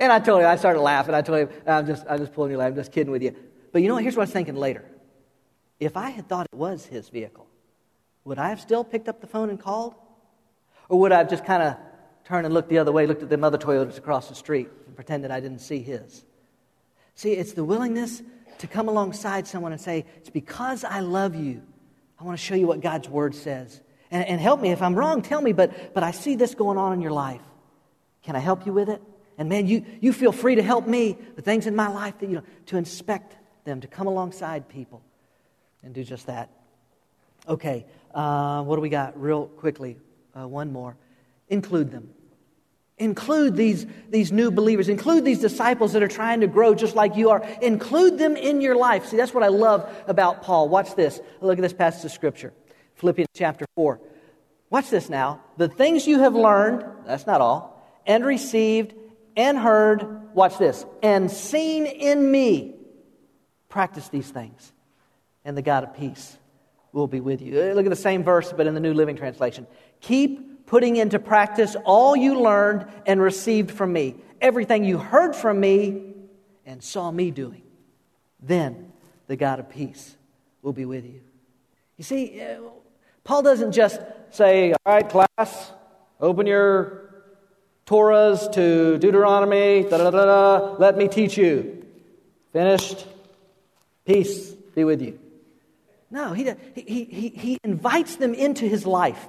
I 0.01 0.21
told 0.21 0.43
him, 0.43 0.47
I 0.47 0.57
started 0.57 0.81
laughing. 0.81 1.15
I 1.15 1.23
told 1.23 1.41
him, 1.41 1.49
I'm 1.67 1.87
just, 1.87 2.07
I'm 2.09 2.19
just 2.19 2.33
pulling 2.33 2.53
you 2.53 2.61
I'm 2.61 2.77
just 2.77 2.93
kidding 2.93 3.11
with 3.11 3.23
you. 3.23 3.35
But 3.73 3.83
you 3.83 3.89
know 3.89 3.95
what? 3.95 4.05
Here's 4.05 4.17
what 4.17 4.23
I 4.23 4.27
was 4.27 4.33
thinking 4.33 4.55
later. 4.55 4.85
If 5.81 5.97
I 5.97 6.11
had 6.11 6.29
thought 6.29 6.47
it 6.53 6.57
was 6.57 6.87
his 6.87 7.09
vehicle, 7.09 7.49
would 8.25 8.39
I 8.39 8.51
have 8.51 8.61
still 8.61 8.85
picked 8.85 9.09
up 9.09 9.21
the 9.21 9.27
phone 9.27 9.51
and 9.51 9.59
called? 9.59 9.95
Or 10.89 11.01
would 11.01 11.13
I 11.13 11.19
have 11.19 11.31
just 11.31 11.45
kind 11.45 11.63
of 11.63 11.77
turned 12.31 12.47
and 12.47 12.55
looked 12.55 12.69
the 12.69 12.79
other 12.79 12.93
way, 12.93 13.09
looked 13.09 13.25
at 13.25 13.29
them 13.29 13.43
other 13.43 13.59
Toyotas 13.59 13.99
across 13.99 14.29
the 14.29 14.37
street, 14.37 14.69
and 14.87 14.95
pretended 14.95 15.33
I 15.33 15.41
didn't 15.41 15.59
see 15.59 15.81
his. 15.83 16.25
See, 17.17 17.33
it's 17.33 17.55
the 17.55 17.65
willingness 17.65 18.23
to 18.59 18.69
come 18.69 18.89
alongside 18.89 19.49
someone 19.49 19.73
and 19.73 19.81
say, 19.81 20.07
It's 20.19 20.31
because 20.31 20.85
I 20.85 21.01
love 21.01 21.35
you. 21.35 21.61
I 22.21 22.25
want 22.25 22.39
to 22.39 22.45
show 22.45 22.55
you 22.55 22.69
what 22.69 22.81
God's 22.81 23.09
word 23.09 23.35
says. 23.35 23.81
And, 24.13 24.25
and 24.25 24.41
help 24.41 24.61
me. 24.61 24.71
If 24.71 24.81
I'm 24.81 24.95
wrong, 24.95 25.23
tell 25.23 25.43
me, 25.43 25.53
but, 25.53 25.93
but 25.93 26.05
I 26.05 26.13
see 26.13 26.37
this 26.37 26.55
going 26.55 26.79
on 26.79 26.93
in 26.93 27.01
your 27.01 27.11
life. 27.11 27.43
Can 28.23 28.37
I 28.37 28.39
help 28.39 28.65
you 28.65 28.73
with 28.73 28.89
it? 28.89 29.03
And 29.37 29.49
man, 29.49 29.67
you, 29.67 29.85
you 30.01 30.13
feel 30.13 30.31
free 30.31 30.55
to 30.55 30.63
help 30.63 30.87
me, 30.87 31.19
with 31.35 31.45
things 31.45 31.67
in 31.67 31.75
my 31.75 31.89
life 31.89 32.19
that, 32.21 32.29
you 32.29 32.37
know, 32.37 32.45
to 32.67 32.77
inspect 32.77 33.37
them, 33.65 33.81
to 33.81 33.89
come 33.89 34.07
alongside 34.07 34.69
people 34.69 35.03
and 35.83 35.95
do 35.95 36.05
just 36.05 36.27
that. 36.27 36.49
Okay, 37.49 37.87
uh, 38.15 38.63
what 38.63 38.77
do 38.77 38.83
we 38.83 38.89
got 38.89 39.21
real 39.21 39.47
quickly? 39.47 39.97
Uh, 40.39 40.47
one 40.47 40.73
more. 40.73 40.97
Include 41.49 41.91
them. 41.91 42.11
Include 43.01 43.57
these, 43.57 43.87
these 44.11 44.31
new 44.31 44.51
believers. 44.51 44.91
Include 44.91 45.25
these 45.25 45.41
disciples 45.41 45.95
that 45.95 46.03
are 46.03 46.09
trying 46.09 46.41
to 46.43 46.47
grow 46.47 46.75
just 46.75 46.95
like 46.95 47.17
you 47.17 47.31
are. 47.31 47.43
Include 47.63 48.19
them 48.19 48.37
in 48.37 48.61
your 48.61 48.77
life. 48.77 49.07
See, 49.07 49.17
that's 49.17 49.33
what 49.33 49.43
I 49.43 49.49
love 49.49 49.91
about 50.07 50.43
Paul. 50.43 50.69
Watch 50.69 50.95
this. 50.95 51.19
Look 51.41 51.59
at 51.59 51.63
this 51.63 51.73
passage 51.73 52.05
of 52.05 52.13
Scripture 52.13 52.53
Philippians 52.97 53.31
chapter 53.35 53.65
4. 53.75 53.99
Watch 54.69 54.91
this 54.91 55.09
now. 55.09 55.41
The 55.57 55.69
things 55.69 56.07
you 56.07 56.19
have 56.19 56.35
learned, 56.35 56.85
that's 57.07 57.27
not 57.27 57.41
all, 57.41 57.83
and 58.07 58.23
received 58.23 58.93
and 59.35 59.57
heard, 59.57 60.35
watch 60.35 60.59
this, 60.59 60.85
and 61.03 61.31
seen 61.31 61.87
in 61.87 62.31
me, 62.31 62.75
practice 63.71 64.09
these 64.09 64.29
things, 64.29 64.73
and 65.43 65.57
the 65.57 65.63
God 65.63 65.85
of 65.85 65.97
peace 65.97 66.37
will 66.93 67.07
be 67.07 67.21
with 67.21 67.41
you. 67.41 67.73
Look 67.73 67.87
at 67.87 67.91
the 67.91 67.97
same 67.97 68.25
verse, 68.25 68.53
but 68.53 68.67
in 68.67 68.75
the 68.75 68.81
New 68.81 68.93
Living 68.93 69.17
Translation. 69.17 69.67
Keep 70.03 70.50
putting 70.71 70.95
into 70.95 71.19
practice 71.19 71.75
all 71.85 72.15
you 72.15 72.41
learned 72.41 72.87
and 73.05 73.21
received 73.21 73.73
from 73.73 73.93
me, 73.93 74.15
everything 74.41 74.85
you 74.85 74.99
heard 74.99 75.35
from 75.35 75.59
me 75.59 76.15
and 76.65 76.81
saw 76.81 77.11
me 77.11 77.33
doing. 77.33 77.63
Then 78.41 78.93
the 79.27 79.35
God 79.35 79.59
of 79.59 79.69
peace 79.69 80.17
will 80.63 80.73
be 80.73 80.85
with 80.85 81.05
you. 81.05 81.23
You 81.97 82.05
see, 82.05 82.41
uh, 82.41 82.61
Paul 83.25 83.43
doesn't 83.43 83.73
just 83.73 84.01
say, 84.31 84.71
All 84.71 84.95
right, 84.95 85.09
class, 85.09 85.73
open 86.21 86.47
your 86.47 87.15
Torahs 87.85 88.53
to 88.53 88.97
Deuteronomy, 88.99 89.83
da 89.91 89.99
da 89.99 90.11
da 90.13 90.25
da, 90.25 90.77
let 90.79 90.97
me 90.97 91.09
teach 91.09 91.37
you. 91.37 91.85
Finished. 92.53 93.09
Peace 94.05 94.51
be 94.77 94.85
with 94.85 95.03
you. 95.03 95.19
No, 96.13 96.33
he, 96.33 96.55
he, 96.77 97.05
he, 97.07 97.29
he 97.31 97.59
invites 97.65 98.15
them 98.17 98.35
into 98.35 98.67
his 98.67 98.87
life. 98.87 99.27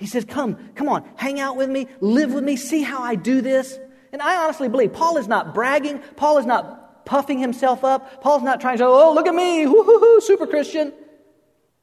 He 0.00 0.06
says, 0.06 0.24
Come, 0.24 0.56
come 0.74 0.88
on, 0.88 1.06
hang 1.14 1.38
out 1.38 1.56
with 1.56 1.68
me, 1.68 1.86
live 2.00 2.32
with 2.32 2.42
me, 2.42 2.56
see 2.56 2.82
how 2.82 3.02
I 3.02 3.16
do 3.16 3.42
this. 3.42 3.78
And 4.12 4.22
I 4.22 4.42
honestly 4.42 4.70
believe 4.70 4.94
Paul 4.94 5.18
is 5.18 5.28
not 5.28 5.54
bragging, 5.54 6.00
Paul 6.16 6.38
is 6.38 6.46
not 6.46 7.04
puffing 7.04 7.38
himself 7.38 7.84
up, 7.84 8.22
Paul's 8.22 8.42
not 8.42 8.62
trying 8.62 8.78
to 8.78 8.86
Oh, 8.86 9.12
look 9.12 9.26
at 9.26 9.34
me, 9.34 9.66
woo-hoo-hoo, 9.66 10.22
super 10.22 10.46
Christian. 10.46 10.94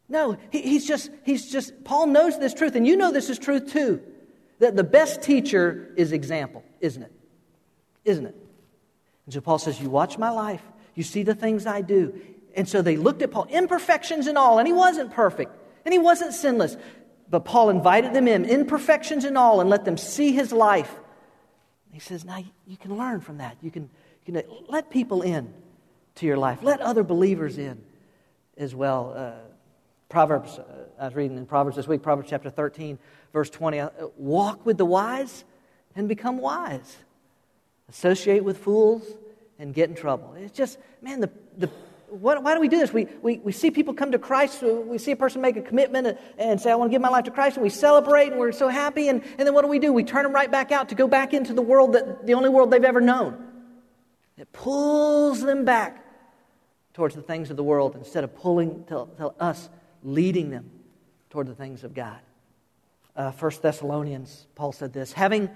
No, 0.09 0.35
he, 0.49 0.61
he's 0.61 0.87
just, 0.87 1.11
he's 1.23 1.51
just, 1.51 1.83
Paul 1.83 2.07
knows 2.07 2.39
this 2.39 2.55
truth, 2.55 2.75
and 2.75 2.87
you 2.87 2.97
know 2.97 3.11
this 3.11 3.29
is 3.29 3.37
truth 3.37 3.71
too, 3.71 4.01
that 4.57 4.75
the 4.75 4.83
best 4.83 5.21
teacher 5.21 5.93
is 5.95 6.11
example, 6.11 6.63
isn't 6.81 7.03
it? 7.03 7.11
Isn't 8.03 8.25
it? 8.25 8.35
And 9.25 9.33
so 9.33 9.41
Paul 9.41 9.59
says, 9.59 9.79
You 9.79 9.91
watch 9.91 10.17
my 10.17 10.31
life, 10.31 10.63
you 10.95 11.03
see 11.03 11.21
the 11.21 11.35
things 11.35 11.67
I 11.67 11.81
do. 11.81 12.19
And 12.55 12.67
so 12.67 12.81
they 12.81 12.97
looked 12.97 13.21
at 13.21 13.29
Paul, 13.29 13.45
imperfections 13.51 14.25
and 14.25 14.39
all, 14.39 14.57
and 14.57 14.67
he 14.67 14.73
wasn't 14.73 15.13
perfect, 15.13 15.51
and 15.85 15.93
he 15.93 15.99
wasn't 15.99 16.33
sinless. 16.33 16.77
But 17.29 17.45
Paul 17.45 17.69
invited 17.69 18.13
them 18.13 18.27
in, 18.27 18.45
imperfections 18.45 19.25
and 19.25 19.37
all, 19.37 19.59
and 19.59 19.69
let 19.69 19.85
them 19.85 19.97
see 19.97 20.31
his 20.31 20.51
life. 20.51 20.93
He 21.91 21.99
says, 21.99 22.23
Now 22.23 22.43
you 22.65 22.77
can 22.77 22.97
learn 22.97 23.21
from 23.21 23.39
that. 23.39 23.57
You 23.61 23.71
can, 23.71 23.89
you 24.25 24.33
can 24.33 24.43
let 24.69 24.89
people 24.89 25.21
in 25.21 25.53
to 26.15 26.25
your 26.25 26.37
life, 26.37 26.59
let 26.61 26.79
other 26.81 27.03
believers 27.03 27.57
in 27.57 27.81
as 28.57 28.73
well. 28.73 29.13
Uh, 29.15 29.31
Proverbs, 30.09 30.57
uh, 30.57 30.63
I 30.99 31.05
was 31.05 31.15
reading 31.15 31.37
in 31.37 31.45
Proverbs 31.45 31.75
this 31.75 31.87
week, 31.87 32.01
Proverbs 32.01 32.29
chapter 32.29 32.49
13, 32.49 32.97
verse 33.33 33.49
20. 33.49 33.79
Uh, 33.79 33.89
Walk 34.15 34.65
with 34.65 34.77
the 34.77 34.85
wise 34.85 35.43
and 35.95 36.07
become 36.07 36.37
wise, 36.37 36.97
associate 37.89 38.43
with 38.43 38.57
fools 38.57 39.03
and 39.59 39.73
get 39.73 39.89
in 39.89 39.95
trouble. 39.95 40.33
It's 40.37 40.55
just, 40.55 40.77
man, 41.01 41.19
the, 41.19 41.29
the 41.57 41.69
what, 42.09 42.41
why 42.41 42.53
do 42.53 42.61
we 42.61 42.67
do 42.67 42.79
this? 42.79 42.93
We, 42.93 43.07
we, 43.21 43.37
we 43.39 43.51
see 43.51 43.69
people 43.69 43.93
come 43.93 44.11
to 44.11 44.19
Christ, 44.19 44.61
we 44.63 44.97
see 44.97 45.11
a 45.11 45.15
person 45.15 45.41
make 45.41 45.57
a 45.57 45.61
commitment 45.61 46.17
and, 46.37 46.59
say, 46.59 46.71
I 46.71 46.75
want 46.75 46.89
to 46.89 46.95
give 46.95 47.01
my 47.01 47.09
life 47.09 47.25
to 47.25 47.31
Christ, 47.31 47.57
and 47.57 47.63
we 47.63 47.69
celebrate 47.69 48.31
and 48.31 48.39
we're 48.39 48.51
so 48.51 48.69
happy, 48.69 49.09
and, 49.09 49.23
and 49.37 49.47
then 49.47 49.53
what 49.53 49.63
do 49.63 49.67
we 49.67 49.79
do? 49.79 49.91
We 49.91 50.03
turn 50.03 50.23
them 50.23 50.33
right 50.33 50.49
back 50.49 50.71
out 50.71 50.89
to 50.89 50.95
go 50.95 51.07
back 51.07 51.33
into 51.33 51.53
the 51.53 51.61
world 51.61 51.93
that 51.93 52.25
the 52.25 52.33
only 52.33 52.49
world 52.49 52.71
they've 52.71 52.83
ever 52.83 53.01
known. 53.01 53.45
It 54.37 54.51
pulls 54.53 55.41
them 55.41 55.65
back 55.65 56.05
towards 56.93 57.15
the 57.15 57.21
things 57.21 57.49
of 57.49 57.57
the 57.57 57.63
world 57.63 57.95
instead 57.95 58.23
of 58.23 58.35
pulling 58.35 58.85
to, 58.85 59.07
to 59.17 59.27
us, 59.39 59.69
leading 60.03 60.49
them 60.49 60.69
toward 61.29 61.47
the 61.47 61.55
things 61.55 61.83
of 61.83 61.93
God. 61.93 62.19
Uh, 63.15 63.31
1 63.31 63.51
Thessalonians, 63.61 64.47
Paul 64.55 64.71
said 64.71 64.93
this 64.93 65.11
having 65.11 65.49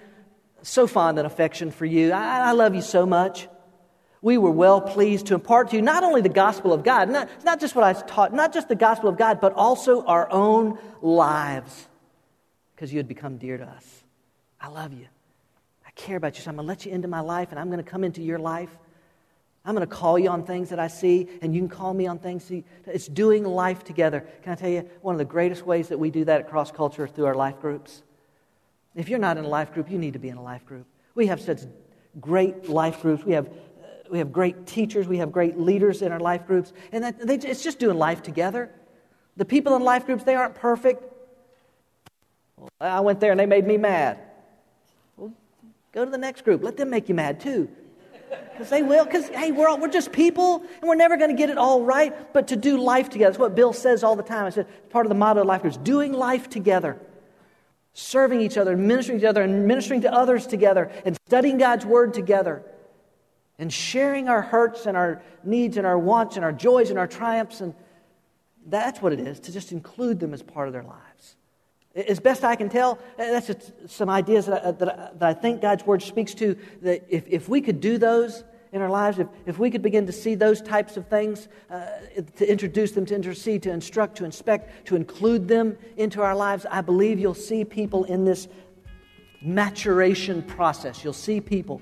so 0.64 0.86
fond 0.86 1.18
an 1.18 1.26
affection 1.26 1.72
for 1.72 1.86
you, 1.86 2.12
I, 2.12 2.50
I 2.50 2.52
love 2.52 2.76
you 2.76 2.82
so 2.82 3.06
much. 3.06 3.48
We 4.22 4.38
were 4.38 4.52
well 4.52 4.82
pleased 4.82 5.28
to 5.28 5.34
impart 5.34 5.72
to 5.72 5.76
you 5.76 5.82
not 5.82 6.04
only 6.04 6.22
the 6.22 6.30
gospel 6.30 6.74
of 6.74 6.84
God, 6.84 7.10
not, 7.10 7.30
not 7.44 7.60
just 7.60 7.76
what 7.76 7.84
I 7.84 7.94
taught, 7.94 8.34
not 8.34 8.54
just 8.54 8.68
the 8.68 8.76
gospel 8.76 9.10
of 9.10 9.18
God, 9.18 9.42
but 9.42 9.54
also 9.54 10.06
our 10.06 10.32
own 10.32 10.78
lives, 11.02 11.88
because 12.76 12.94
you 12.94 13.00
had 13.00 13.08
become 13.08 13.38
dear 13.38 13.58
to 13.58 13.66
us. 13.66 14.04
I 14.60 14.68
love 14.68 14.94
you. 14.94 15.08
I 15.86 15.90
care 15.96 16.18
about 16.18 16.38
you. 16.38 16.44
So 16.44 16.50
I'm 16.50 16.56
going 16.56 16.68
to 16.68 16.70
let 16.70 16.86
you 16.86 16.92
into 16.92 17.08
my 17.08 17.22
life, 17.22 17.50
and 17.50 17.60
I'm 17.60 17.68
going 17.68 17.84
to 17.84 17.90
come 17.90 18.04
into 18.04 18.22
your 18.22 18.38
life. 18.38 18.70
I'm 19.66 19.76
going 19.76 19.88
to 19.88 19.96
call 19.96 20.18
you 20.18 20.30
on 20.30 20.44
things 20.44 20.70
that 20.70 20.80
I 20.80 20.88
see, 20.88 21.28
and 21.42 21.54
you 21.54 21.62
can 21.62 21.70
call 21.70 21.94
me 21.94 22.06
on 22.08 22.20
things. 22.20 22.44
See, 22.44 22.64
it's 22.86 23.08
doing 23.08 23.44
life 23.44 23.84
together. 23.84 24.26
Can 24.44 24.54
I 24.54 24.56
tell 24.56 24.70
you, 24.70 24.90
one 25.02 25.16
of 25.16 25.20
the 25.20 25.26
greatest 25.26 25.66
ways 25.66 25.90
that 25.90 26.00
we 26.00 26.12
do 26.12 26.26
that 26.26 26.42
at 26.42 26.50
Cross 26.50 26.72
Culture 26.72 27.08
through 27.08 27.26
our 27.26 27.36
life 27.36 27.60
groups? 27.60 28.04
If 28.96 29.10
you're 29.10 29.20
not 29.20 29.38
in 29.38 29.46
a 29.46 29.48
life 29.48 29.74
group, 29.74 29.90
you 29.90 29.98
need 29.98 30.14
to 30.14 30.20
be 30.20 30.30
in 30.30 30.38
a 30.38 30.44
life 30.44 30.66
group. 30.66 30.86
We 31.16 31.28
have 31.28 31.42
such 31.42 31.62
great 32.20 32.70
life 32.70 33.02
groups. 33.02 33.24
We 33.24 33.34
have, 33.34 33.50
we 34.12 34.20
have 34.20 34.32
great 34.32 34.68
teachers. 34.68 35.08
We 35.08 35.20
have 35.20 35.32
great 35.32 35.58
leaders 35.58 36.02
in 36.02 36.12
our 36.12 36.20
life 36.20 36.46
groups. 36.46 36.74
And 36.92 37.04
that, 37.06 37.26
they, 37.26 37.36
it's 37.36 37.64
just 37.64 37.80
doing 37.80 37.98
life 37.98 38.22
together. 38.22 38.70
The 39.38 39.46
people 39.46 39.76
in 39.76 39.84
life 39.84 40.06
groups, 40.06 40.24
they 40.24 40.36
aren't 40.36 40.56
perfect. 40.56 41.04
Well, 42.58 42.70
I 42.80 43.00
went 43.00 43.22
there 43.22 43.32
and 43.32 43.40
they 43.40 43.46
made 43.46 43.66
me 43.66 43.78
mad. 43.78 44.20
Well, 45.16 45.32
go 45.94 46.04
to 46.04 46.12
the 46.12 46.18
next 46.18 46.44
group. 46.44 46.62
Let 46.62 46.76
them 46.76 46.90
make 46.90 47.08
you 47.08 47.16
mad 47.16 47.40
too. 47.40 47.70
Because 48.52 48.70
they 48.70 48.84
will. 48.84 49.06
Because, 49.06 49.30
hey, 49.30 49.52
we're, 49.52 49.70
all, 49.70 49.80
we're 49.80 49.88
just 49.88 50.12
people, 50.12 50.64
and 50.82 50.90
we're 50.90 50.96
never 50.96 51.16
going 51.16 51.32
to 51.32 51.38
get 51.38 51.50
it 51.50 51.58
all 51.58 51.82
right. 51.82 52.34
But 52.34 52.50
to 52.50 52.58
do 52.58 52.78
life 52.78 53.10
together, 53.10 53.32
that's 53.32 53.40
what 53.40 53.56
Bill 53.56 53.74
says 53.74 54.04
all 54.04 54.18
the 54.18 54.24
time. 54.24 54.46
I 54.46 54.50
said, 54.50 54.68
part 54.90 55.06
of 55.06 55.10
the 55.10 55.16
motto 55.16 55.42
of 55.42 55.48
life 55.48 55.62
groups 55.62 55.78
doing 55.78 56.12
life 56.12 56.50
together. 56.50 57.00
Serving 57.94 58.40
each 58.40 58.58
other, 58.58 58.78
ministering 58.78 59.20
to 59.20 59.26
each 59.26 59.30
other, 59.30 59.42
and 59.42 59.68
ministering 59.68 60.02
to 60.02 60.14
others 60.14 60.48
together, 60.48 60.92
and 61.04 61.18
studying 61.28 61.58
God's 61.58 61.86
Word 61.86 62.14
together, 62.14 62.64
and 63.62 63.72
sharing 63.72 64.28
our 64.28 64.42
hurts 64.42 64.88
and 64.88 64.98
our 64.98 65.22
needs 65.44 65.78
and 65.78 65.86
our 65.86 65.98
wants 65.98 66.36
and 66.36 66.44
our 66.44 66.52
joys 66.52 66.90
and 66.90 66.98
our 66.98 67.06
triumphs. 67.06 67.62
And 67.62 67.76
that's 68.66 69.02
what 69.04 69.14
it 69.14 69.20
is, 69.20 69.40
to 69.42 69.54
just 69.54 69.72
include 69.72 70.20
them 70.20 70.34
as 70.34 70.42
part 70.42 70.68
of 70.68 70.74
their 70.74 70.84
lives. 70.84 71.36
As 71.96 72.20
best 72.20 72.44
I 72.44 72.56
can 72.56 72.70
tell, 72.70 72.98
that's 73.18 73.48
just 73.48 73.72
some 73.88 74.10
ideas 74.10 74.48
that 74.48 74.66
I, 74.66 74.72
that 74.72 74.90
I, 74.90 75.10
that 75.14 75.30
I 75.30 75.34
think 75.40 75.62
God's 75.62 75.86
Word 75.86 76.02
speaks 76.02 76.34
to. 76.36 76.58
That 76.82 77.06
if, 77.08 77.24
if 77.28 77.48
we 77.50 77.62
could 77.62 77.80
do 77.80 78.00
those 78.00 78.44
in 78.72 78.82
our 78.82 78.90
lives, 78.90 79.20
if, 79.20 79.28
if 79.46 79.60
we 79.60 79.70
could 79.70 79.84
begin 79.84 80.08
to 80.08 80.12
see 80.12 80.34
those 80.34 80.60
types 80.62 80.98
of 80.98 81.08
things, 81.08 81.48
uh, 81.70 81.86
to 82.38 82.50
introduce 82.50 82.94
them, 82.94 83.06
to 83.06 83.16
intercede, 83.16 83.62
to 83.64 83.72
instruct, 83.72 84.18
to 84.18 84.26
inspect, 84.26 84.88
to 84.88 84.96
include 84.96 85.48
them 85.48 85.78
into 85.98 86.22
our 86.24 86.36
lives, 86.36 86.66
I 86.72 86.82
believe 86.82 87.20
you'll 87.20 87.36
see 87.36 87.64
people 87.64 88.06
in 88.06 88.26
this 88.26 88.48
maturation 89.44 90.42
process. 90.42 91.04
You'll 91.04 91.14
see 91.14 91.40
people 91.40 91.80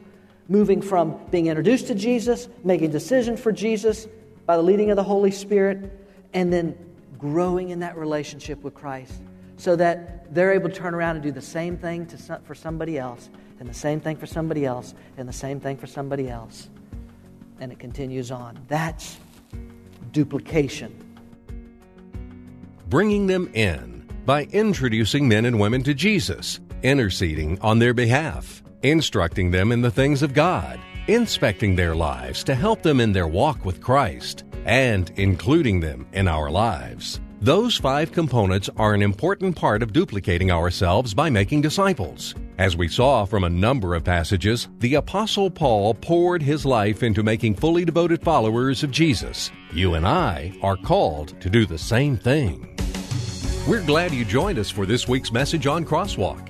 moving 0.49 0.81
from 0.81 1.17
being 1.31 1.47
introduced 1.47 1.87
to 1.87 1.95
Jesus, 1.95 2.49
making 2.63 2.91
decisions 2.91 3.39
for 3.39 3.51
Jesus 3.51 4.07
by 4.45 4.57
the 4.57 4.63
leading 4.63 4.89
of 4.89 4.97
the 4.97 5.03
Holy 5.03 5.31
Spirit, 5.31 5.97
and 6.33 6.51
then 6.51 6.75
growing 7.17 7.69
in 7.69 7.79
that 7.79 7.95
relationship 7.97 8.61
with 8.63 8.73
Christ 8.73 9.21
so 9.59 9.75
that 9.75 10.33
they're 10.33 10.53
able 10.53 10.69
to 10.69 10.75
turn 10.75 10.95
around 10.95 11.17
and 11.17 11.23
do 11.23 11.31
the 11.31 11.41
same 11.41 11.77
thing 11.77 12.05
to, 12.07 12.41
for 12.45 12.55
somebody 12.55 12.97
else, 12.97 13.29
and 13.59 13.67
the 13.67 13.73
same 13.73 13.99
thing 13.99 14.15
for 14.15 14.25
somebody 14.25 14.65
else, 14.65 14.95
and 15.17 15.27
the 15.27 15.33
same 15.33 15.59
thing 15.59 15.75
for 15.75 15.85
somebody 15.85 16.29
else. 16.29 16.69
And 17.59 17.69
it 17.71 17.77
continues 17.77 18.31
on. 18.31 18.57
That's 18.69 19.17
duplication. 20.13 20.95
Bringing 22.87 23.27
them 23.27 23.51
in 23.53 24.07
by 24.25 24.45
introducing 24.45 25.27
men 25.27 25.43
and 25.43 25.59
women 25.59 25.83
to 25.83 25.93
Jesus, 25.93 26.61
interceding 26.81 27.59
on 27.59 27.79
their 27.79 27.93
behalf, 27.93 28.63
instructing 28.83 29.51
them 29.51 29.71
in 29.71 29.81
the 29.81 29.91
things 29.91 30.21
of 30.21 30.33
God, 30.33 30.79
inspecting 31.07 31.75
their 31.75 31.95
lives 31.95 32.43
to 32.45 32.55
help 32.55 32.81
them 32.81 32.99
in 32.99 33.11
their 33.11 33.27
walk 33.27 33.65
with 33.65 33.81
Christ, 33.81 34.43
and 34.65 35.11
including 35.17 35.79
them 35.79 36.07
in 36.13 36.27
our 36.27 36.49
lives. 36.49 37.19
Those 37.41 37.77
five 37.77 38.11
components 38.11 38.69
are 38.75 38.93
an 38.93 39.01
important 39.01 39.55
part 39.55 39.81
of 39.81 39.93
duplicating 39.93 40.51
ourselves 40.51 41.13
by 41.13 41.29
making 41.29 41.61
disciples. 41.61 42.35
As 42.57 42.75
we 42.75 42.89
saw 42.89 43.23
from 43.23 43.45
a 43.45 43.49
number 43.49 43.95
of 43.95 44.03
passages, 44.03 44.67
the 44.79 44.95
Apostle 44.95 45.49
Paul 45.49 45.93
poured 45.93 46.41
his 46.41 46.65
life 46.65 47.01
into 47.01 47.23
making 47.23 47.55
fully 47.55 47.85
devoted 47.85 48.21
followers 48.21 48.83
of 48.83 48.91
Jesus. 48.91 49.51
You 49.71 49.93
and 49.93 50.05
I 50.05 50.53
are 50.61 50.75
called 50.75 51.39
to 51.39 51.49
do 51.49 51.65
the 51.65 51.77
same 51.77 52.17
thing. 52.17 52.75
We're 53.65 53.85
glad 53.85 54.11
you 54.11 54.25
joined 54.25 54.59
us 54.59 54.69
for 54.69 54.85
this 54.85 55.07
week's 55.07 55.31
message 55.31 55.65
on 55.65 55.85
Crosswalk. 55.85 56.49